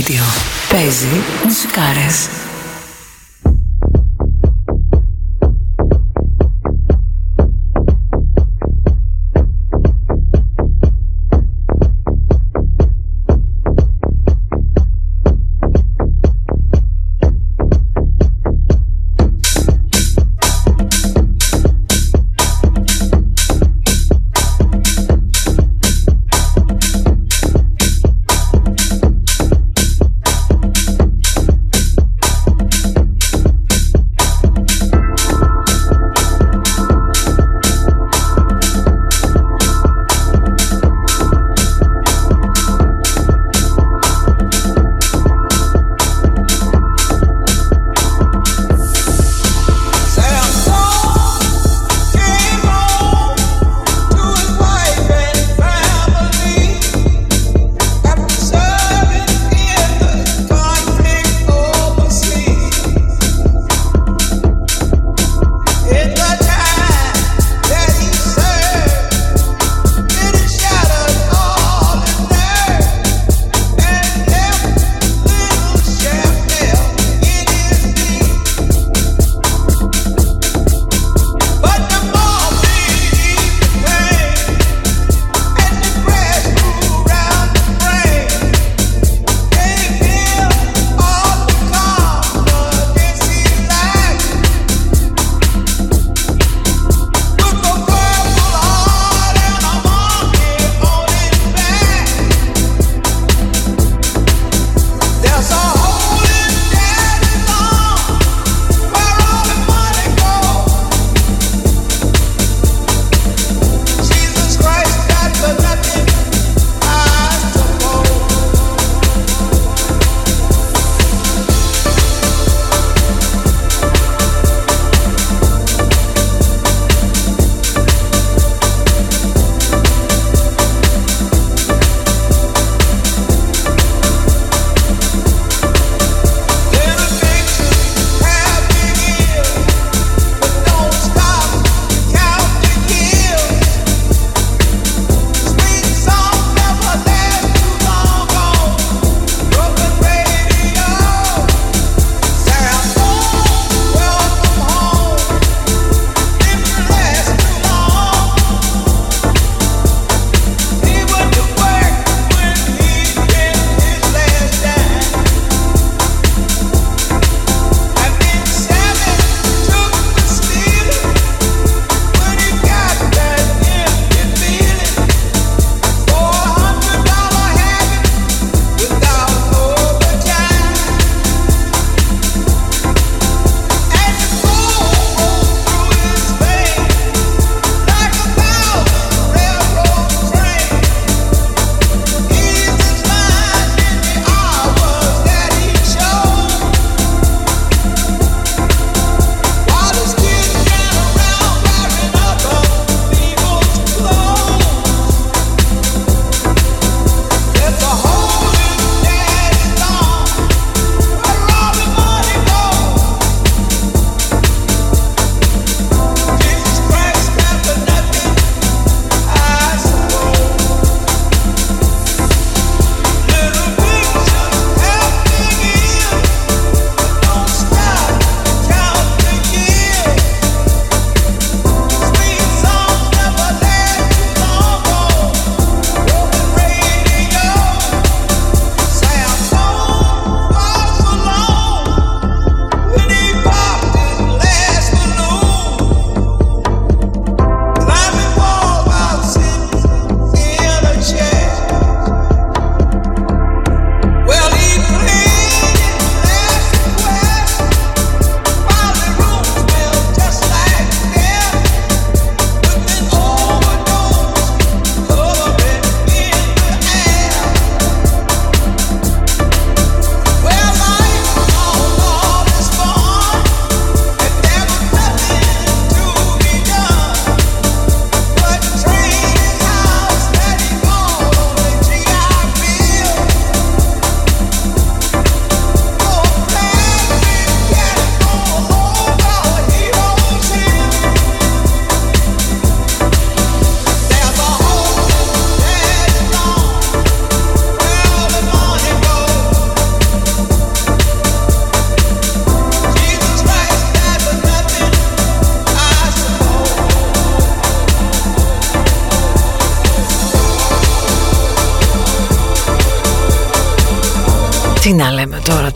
Radio. 0.03 0.21
Pese 0.69 1.07
nos 1.45 1.65
caras. 1.67 2.42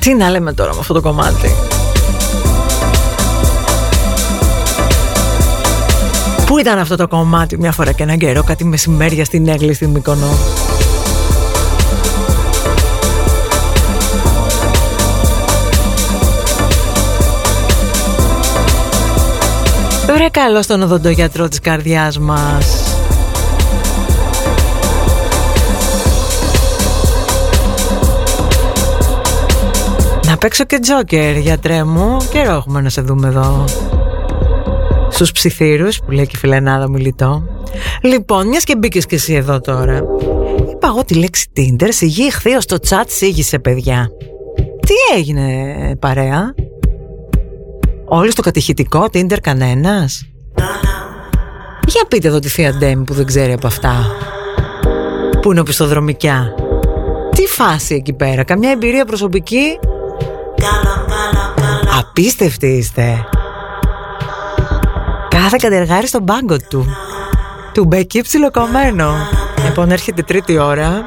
Τι 0.07 0.13
να 0.13 0.29
λέμε 0.29 0.53
τώρα 0.53 0.73
με 0.73 0.79
αυτό 0.79 0.93
το 0.93 1.01
κομμάτι; 1.01 1.55
Πού 6.45 6.57
ήταν 6.57 6.79
αυτό 6.79 6.95
το 6.95 7.07
κομμάτι 7.07 7.57
μια 7.57 7.71
φορά 7.71 7.91
και 7.91 8.03
έναν 8.03 8.17
καιρό, 8.17 8.43
κάτι 8.43 8.65
μεσημέρια 8.65 9.25
στην 9.25 9.47
Έγλη 9.47 9.73
στην 9.73 9.89
Μυκονό. 9.89 10.37
Ωραία 20.09 20.29
καλό 20.29 20.61
στον 20.61 20.81
οδοντογιατρό 20.81 21.47
της 21.47 21.59
καρδιάς 21.59 22.19
μας. 22.19 22.96
Να 30.27 30.37
παίξω 30.37 30.63
και 30.63 30.79
τζόκερ, 30.79 31.37
γιατρέ 31.37 31.83
μου. 31.83 32.17
Καιρό 32.31 32.53
έχουμε 32.53 32.81
να 32.81 32.89
σε 32.89 33.01
δούμε 33.01 33.27
εδώ. 33.27 33.65
Στους 35.09 35.31
ψιθύρους, 35.31 35.99
που 35.99 36.11
λέει 36.11 36.25
και 36.25 36.31
η 36.35 36.37
φιλενάδα 36.37 36.89
μιλητό. 36.89 37.43
Λοιπόν, 38.01 38.47
μιας 38.47 38.63
και 38.63 38.75
μπήκες 38.77 39.05
και 39.05 39.15
εσύ 39.15 39.33
εδώ 39.33 39.59
τώρα. 39.59 40.01
Είπα 40.71 40.87
εγώ 40.87 41.03
τη 41.05 41.13
λέξη 41.13 41.47
Tinder, 41.57 41.87
σιγή 41.89 42.31
χθείο 42.31 42.61
στο 42.61 42.77
chat 42.89 43.03
σίγησε 43.07 43.59
παιδιά. 43.59 44.09
Τι 44.55 45.17
έγινε 45.17 45.65
παρέα; 45.99 46.53
Όλοι 48.05 48.31
στο 48.31 48.41
κατηχητικό, 48.41 49.05
Tinder 49.13 49.37
κανένας; 49.41 50.29
Για 51.87 52.05
πείτε 52.07 52.27
εδώ 52.27 52.39
τη 52.39 52.47
θεία 52.47 52.73
Ντέμι 52.73 53.03
που 53.03 53.13
δεν 53.13 53.25
ξέρει 53.25 53.53
από 53.53 53.67
αυτά. 53.67 53.95
Πού 55.41 55.51
είναι 55.51 55.59
οπισθοδρομικιά. 55.59 56.53
Τι 57.35 57.45
φάση 57.45 57.95
εκεί 57.95 58.13
πέρα, 58.13 58.43
καμιά 58.43 58.71
εμπειρία 58.71 59.05
προσωπική; 59.05 59.79
Απίστευτοι 61.99 62.67
είστε. 62.67 63.25
Κάθε 65.27 65.57
κατεργάρι 65.61 66.07
στον 66.07 66.25
πάγκο 66.25 66.57
του. 66.69 66.85
Του 67.73 67.85
μπεκί 67.85 68.21
ψιλοκομμένο. 68.21 69.13
Λοιπόν, 69.65 69.91
έρχεται 69.91 70.21
τρίτη 70.21 70.57
ώρα. 70.57 71.05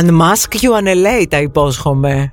Unmask 0.00 0.54
you 0.60 0.70
an 0.70 0.86
LA, 0.86 1.26
τα 1.28 1.40
υπόσχομαι. 1.40 2.30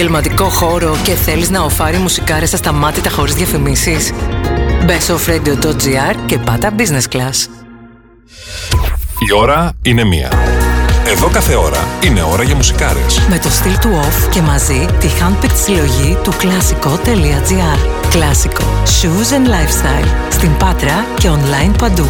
Επαγγελματικό 0.00 0.44
χώρο 0.44 0.96
και 1.02 1.12
θέλεις 1.12 1.50
να 1.50 1.62
οφάρει 1.62 1.96
μουσικάρες 1.96 2.54
ασταμάτητα 2.54 3.10
χωρίς 3.10 3.34
διαφημίσεις; 3.34 4.12
Μπες 4.84 5.02
στο 5.02 5.16
offradio.gr 5.16 6.16
και 6.26 6.38
πάτα 6.38 6.70
business 6.78 7.16
class. 7.16 7.46
Η 9.28 9.32
ώρα 9.36 9.72
είναι 9.82 10.04
μία. 10.04 10.32
Εδώ 11.06 11.28
κάθε 11.28 11.54
ώρα 11.54 11.84
είναι 12.04 12.22
ώρα 12.22 12.42
για 12.42 12.54
μουσικάρες. 12.54 13.18
Με 13.28 13.38
το 13.38 13.50
στυλ 13.50 13.78
του 13.78 13.88
off 14.02 14.30
και 14.30 14.40
μαζί 14.40 14.86
τη 15.00 15.08
handpicked 15.20 15.56
συλλογή 15.64 16.18
του 16.22 16.32
κλασικό.gr. 16.38 17.88
Κλασικό. 18.10 18.64
Shoes 18.84 19.32
and 19.34 19.48
lifestyle. 19.48 20.08
Στην 20.30 20.56
Πάτρα 20.56 21.04
και 21.18 21.28
online 21.28 21.78
παντού. 21.78 22.06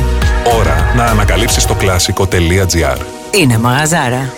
Ώρα 0.59 0.93
να 0.97 1.05
ανακαλύψεις 1.05 1.65
το 1.65 1.74
κλασικό.gr. 1.74 2.98
Είναι 3.40 3.59
μαγαζάρα. 3.59 4.32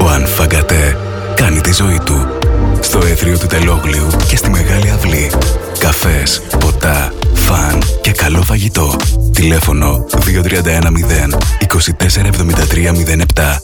Ο 0.00 0.08
Ανφαγκατέ 0.08 0.96
κάνει 1.34 1.60
τη 1.60 1.72
ζωή 1.72 2.00
του. 2.04 2.43
Στο 2.84 2.98
έθριο 2.98 3.38
του 3.38 3.46
Τελόγλιου 3.46 4.06
και 4.28 4.36
στη 4.36 4.50
Μεγάλη 4.50 4.90
Αυλή. 4.90 5.30
Καφές, 5.78 6.42
ποτά, 6.58 7.12
φαν 7.34 7.82
και 8.00 8.12
καλό 8.12 8.42
φαγητό. 8.42 8.96
Τηλέφωνο 9.32 10.04
2310 10.10 11.38
247307. 11.58 13.56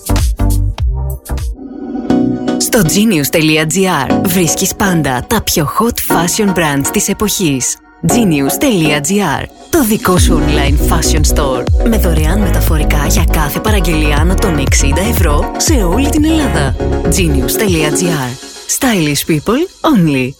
Στο 2.58 2.80
genius.gr 2.80 4.20
βρίσκεις 4.24 4.74
πάντα 4.74 5.24
τα 5.26 5.42
πιο 5.42 5.68
hot 5.78 6.14
fashion 6.14 6.48
brands 6.48 6.86
της 6.92 7.08
εποχής. 7.08 7.76
genius.gr 8.08 9.44
Το 9.70 9.84
δικό 9.84 10.18
σου 10.18 10.40
online 10.40 10.92
fashion 10.92 11.34
store 11.34 11.88
με 11.88 11.98
δωρεάν 11.98 12.40
μεταφορικά 12.40 13.06
για 13.06 13.24
κάθε 13.32 13.60
παραγγελία 13.60 14.16
άνω 14.16 14.34
των 14.34 14.58
60 14.58 14.64
ευρώ 15.10 15.52
σε 15.56 15.72
όλη 15.72 16.08
την 16.08 16.24
Ελλάδα. 16.24 16.76
genius.gr 17.16 18.49
Stylish 18.70 19.26
people 19.26 19.66
only. 19.82 20.36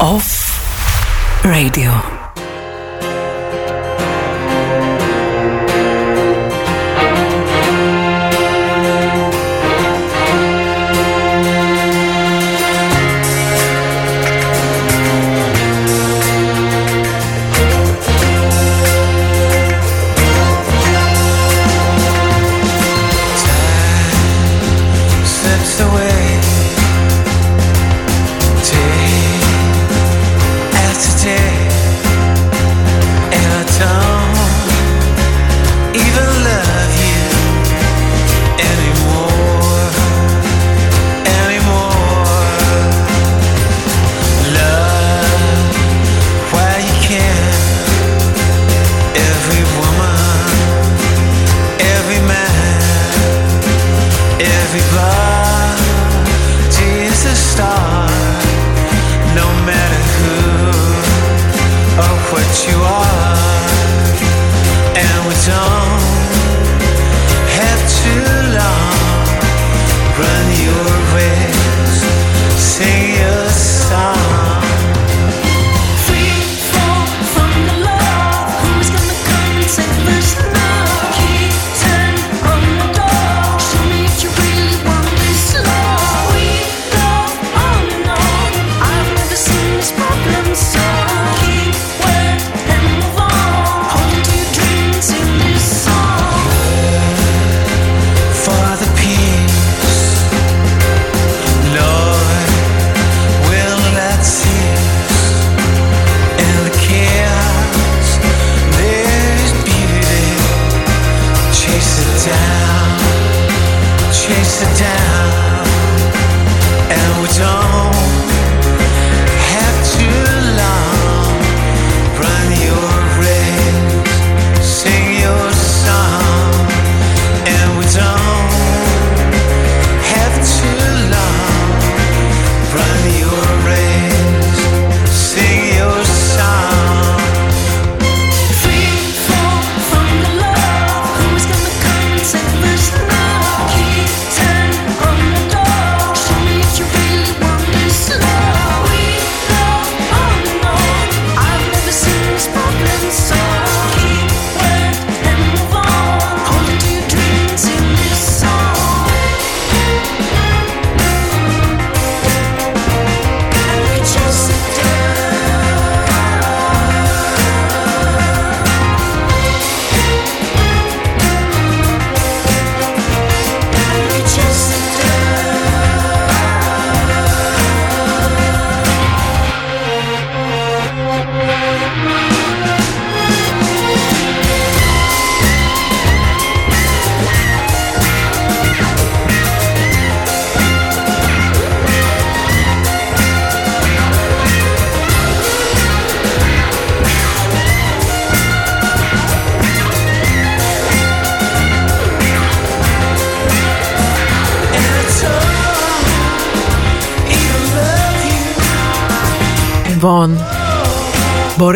Off 0.00 1.44
Radio. 1.44 2.15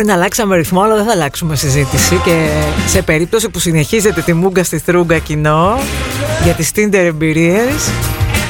Μπορεί 0.01 0.13
να 0.13 0.19
αλλάξαμε 0.19 0.55
ρυθμό, 0.57 0.81
αλλά 0.81 0.95
δεν 0.95 1.05
θα 1.05 1.11
αλλάξουμε 1.11 1.55
συζήτηση. 1.55 2.21
Και 2.25 2.49
σε 2.87 3.01
περίπτωση 3.01 3.49
που 3.49 3.59
συνεχίζετε 3.59 4.21
τη 4.21 4.33
μούγκα 4.33 4.63
στη 4.63 4.77
θρούγκα 4.77 5.17
κοινό 5.17 5.79
για 6.43 6.53
τις 6.53 6.71
Tinder 6.75 6.93
εμπειρίες. 6.93 7.91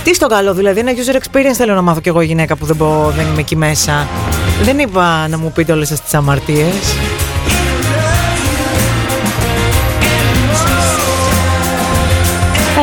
Τι 0.04 0.14
στο 0.14 0.28
καλό, 0.28 0.54
δηλαδή 0.54 0.80
ένα 0.80 0.92
user 0.92 1.16
experience 1.16 1.56
θέλω 1.56 1.74
να 1.74 1.82
μάθω 1.82 2.00
κι 2.00 2.10
εγώ 2.10 2.22
γυναίκα 2.22 2.56
που 2.56 2.66
δεν, 2.66 2.78
πω, 2.78 3.14
δεν 3.16 3.26
είμαι 3.28 3.40
εκεί 3.40 3.56
μέσα. 3.56 4.08
Δεν 4.64 4.80
είπα 4.80 5.28
να 5.28 5.38
μου 5.38 5.52
πείτε 5.52 5.72
όλες 5.72 5.88
σας 5.88 6.02
τις 6.02 6.14
αμαρτίες. 6.14 6.96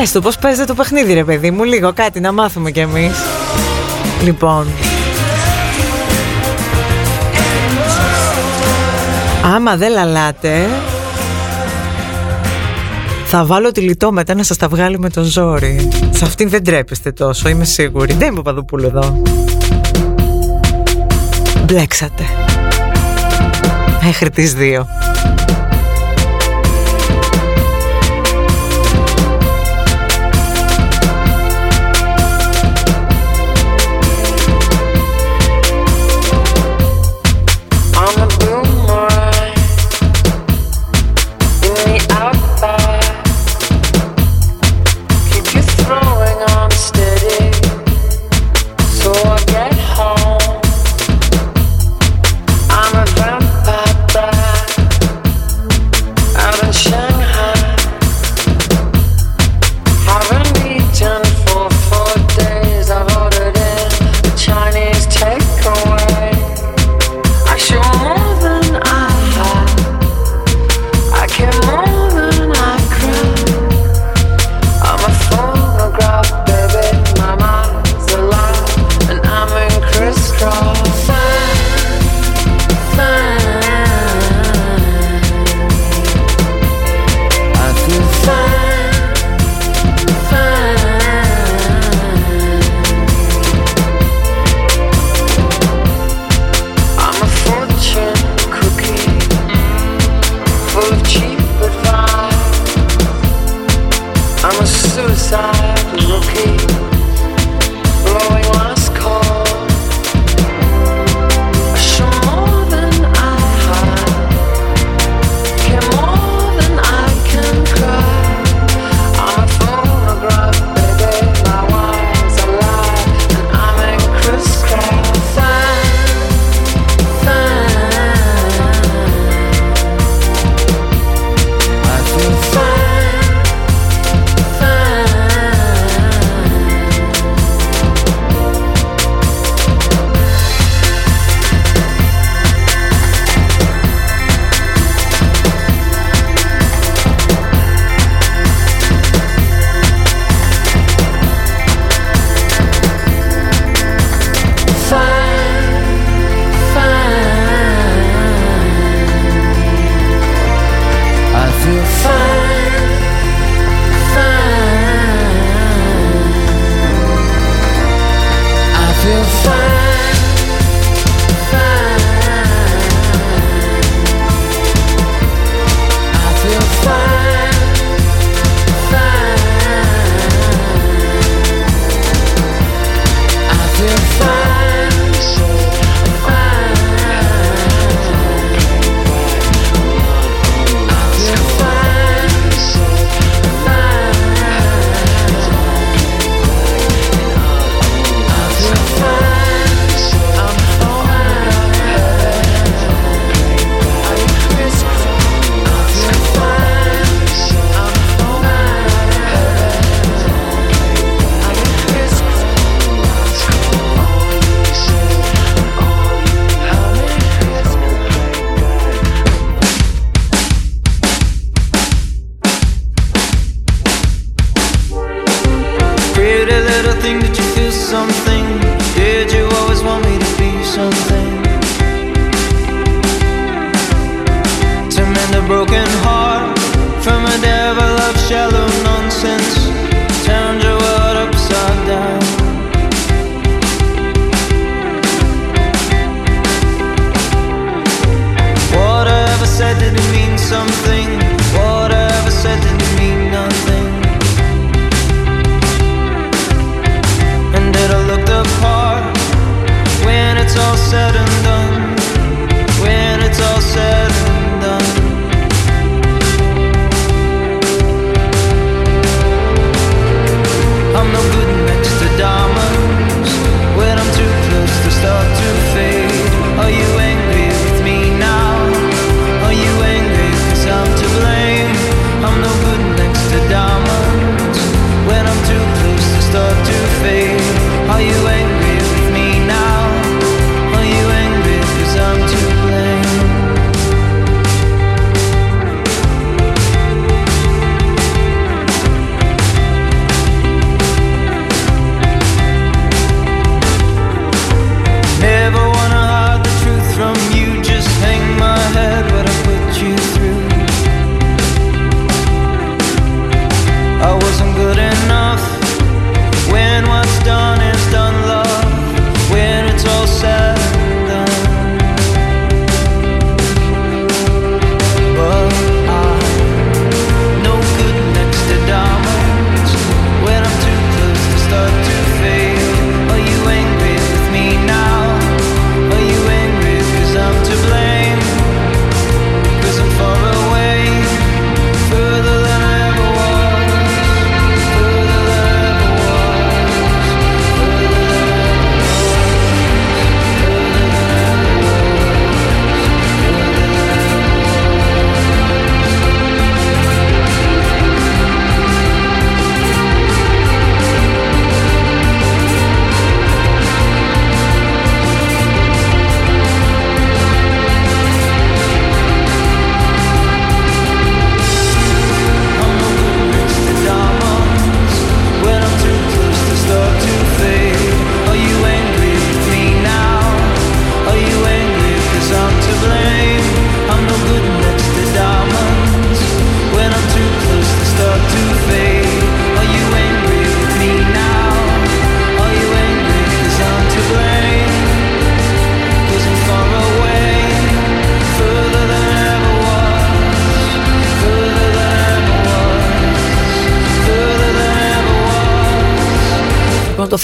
Έστω 0.01 0.21
πώς 0.21 0.37
παίζετε 0.37 0.65
το 0.65 0.73
παιχνίδι 0.73 1.13
ρε 1.13 1.23
παιδί 1.23 1.51
μου, 1.51 1.63
λίγο 1.63 1.93
κάτι 1.93 2.19
να 2.19 2.31
μάθουμε 2.31 2.71
κι 2.71 2.79
εμείς. 2.79 3.17
Λοιπόν, 4.23 4.67
Άμα 9.55 9.75
δεν 9.77 9.91
λαλάτε 9.91 10.67
θα 13.25 13.45
βάλω 13.45 13.71
τη 13.71 13.81
λιτό 13.81 14.11
μετά 14.11 14.35
να 14.35 14.43
σας 14.43 14.57
τα 14.57 14.67
βγάλει 14.67 14.99
με 14.99 15.09
το 15.09 15.23
ζόρι. 15.23 15.87
Σε 16.11 16.25
αυτήν 16.25 16.49
δεν 16.49 16.63
τρέπεστε 16.63 17.11
τόσο, 17.11 17.49
είμαι 17.49 17.65
σίγουρη. 17.65 18.13
Δεν 18.13 18.27
είμαι 18.27 18.35
Παπαδοπούλου 18.35 18.85
εδώ. 18.85 19.21
Μπλέξατε. 21.65 22.23
Μέχρι 24.03 24.29
τις 24.29 24.53
δύο. 24.53 24.87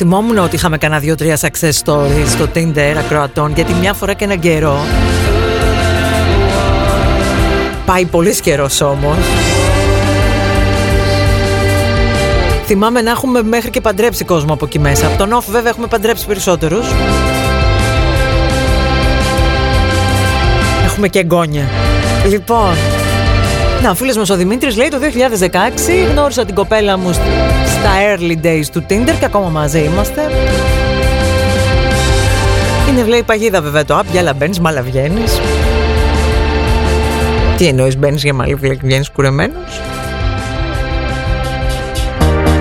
Θυμόμουν 0.08 0.38
ότι 0.38 0.56
είχαμε 0.56 0.78
κανένα 0.78 1.00
δύο-τρία 1.00 1.38
success 1.38 1.72
stories 1.84 2.28
στο 2.28 2.48
Tinder 2.56 2.96
ακροατών, 2.98 3.52
γιατί 3.56 3.74
μια 3.74 3.94
φορά 3.94 4.14
και 4.14 4.24
έναν 4.24 4.40
καιρό. 4.40 4.78
Πάει 7.86 8.06
πολύς 8.06 8.40
καιρός 8.40 8.82
όμως. 8.82 9.18
Θυμάμαι 12.66 13.02
να 13.02 13.12
έχουμε 13.12 13.44
μέχρι 13.44 13.70
και 13.70 13.82
παντρέψει 13.82 14.26
κόσμο 14.26 14.54
από 14.54 14.66
εκεί 14.66 14.80
μέσα. 14.80 15.08
Από 15.08 15.18
τον 15.18 15.38
off 15.38 15.44
βέβαια 15.50 15.70
έχουμε 15.70 15.88
παντρέψει 15.88 16.26
περισσότερους. 16.26 16.86
Έχουμε 20.86 21.08
και 21.08 21.20
εγγόνια. 21.20 21.70
Λοιπόν, 22.30 22.76
να, 23.82 23.90
ο 23.90 23.96
φίλος 23.96 24.18
μας 24.18 24.30
ο 24.30 24.36
Δημήτρης 24.36 24.78
λέει 24.78 24.88
το 24.88 24.98
2016 24.98 26.12
γνώρισα 26.12 26.46
την 26.46 26.56
κοπέλα 26.56 26.98
μου 26.98 27.14
σ- 27.86 27.92
στα 27.92 28.18
early 28.18 28.46
days 28.46 28.66
του 28.72 28.86
Tinder 28.90 29.16
και 29.20 29.26
ακόμα 29.26 29.50
μαζί 29.50 29.80
είμαστε. 29.80 30.22
Είναι 32.90 33.04
λέει 33.04 33.24
παγίδα 33.24 33.62
βέβαια 33.62 33.86
το 33.86 34.00
app, 34.00 34.06
για 34.12 34.20
άλλα 34.20 34.34
μπαίνεις, 34.34 34.60
μάλλα 34.60 34.82
βγαίνεις. 34.82 35.40
Τι 37.58 37.68
εννοείς 37.68 37.98
μπαίνεις 37.98 38.24
για 38.24 38.34
μαλλί 38.34 38.58
και 38.62 38.78
βγαίνεις 38.82 39.10
κουρεμένος; 39.10 39.82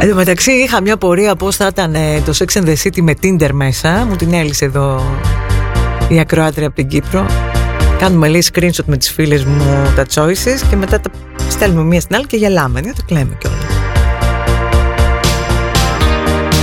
Εν 0.01 0.09
τω 0.09 0.15
μεταξύ 0.15 0.53
είχα 0.53 0.81
μια 0.81 0.97
πορεία 0.97 1.35
πώς 1.37 1.57
θα 1.57 1.67
ήταν 1.67 1.95
ε, 1.95 2.21
το 2.25 2.33
Sex 2.39 2.59
and 2.59 2.65
the 2.67 2.75
City 2.85 3.01
με 3.01 3.15
Tinder 3.23 3.51
μέσα. 3.53 4.07
Μου 4.09 4.17
την 4.17 4.33
έλυσε 4.33 4.65
εδώ 4.65 5.03
η 6.09 6.21
ακροάτρια 6.21 6.67
από 6.67 6.77
την 6.77 6.89
Κύπρο. 6.89 7.27
Κάνουμε 7.99 8.29
λέει 8.29 8.45
screenshot 8.53 8.85
με 8.87 8.97
τις 8.97 9.11
φίλες 9.11 9.45
μου 9.45 9.93
τα 9.97 10.07
choices 10.15 10.67
και 10.71 10.77
μετά 10.77 11.01
τα 11.01 11.11
στέλνουμε 11.49 11.85
μία 11.85 12.01
στην 12.01 12.15
άλλη 12.17 12.27
και 12.27 12.37
γελάμε. 12.37 12.81
Δεν 12.81 12.95
το 12.95 13.03
κλαίμε 13.07 13.37
κιόλας. 13.39 13.74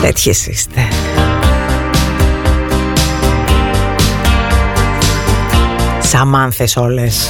Τέτοιες 0.01 0.47
είστε. 0.47 0.81
Σαμάνθες 6.01 6.75
όλες. 6.75 7.29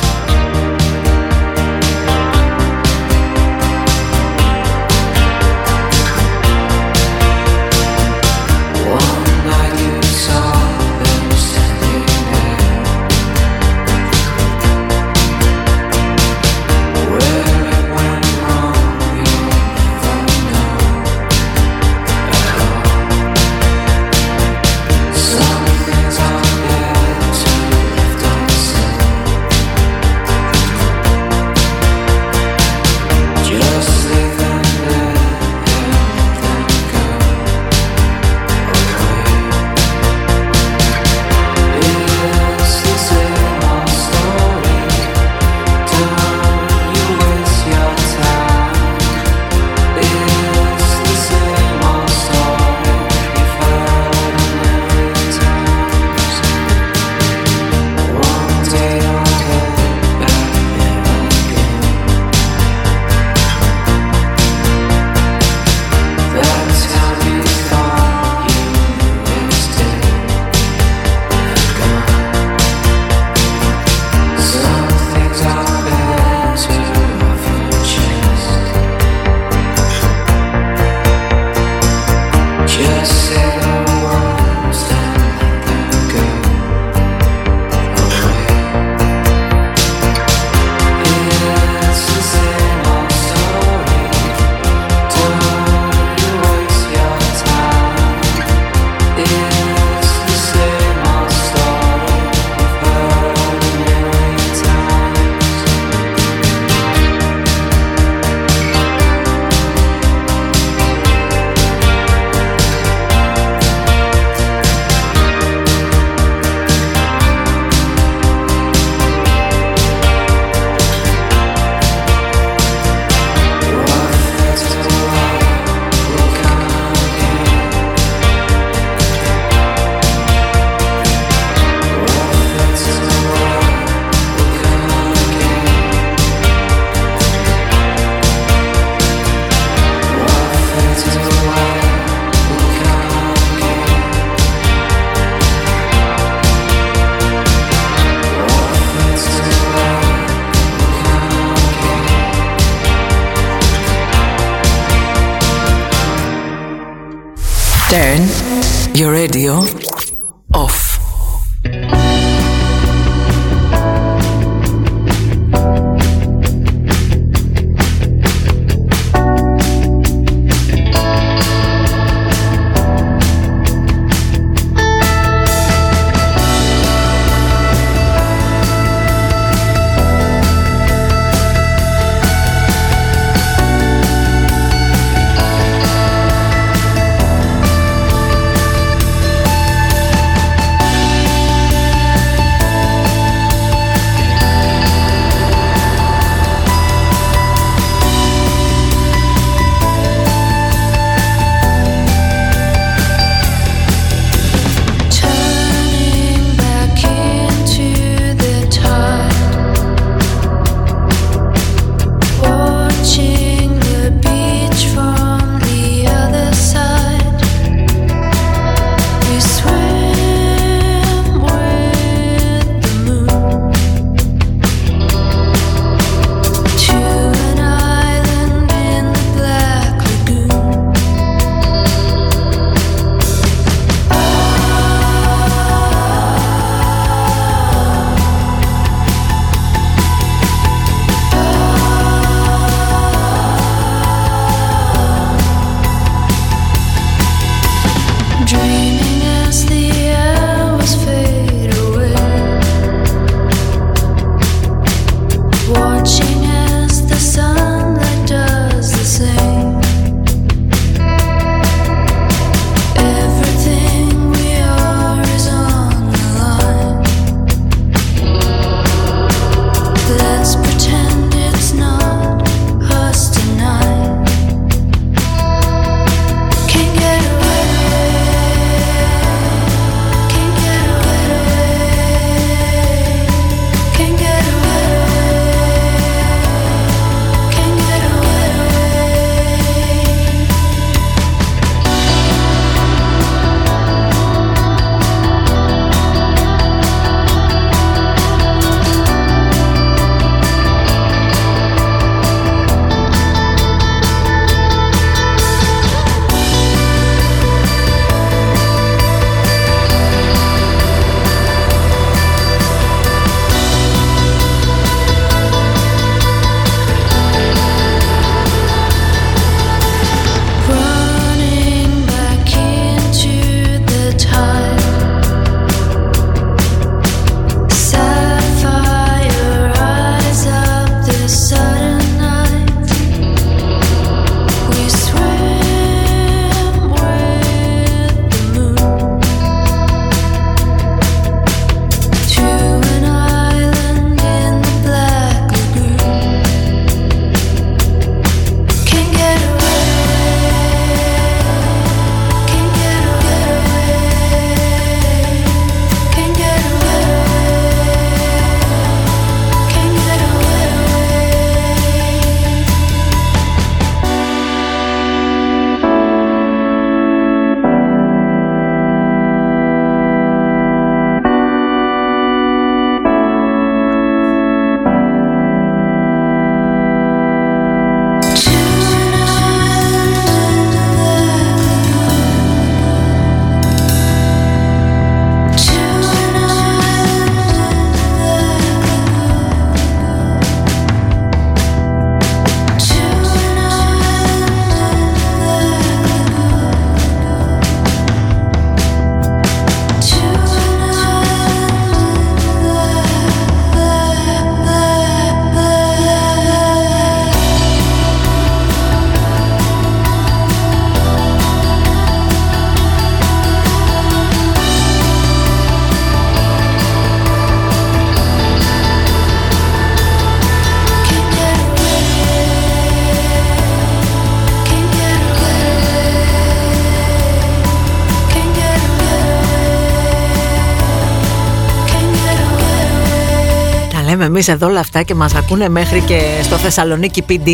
Λέμε 434.22 434.34
εμείς 434.34 434.48
εδώ 434.48 434.68
όλα 434.68 434.80
αυτά 434.80 435.04
και 435.04 435.16
μας 435.16 435.36
ακούνε 435.36 435.70
μέχρι 435.70 436.00
και 436.00 436.22
στο 436.44 436.56
Θεσσαλονίκη 436.56 437.26
PD. 437.30 437.50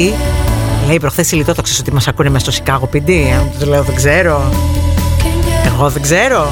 Λέει 0.87 0.99
προχθές 0.99 1.31
η 1.31 1.35
Λιτό, 1.35 1.53
το 1.53 1.61
ξέρεις 1.61 1.79
ότι 1.81 1.93
μας 1.93 2.07
ακούνε 2.07 2.29
μέσα 2.29 2.43
στο 2.43 2.53
Σικάγο 2.53 2.89
PD. 2.93 3.11
Αν 3.39 3.51
τους 3.59 3.67
λέω 3.67 3.83
δεν 3.83 3.95
ξέρω. 3.95 4.51
Εγώ 5.65 5.89
δεν 5.89 6.01
ξέρω. 6.01 6.47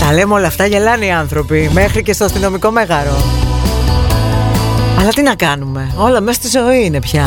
Τα 0.00 0.12
λέμε 0.12 0.34
όλα 0.34 0.46
αυτά, 0.46 0.66
γελάνε 0.66 1.04
οι 1.04 1.10
άνθρωποι, 1.10 1.70
μέχρι 1.72 2.02
και 2.02 2.12
στο 2.12 2.24
αστυνομικό 2.24 2.70
μέγαρο. 2.70 3.16
Αλλά 5.00 5.08
τι 5.08 5.22
να 5.22 5.34
κάνουμε, 5.34 5.92
όλα 5.96 6.20
μέσα 6.20 6.40
στη 6.40 6.48
ζωή 6.48 6.84
είναι 6.84 7.00
πια. 7.00 7.26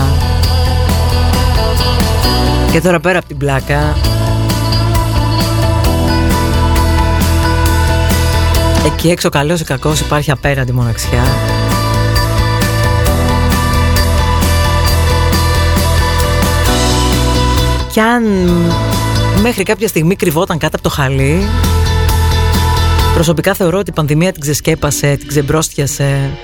Και 2.72 2.82
τώρα 2.82 3.00
πέρα 3.00 3.18
από 3.18 3.28
την 3.28 3.38
πλάκα, 3.38 3.96
εκεί 8.94 9.10
έξω 9.10 9.30
καλός 9.30 9.60
ή 9.60 9.64
κακός 9.64 10.00
υπάρχει 10.00 10.32
απέραντη 10.32 10.72
μοναξιά. 10.72 11.24
Κι 17.92 18.00
αν 18.00 18.24
μέχρι 19.42 19.64
κάποια 19.64 19.88
στιγμή 19.88 20.16
κρυβόταν 20.16 20.58
κάτω 20.58 20.76
από 20.76 20.84
το 20.84 20.90
χαλί, 20.90 21.48
προσωπικά 23.14 23.54
θεωρώ 23.54 23.78
ότι 23.78 23.90
η 23.90 23.94
πανδημία 23.94 24.32
την 24.32 24.42
ξεσκέπασε, 24.42 25.16
την 25.16 25.28
ξεμπρόστιασε, 25.28 26.38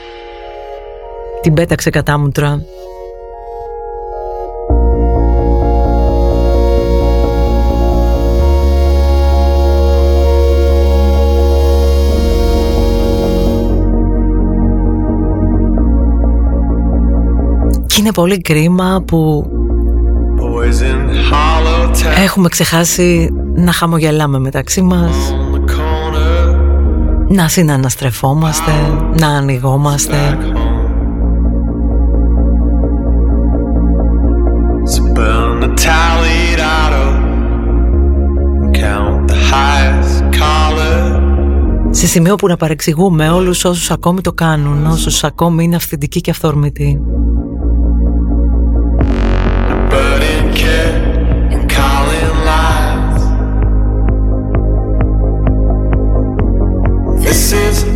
την 1.41 1.53
πέταξε 1.53 1.89
κατάμουτρα. 1.89 2.61
Και 2.61 2.94
είναι 18.05 18.13
πολύ 18.13 18.41
κρίμα 18.41 19.03
που 19.07 19.49
έχουμε 22.23 22.49
ξεχάσει 22.49 23.29
να 23.55 23.71
χαμογελάμε 23.71 24.39
μεταξύ 24.39 24.81
μας 24.81 25.33
να 27.27 27.47
συναναστρεφόμαστε, 27.47 28.71
να 29.19 29.27
ανοιγόμαστε. 29.27 30.37
So 34.93 35.01
burn 35.17 35.53
the 35.63 35.71
tallied 35.85 36.59
auto. 36.77 37.05
And 38.61 38.71
count 38.83 39.21
the 39.31 39.39
highest 39.53 40.17
color. 40.41 41.21
σε 41.89 42.07
σημείο 42.07 42.35
που 42.35 42.47
να 42.47 42.57
παρεξηγούμε 42.57 43.29
όλους 43.29 43.65
όσους 43.65 43.91
ακόμη 43.91 44.21
το 44.21 44.33
κάνουν, 44.33 44.85
όσους 44.85 45.23
ακόμη 45.23 45.63
είναι 45.63 45.75
αυθεντικοί 45.75 46.21
και 46.21 46.31
αυθόρμητοι. 46.31 47.01
faces. 57.45 57.94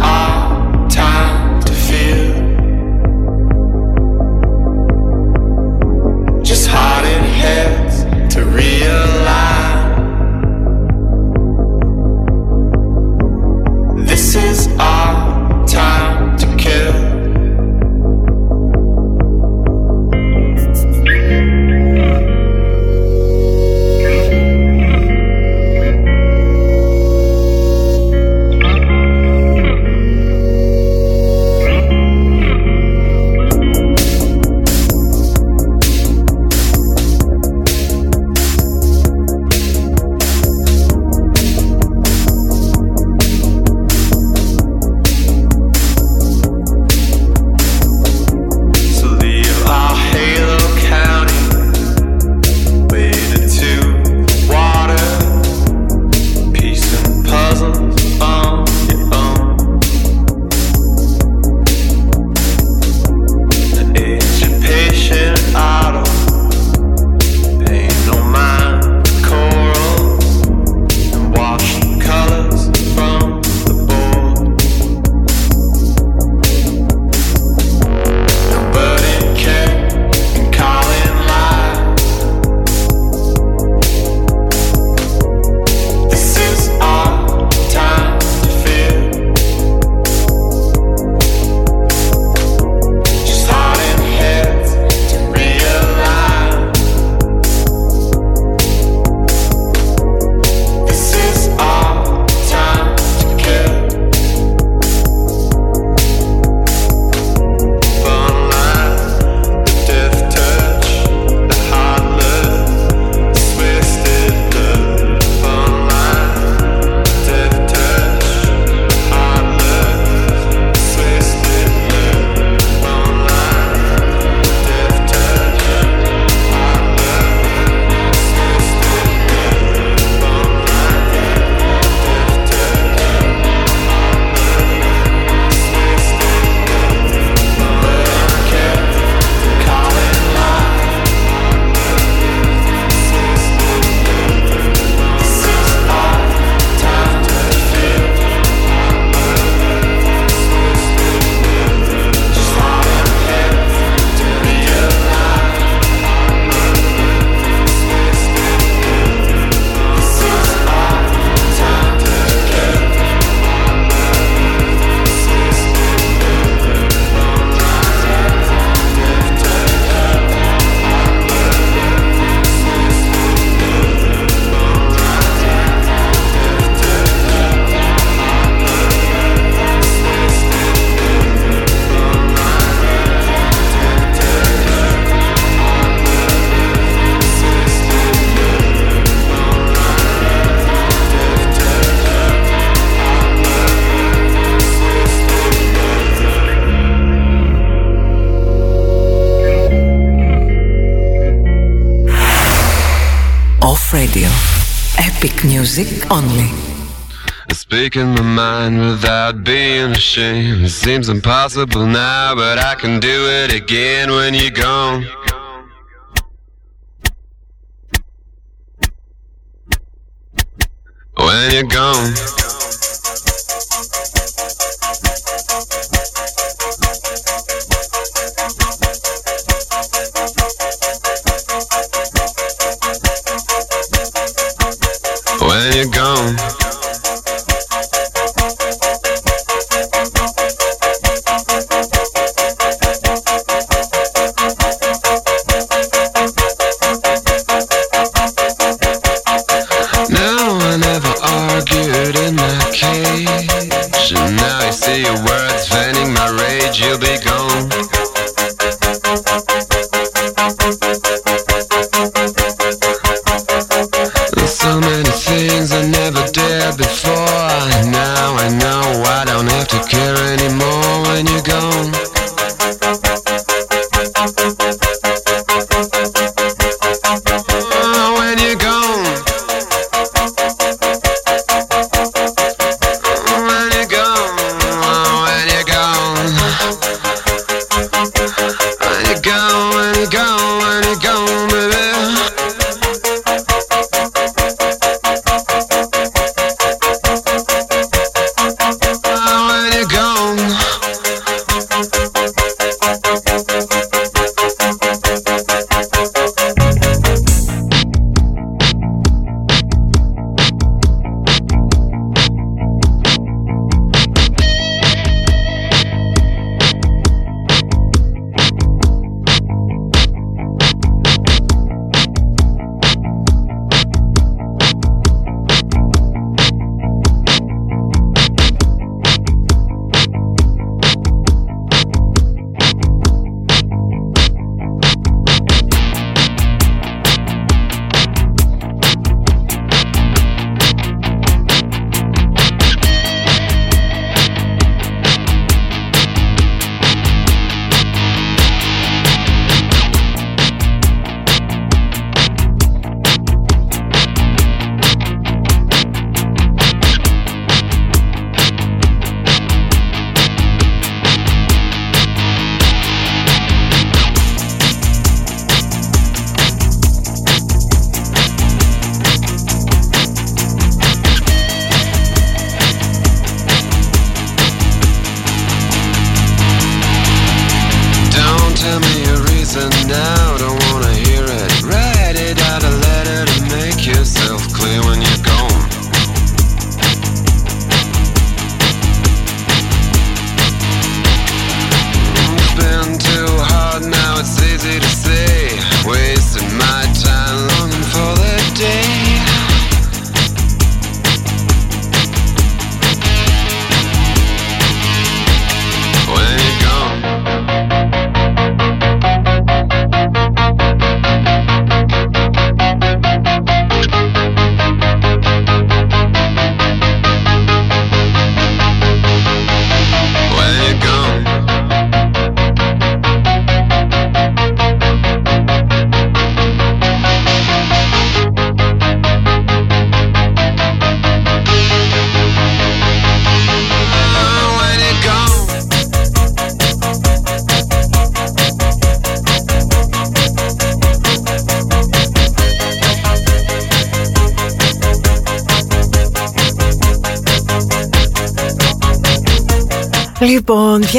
Seems 210.90 211.08
impossible 211.08 211.86
now, 211.86 212.34
but 212.34 212.58
I 212.58 212.74
can 212.74 213.00
do 213.00 213.28
it 213.30 213.54
again 213.54 214.10
when 214.10 214.34
you're 214.34 214.50
gone. 214.50 215.06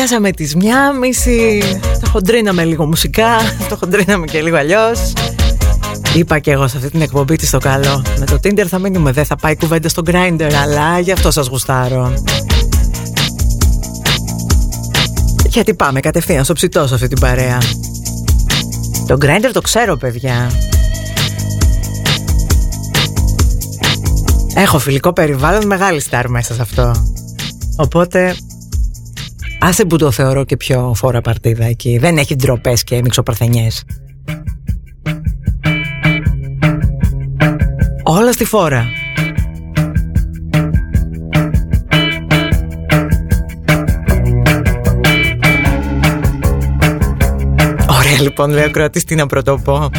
Πιάσαμε 0.01 0.31
τις 0.31 0.55
μια 0.55 0.93
μισή. 0.93 1.63
Το 2.01 2.11
χοντρίναμε 2.11 2.65
λίγο 2.65 2.87
μουσικά, 2.87 3.37
το 3.69 3.77
χοντρίναμε 3.77 4.27
και 4.27 4.43
λίγο 4.43 4.57
αλλιώς. 4.57 5.13
Είπα 6.15 6.39
και 6.39 6.51
εγώ 6.51 6.69
σε 6.69 6.77
αυτή 6.77 6.91
την 6.91 7.01
εκπομπή 7.01 7.37
της 7.37 7.49
στο 7.49 7.59
καλό. 7.59 8.03
Με 8.19 8.27
το 8.27 8.35
Tinder 8.35 8.65
θα 8.67 8.79
μείνουμε, 8.79 9.13
δεν 9.13 9.25
θα 9.25 9.37
πάει 9.37 9.57
κουβέντα 9.57 9.89
στο 9.89 10.03
Grindr, 10.07 10.53
αλλά 10.63 10.99
γι' 10.99 11.13
αυτό 11.13 11.31
σας 11.31 11.47
γουστάρω. 11.47 12.15
Γιατί 15.47 15.75
πάμε 15.75 16.01
κατευθείαν 16.01 16.45
στο 16.45 16.53
ψητό 16.53 16.87
σε 16.87 16.95
αυτή 16.95 17.09
την 17.09 17.21
παρέα. 17.21 17.59
Το 19.07 19.17
Grindr 19.21 19.51
το 19.53 19.61
ξέρω, 19.61 19.97
παιδιά. 19.97 20.51
Έχω 24.55 24.79
φιλικό 24.79 25.13
περιβάλλον 25.13 25.67
μεγάλη 25.67 26.01
στάρ 26.01 26.29
μέσα 26.29 26.55
σε 26.55 26.63
αυτό. 26.63 26.93
Οπότε 27.77 28.37
Άσε 29.63 29.85
που 29.85 29.97
το 29.97 30.11
θεωρώ 30.11 30.45
και 30.45 30.57
πιο 30.57 30.93
φόρα 30.95 31.21
παρτίδα 31.21 31.65
εκεί. 31.65 31.99
Δεν 31.99 32.19
έχει 32.19 32.37
ντροπές 32.37 32.85
και 32.85 33.01
μυξοπαρθενιές. 33.03 33.85
Όλα 38.03 38.33
στη 38.33 38.45
φόρα. 38.45 38.85
Ωραία 47.89 48.21
λοιπόν 48.21 48.51
λέει 48.51 48.65
ο 48.65 48.71
Κροατής 48.71 49.05
τι 49.05 49.15
να 49.15 49.27
πρωτοπώ. 49.27 49.91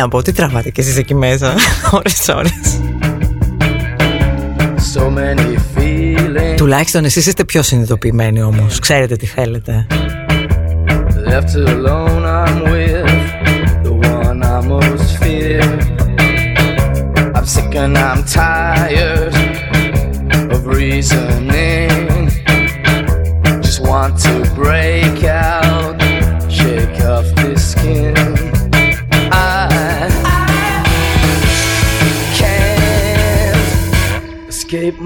να 0.00 0.08
πω, 0.08 0.22
τι 0.22 0.32
τραβάτε 0.32 0.70
κι 0.70 0.80
εσείς 0.80 0.96
εκεί 0.96 1.14
μέσα. 1.14 1.54
Ώρες 1.98 2.28
ώρες. 2.28 2.80
So 4.94 5.12
Τουλάχιστον 6.56 7.04
εσείς 7.04 7.26
είστε 7.26 7.44
πιο 7.44 7.62
συνειδητοποιημένοι 7.62 8.42
όμως. 8.42 8.78
Ξέρετε 8.78 9.16
τι 9.16 9.26
θέλετε. 9.26 9.86
Left 11.26 11.54
alone 11.66 12.24
I'm 12.42 12.56
with 12.72 13.08
The 13.84 13.92
one 14.16 14.40
I 14.42 14.60
most 14.72 15.10
fear. 15.20 15.62
I'm 17.36 17.46
sick 17.54 17.74
and 17.82 17.98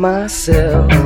myself. 0.02 1.01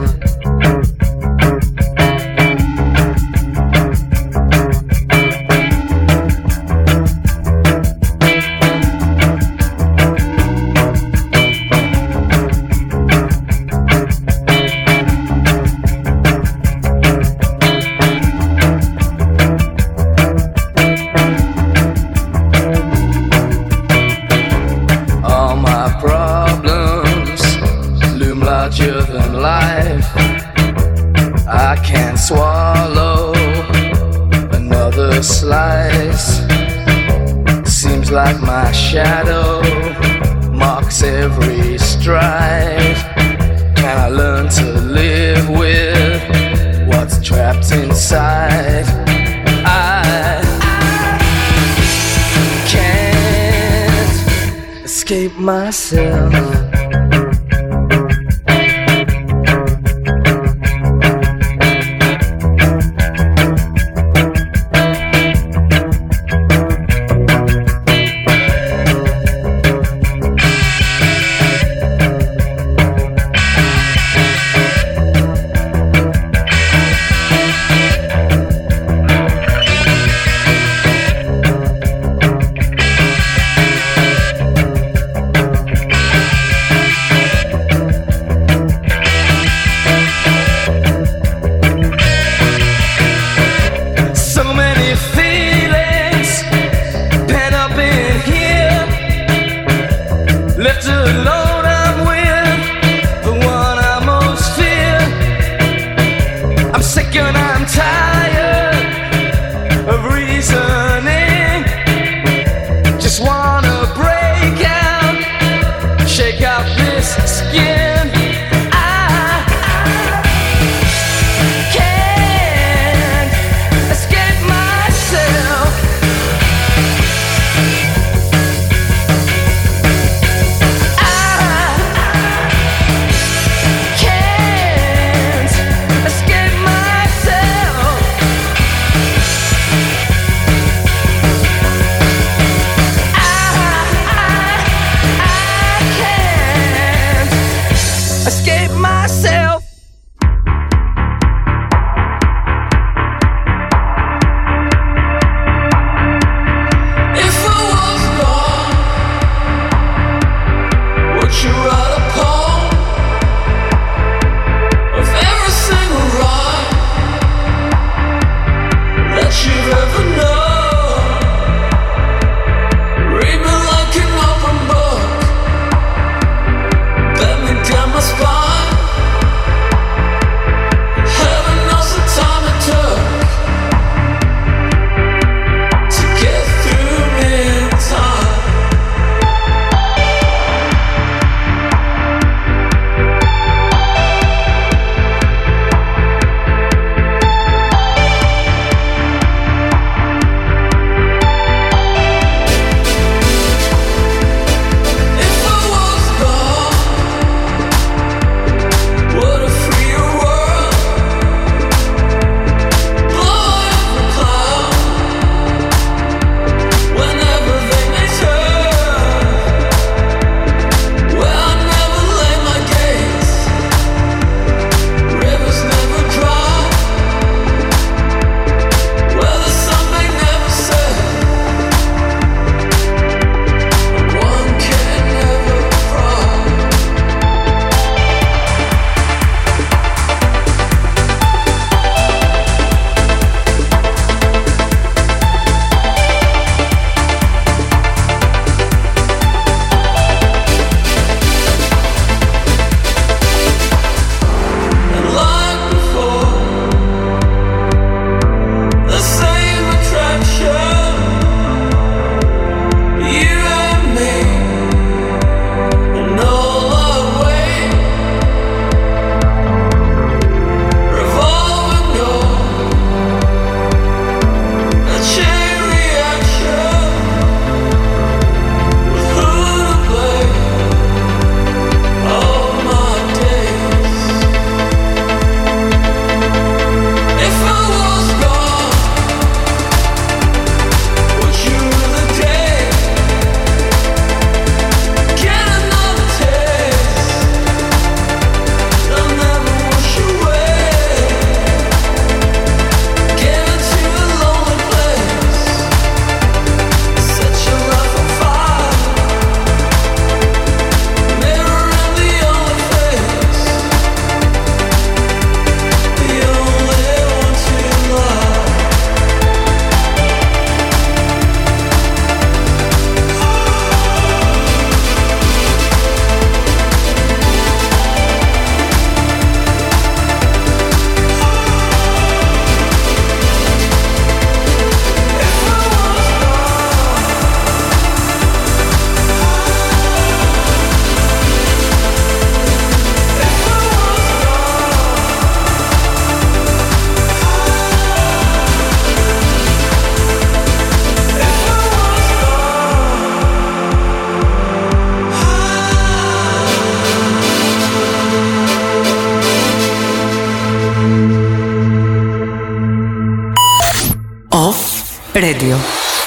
Radio. 365.27 365.57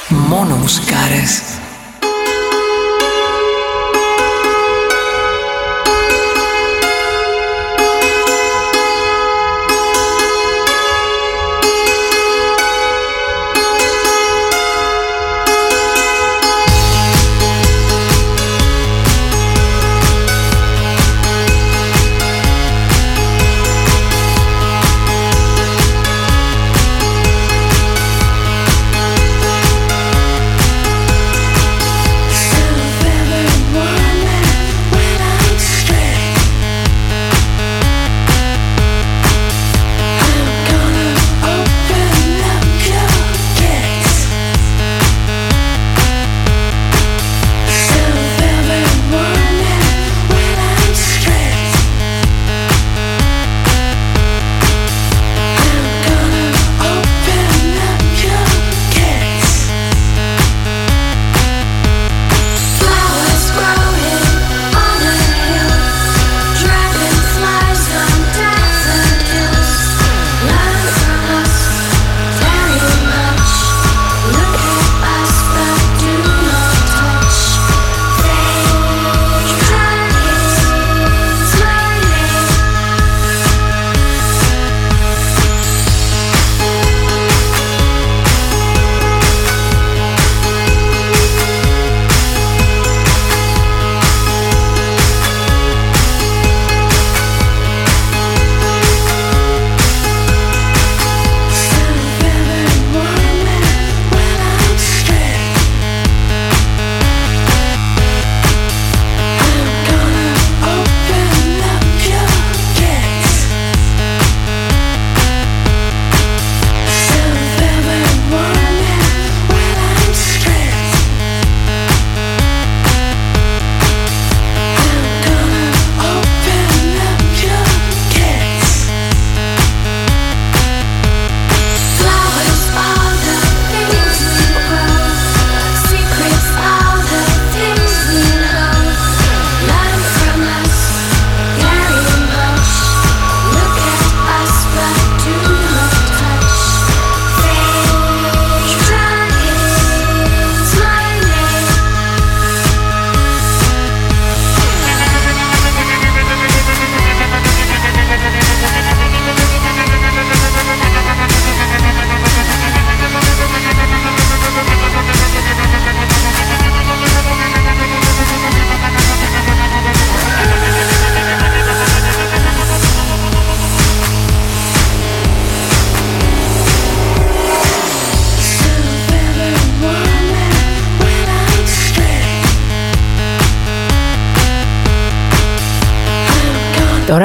Μόνο 0.07 0.56
μουσικάρες. 0.56 1.49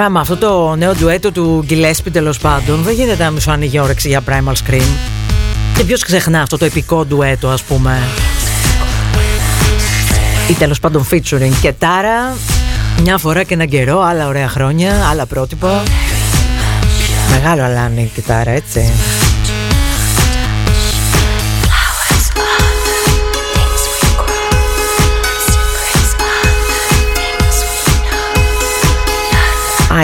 Τώρα 0.04 0.16
με 0.16 0.22
αυτό 0.22 0.36
το 0.36 0.74
νέο 0.74 0.94
ντουέτο 0.94 1.32
του 1.32 1.62
Γκυλέσπι 1.66 2.10
τέλος 2.10 2.38
πάντων 2.38 2.82
δεν 2.82 2.94
γίνεται 2.94 3.24
να 3.24 3.30
μην 3.30 3.40
σου 3.40 3.50
ανοίγει 3.50 3.78
όρεξη 3.78 4.08
για 4.08 4.22
Primal 4.28 4.52
Scream. 4.52 4.86
Και 5.76 5.84
ποιος 5.84 6.02
ξεχνά 6.02 6.40
αυτό 6.40 6.58
το 6.58 6.64
επικό 6.64 7.04
ντουέτο 7.04 7.48
ας 7.48 7.62
πούμε. 7.62 7.98
Ή 10.50 10.52
τέλος 10.52 10.80
πάντων 10.80 11.06
featuring 11.10 11.52
και 11.60 11.72
Τάρα 11.72 12.36
μια 13.02 13.18
φορά 13.18 13.42
και 13.42 13.54
έναν 13.54 13.68
καιρό, 13.68 14.00
άλλα 14.00 14.26
ωραία 14.26 14.48
χρόνια, 14.48 15.06
άλλα 15.10 15.26
πρότυπα. 15.26 15.82
Μεγάλο 17.30 17.62
αλάνι 17.62 18.02
η 18.02 18.10
κιθάρα 18.14 18.50
έτσι. 18.50 18.92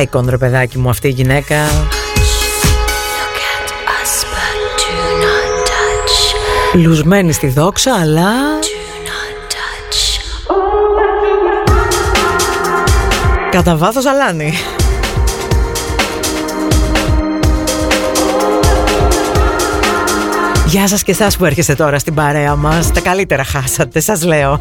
Icon 0.02 0.24
ρε 0.28 0.36
παιδάκι 0.36 0.78
μου 0.78 0.88
αυτή 0.88 1.08
η 1.08 1.10
γυναίκα. 1.10 1.56
Λουσμένη 6.74 7.32
στη 7.32 7.48
δόξα 7.48 7.94
αλλά 8.00 8.30
Κατά 13.50 13.76
βάθος 13.76 14.06
αλάνι 14.06 14.52
Γεια 20.66 20.88
σας 20.88 21.02
και 21.02 21.10
εσάς 21.10 21.36
που 21.36 21.44
έρχεστε 21.44 21.74
τώρα 21.74 21.98
στην 21.98 22.14
παρέα 22.14 22.56
μας. 22.56 22.92
Τα 22.92 23.00
καλύτερα 23.00 23.44
χάσατε, 23.44 24.00
σας 24.00 24.24
λέω 24.24 24.60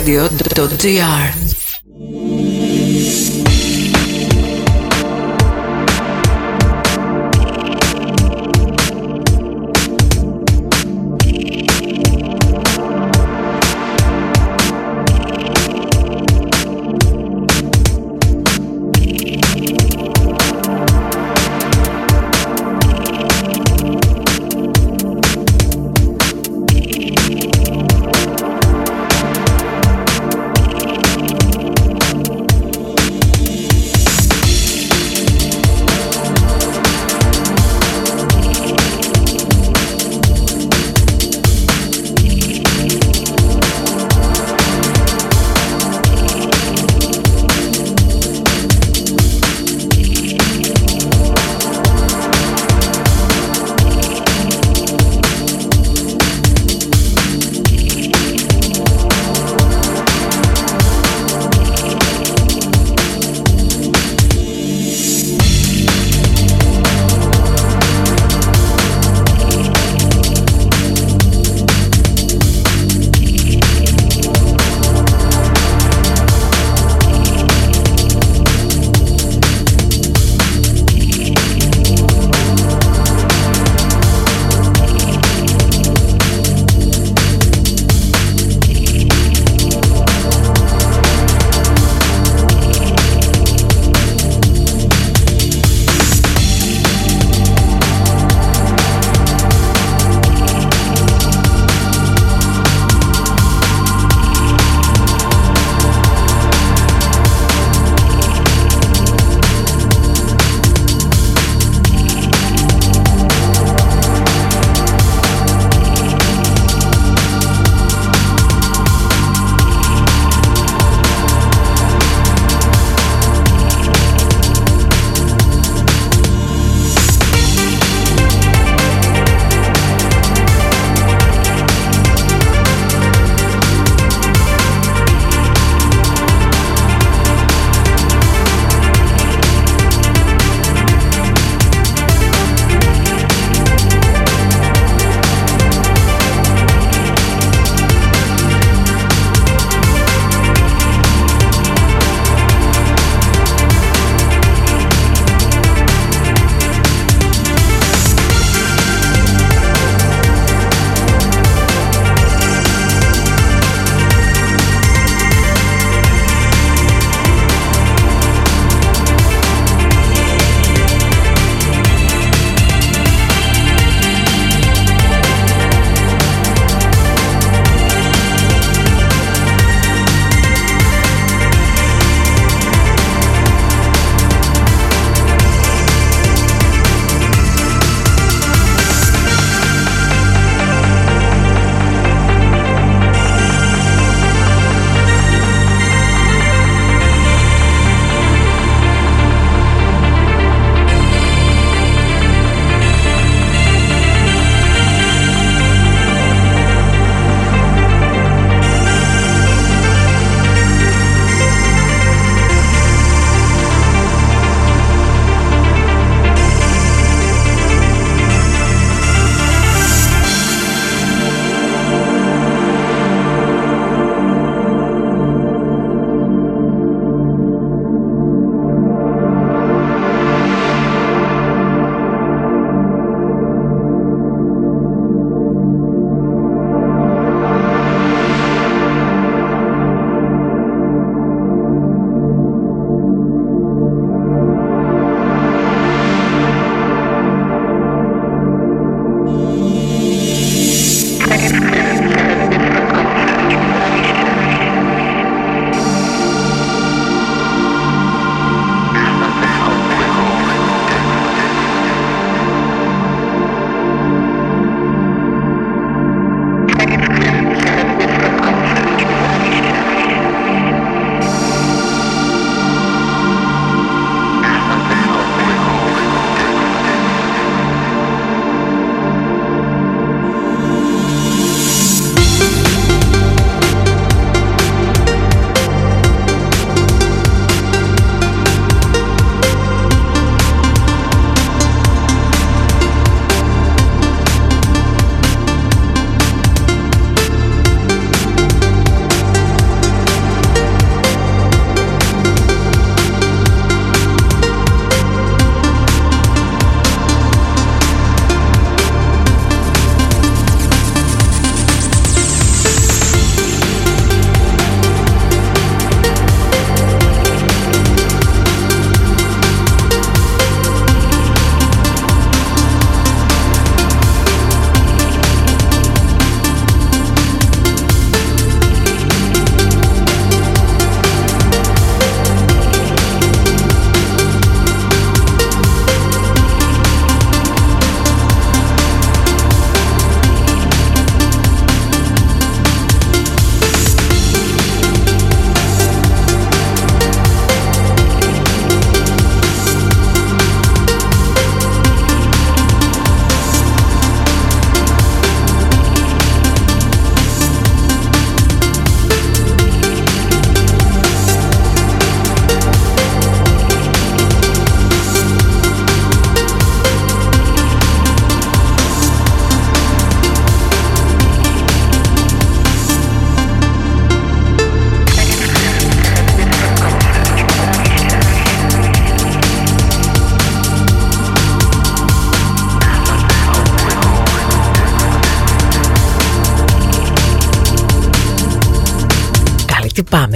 radio.dr 0.00 1.39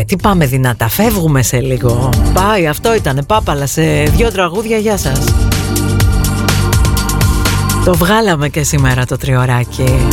πάμε, 0.04 0.16
τι 0.16 0.16
πάμε 0.16 0.46
δυνατά. 0.46 0.88
Φεύγουμε 0.88 1.42
σε 1.42 1.60
λίγο. 1.60 2.08
Πάει, 2.32 2.66
αυτό 2.66 2.94
ήτανε. 2.94 3.22
Πάπαλα 3.22 3.66
σε 3.66 3.82
δύο 4.02 4.30
τραγούδια. 4.30 4.76
Γεια 4.78 4.96
σας. 4.96 5.18
Το 7.84 7.94
βγάλαμε 7.94 8.48
και 8.48 8.62
σήμερα 8.62 9.06
το 9.06 9.16
τριωράκι. 9.16 10.06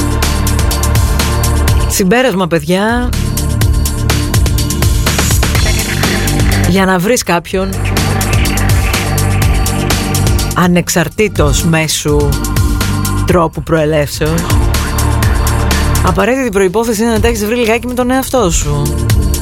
Συμπέρασμα, 1.90 2.48
παιδιά. 2.48 3.10
Για 6.70 6.86
να 6.86 7.00
βρεις 7.00 7.24
κάποιον 7.24 7.70
ανεξαρτήτως 10.56 11.64
μέσου 11.64 12.30
τρόπου 13.26 13.64
προελεύσεως 13.64 14.46
Απαραίτητη 16.06 16.50
προϋπόθεση 16.50 17.02
είναι 17.02 17.12
να 17.12 17.20
τα 17.20 17.28
έχεις 17.28 17.46
βρει 17.46 17.56
λιγάκι 17.56 17.88
με 17.88 17.94
τον 17.94 18.12
εαυτό 18.12 18.52
σου 18.52 18.82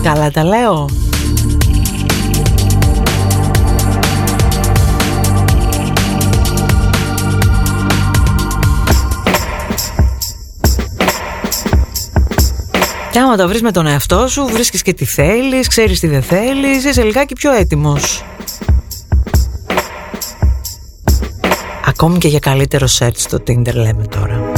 Καλά 0.03 0.31
τα 0.31 0.43
λέω 0.43 0.85
Και 13.11 13.19
άμα 13.19 13.35
τα 13.37 13.47
βρεις 13.47 13.61
με 13.61 13.71
τον 13.71 13.87
εαυτό 13.87 14.27
σου, 14.27 14.45
βρίσκεις 14.45 14.81
και 14.81 14.93
τι 14.93 15.05
θέλεις, 15.05 15.67
ξέρεις 15.67 15.99
τι 15.99 16.07
δεν 16.07 16.21
θέλεις, 16.23 16.85
είσαι 16.85 17.03
λιγάκι 17.03 17.33
πιο 17.33 17.51
έτοιμος. 17.51 18.23
Ακόμη 21.85 22.17
και 22.17 22.27
για 22.27 22.39
καλύτερο 22.39 22.87
search 22.99 23.15
στο 23.15 23.37
Tinder 23.47 23.73
λέμε 23.73 24.05
τώρα. 24.05 24.48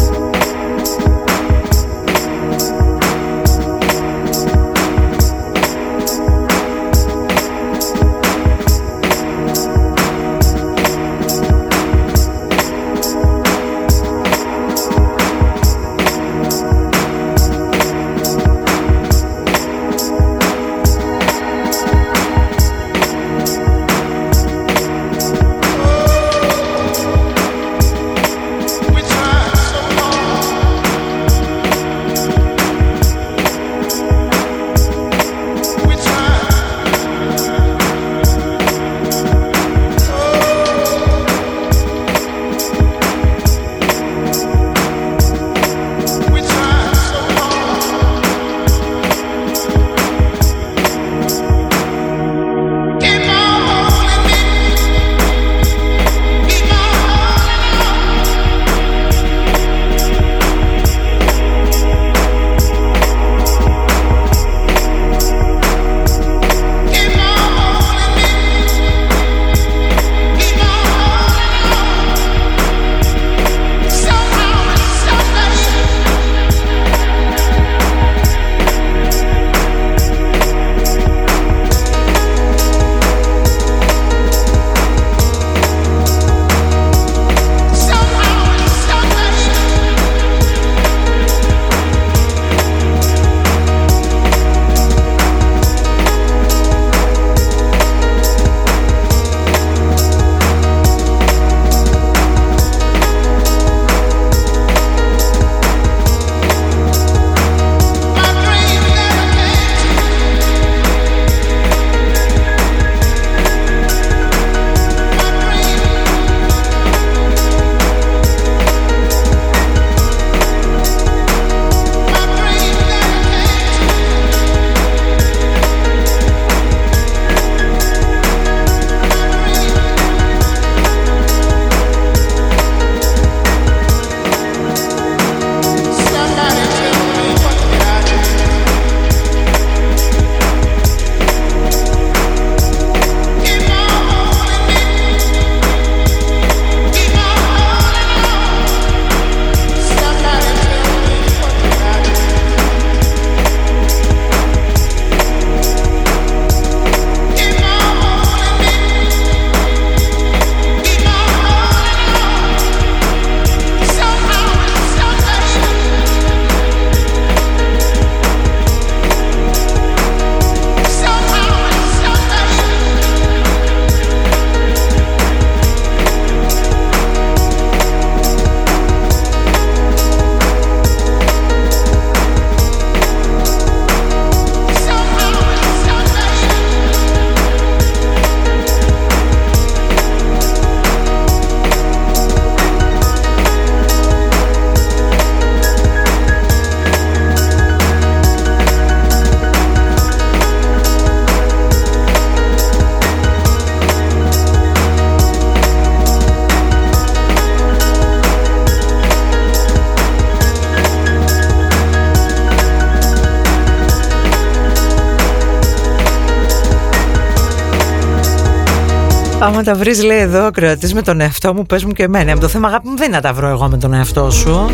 Άμα 219.52 219.64
τα 219.64 219.76
βρεις 219.76 220.04
λέει 220.04 220.20
εδώ 220.20 220.46
ο 220.46 220.52
κρεατής 220.52 220.94
με 220.94 221.02
τον 221.02 221.22
εαυτό 221.22 221.54
μου 221.54 221.66
Πες 221.66 221.84
μου 221.84 221.92
και 221.92 222.04
εμένα. 222.04 222.32
Από 222.32 222.42
το 222.42 222.48
θέμα 222.48 222.68
αγάπη 222.68 222.88
μου 222.88 222.98
δεν 222.98 223.12
να 223.12 223.22
τα 223.22 223.34
βρω 223.34 223.48
εγώ 223.48 223.68
με 223.70 223.78
τον 223.78 223.94
εαυτό 223.94 224.32
σου. 224.32 224.72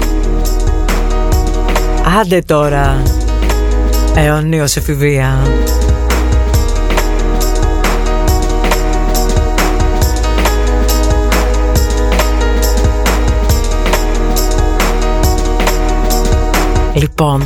Άντε 2.19 2.41
τώρα 2.41 3.01
Αιωνίως 4.15 4.75
εφηβεία. 4.75 5.37
Λοιπόν 16.93 17.43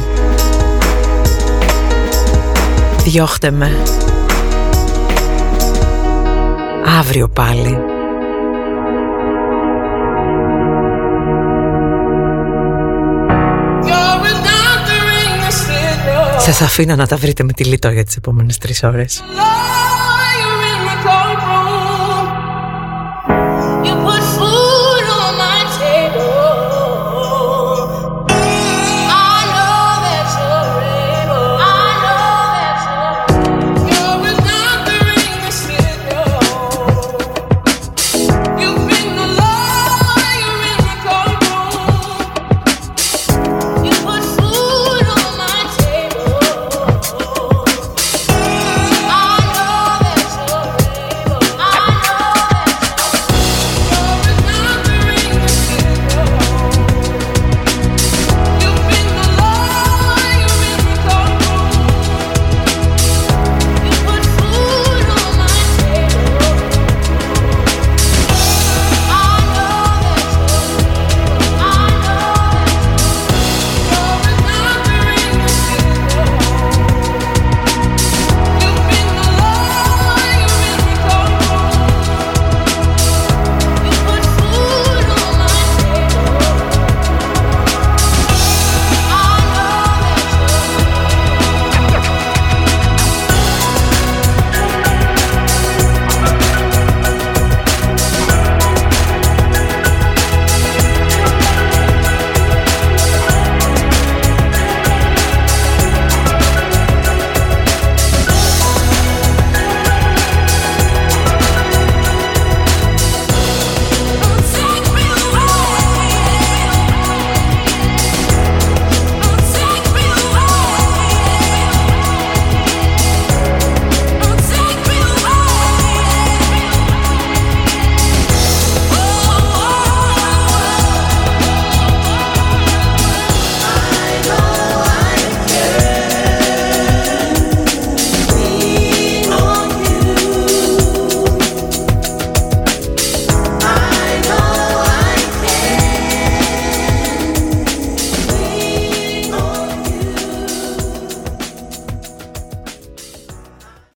Διώχτε 3.03 3.51
με. 3.51 3.71
Αύριο 7.01 7.29
πάλι. 7.29 7.77
Σας 16.37 16.61
αφήνω 16.61 16.95
να 16.95 17.07
τα 17.07 17.17
βρείτε 17.17 17.43
με 17.43 17.53
τη 17.53 17.63
λίτο 17.63 17.89
για 17.89 18.03
τις 18.03 18.15
επόμενες 18.15 18.57
τρεις 18.57 18.83
ώρες. 18.83 19.23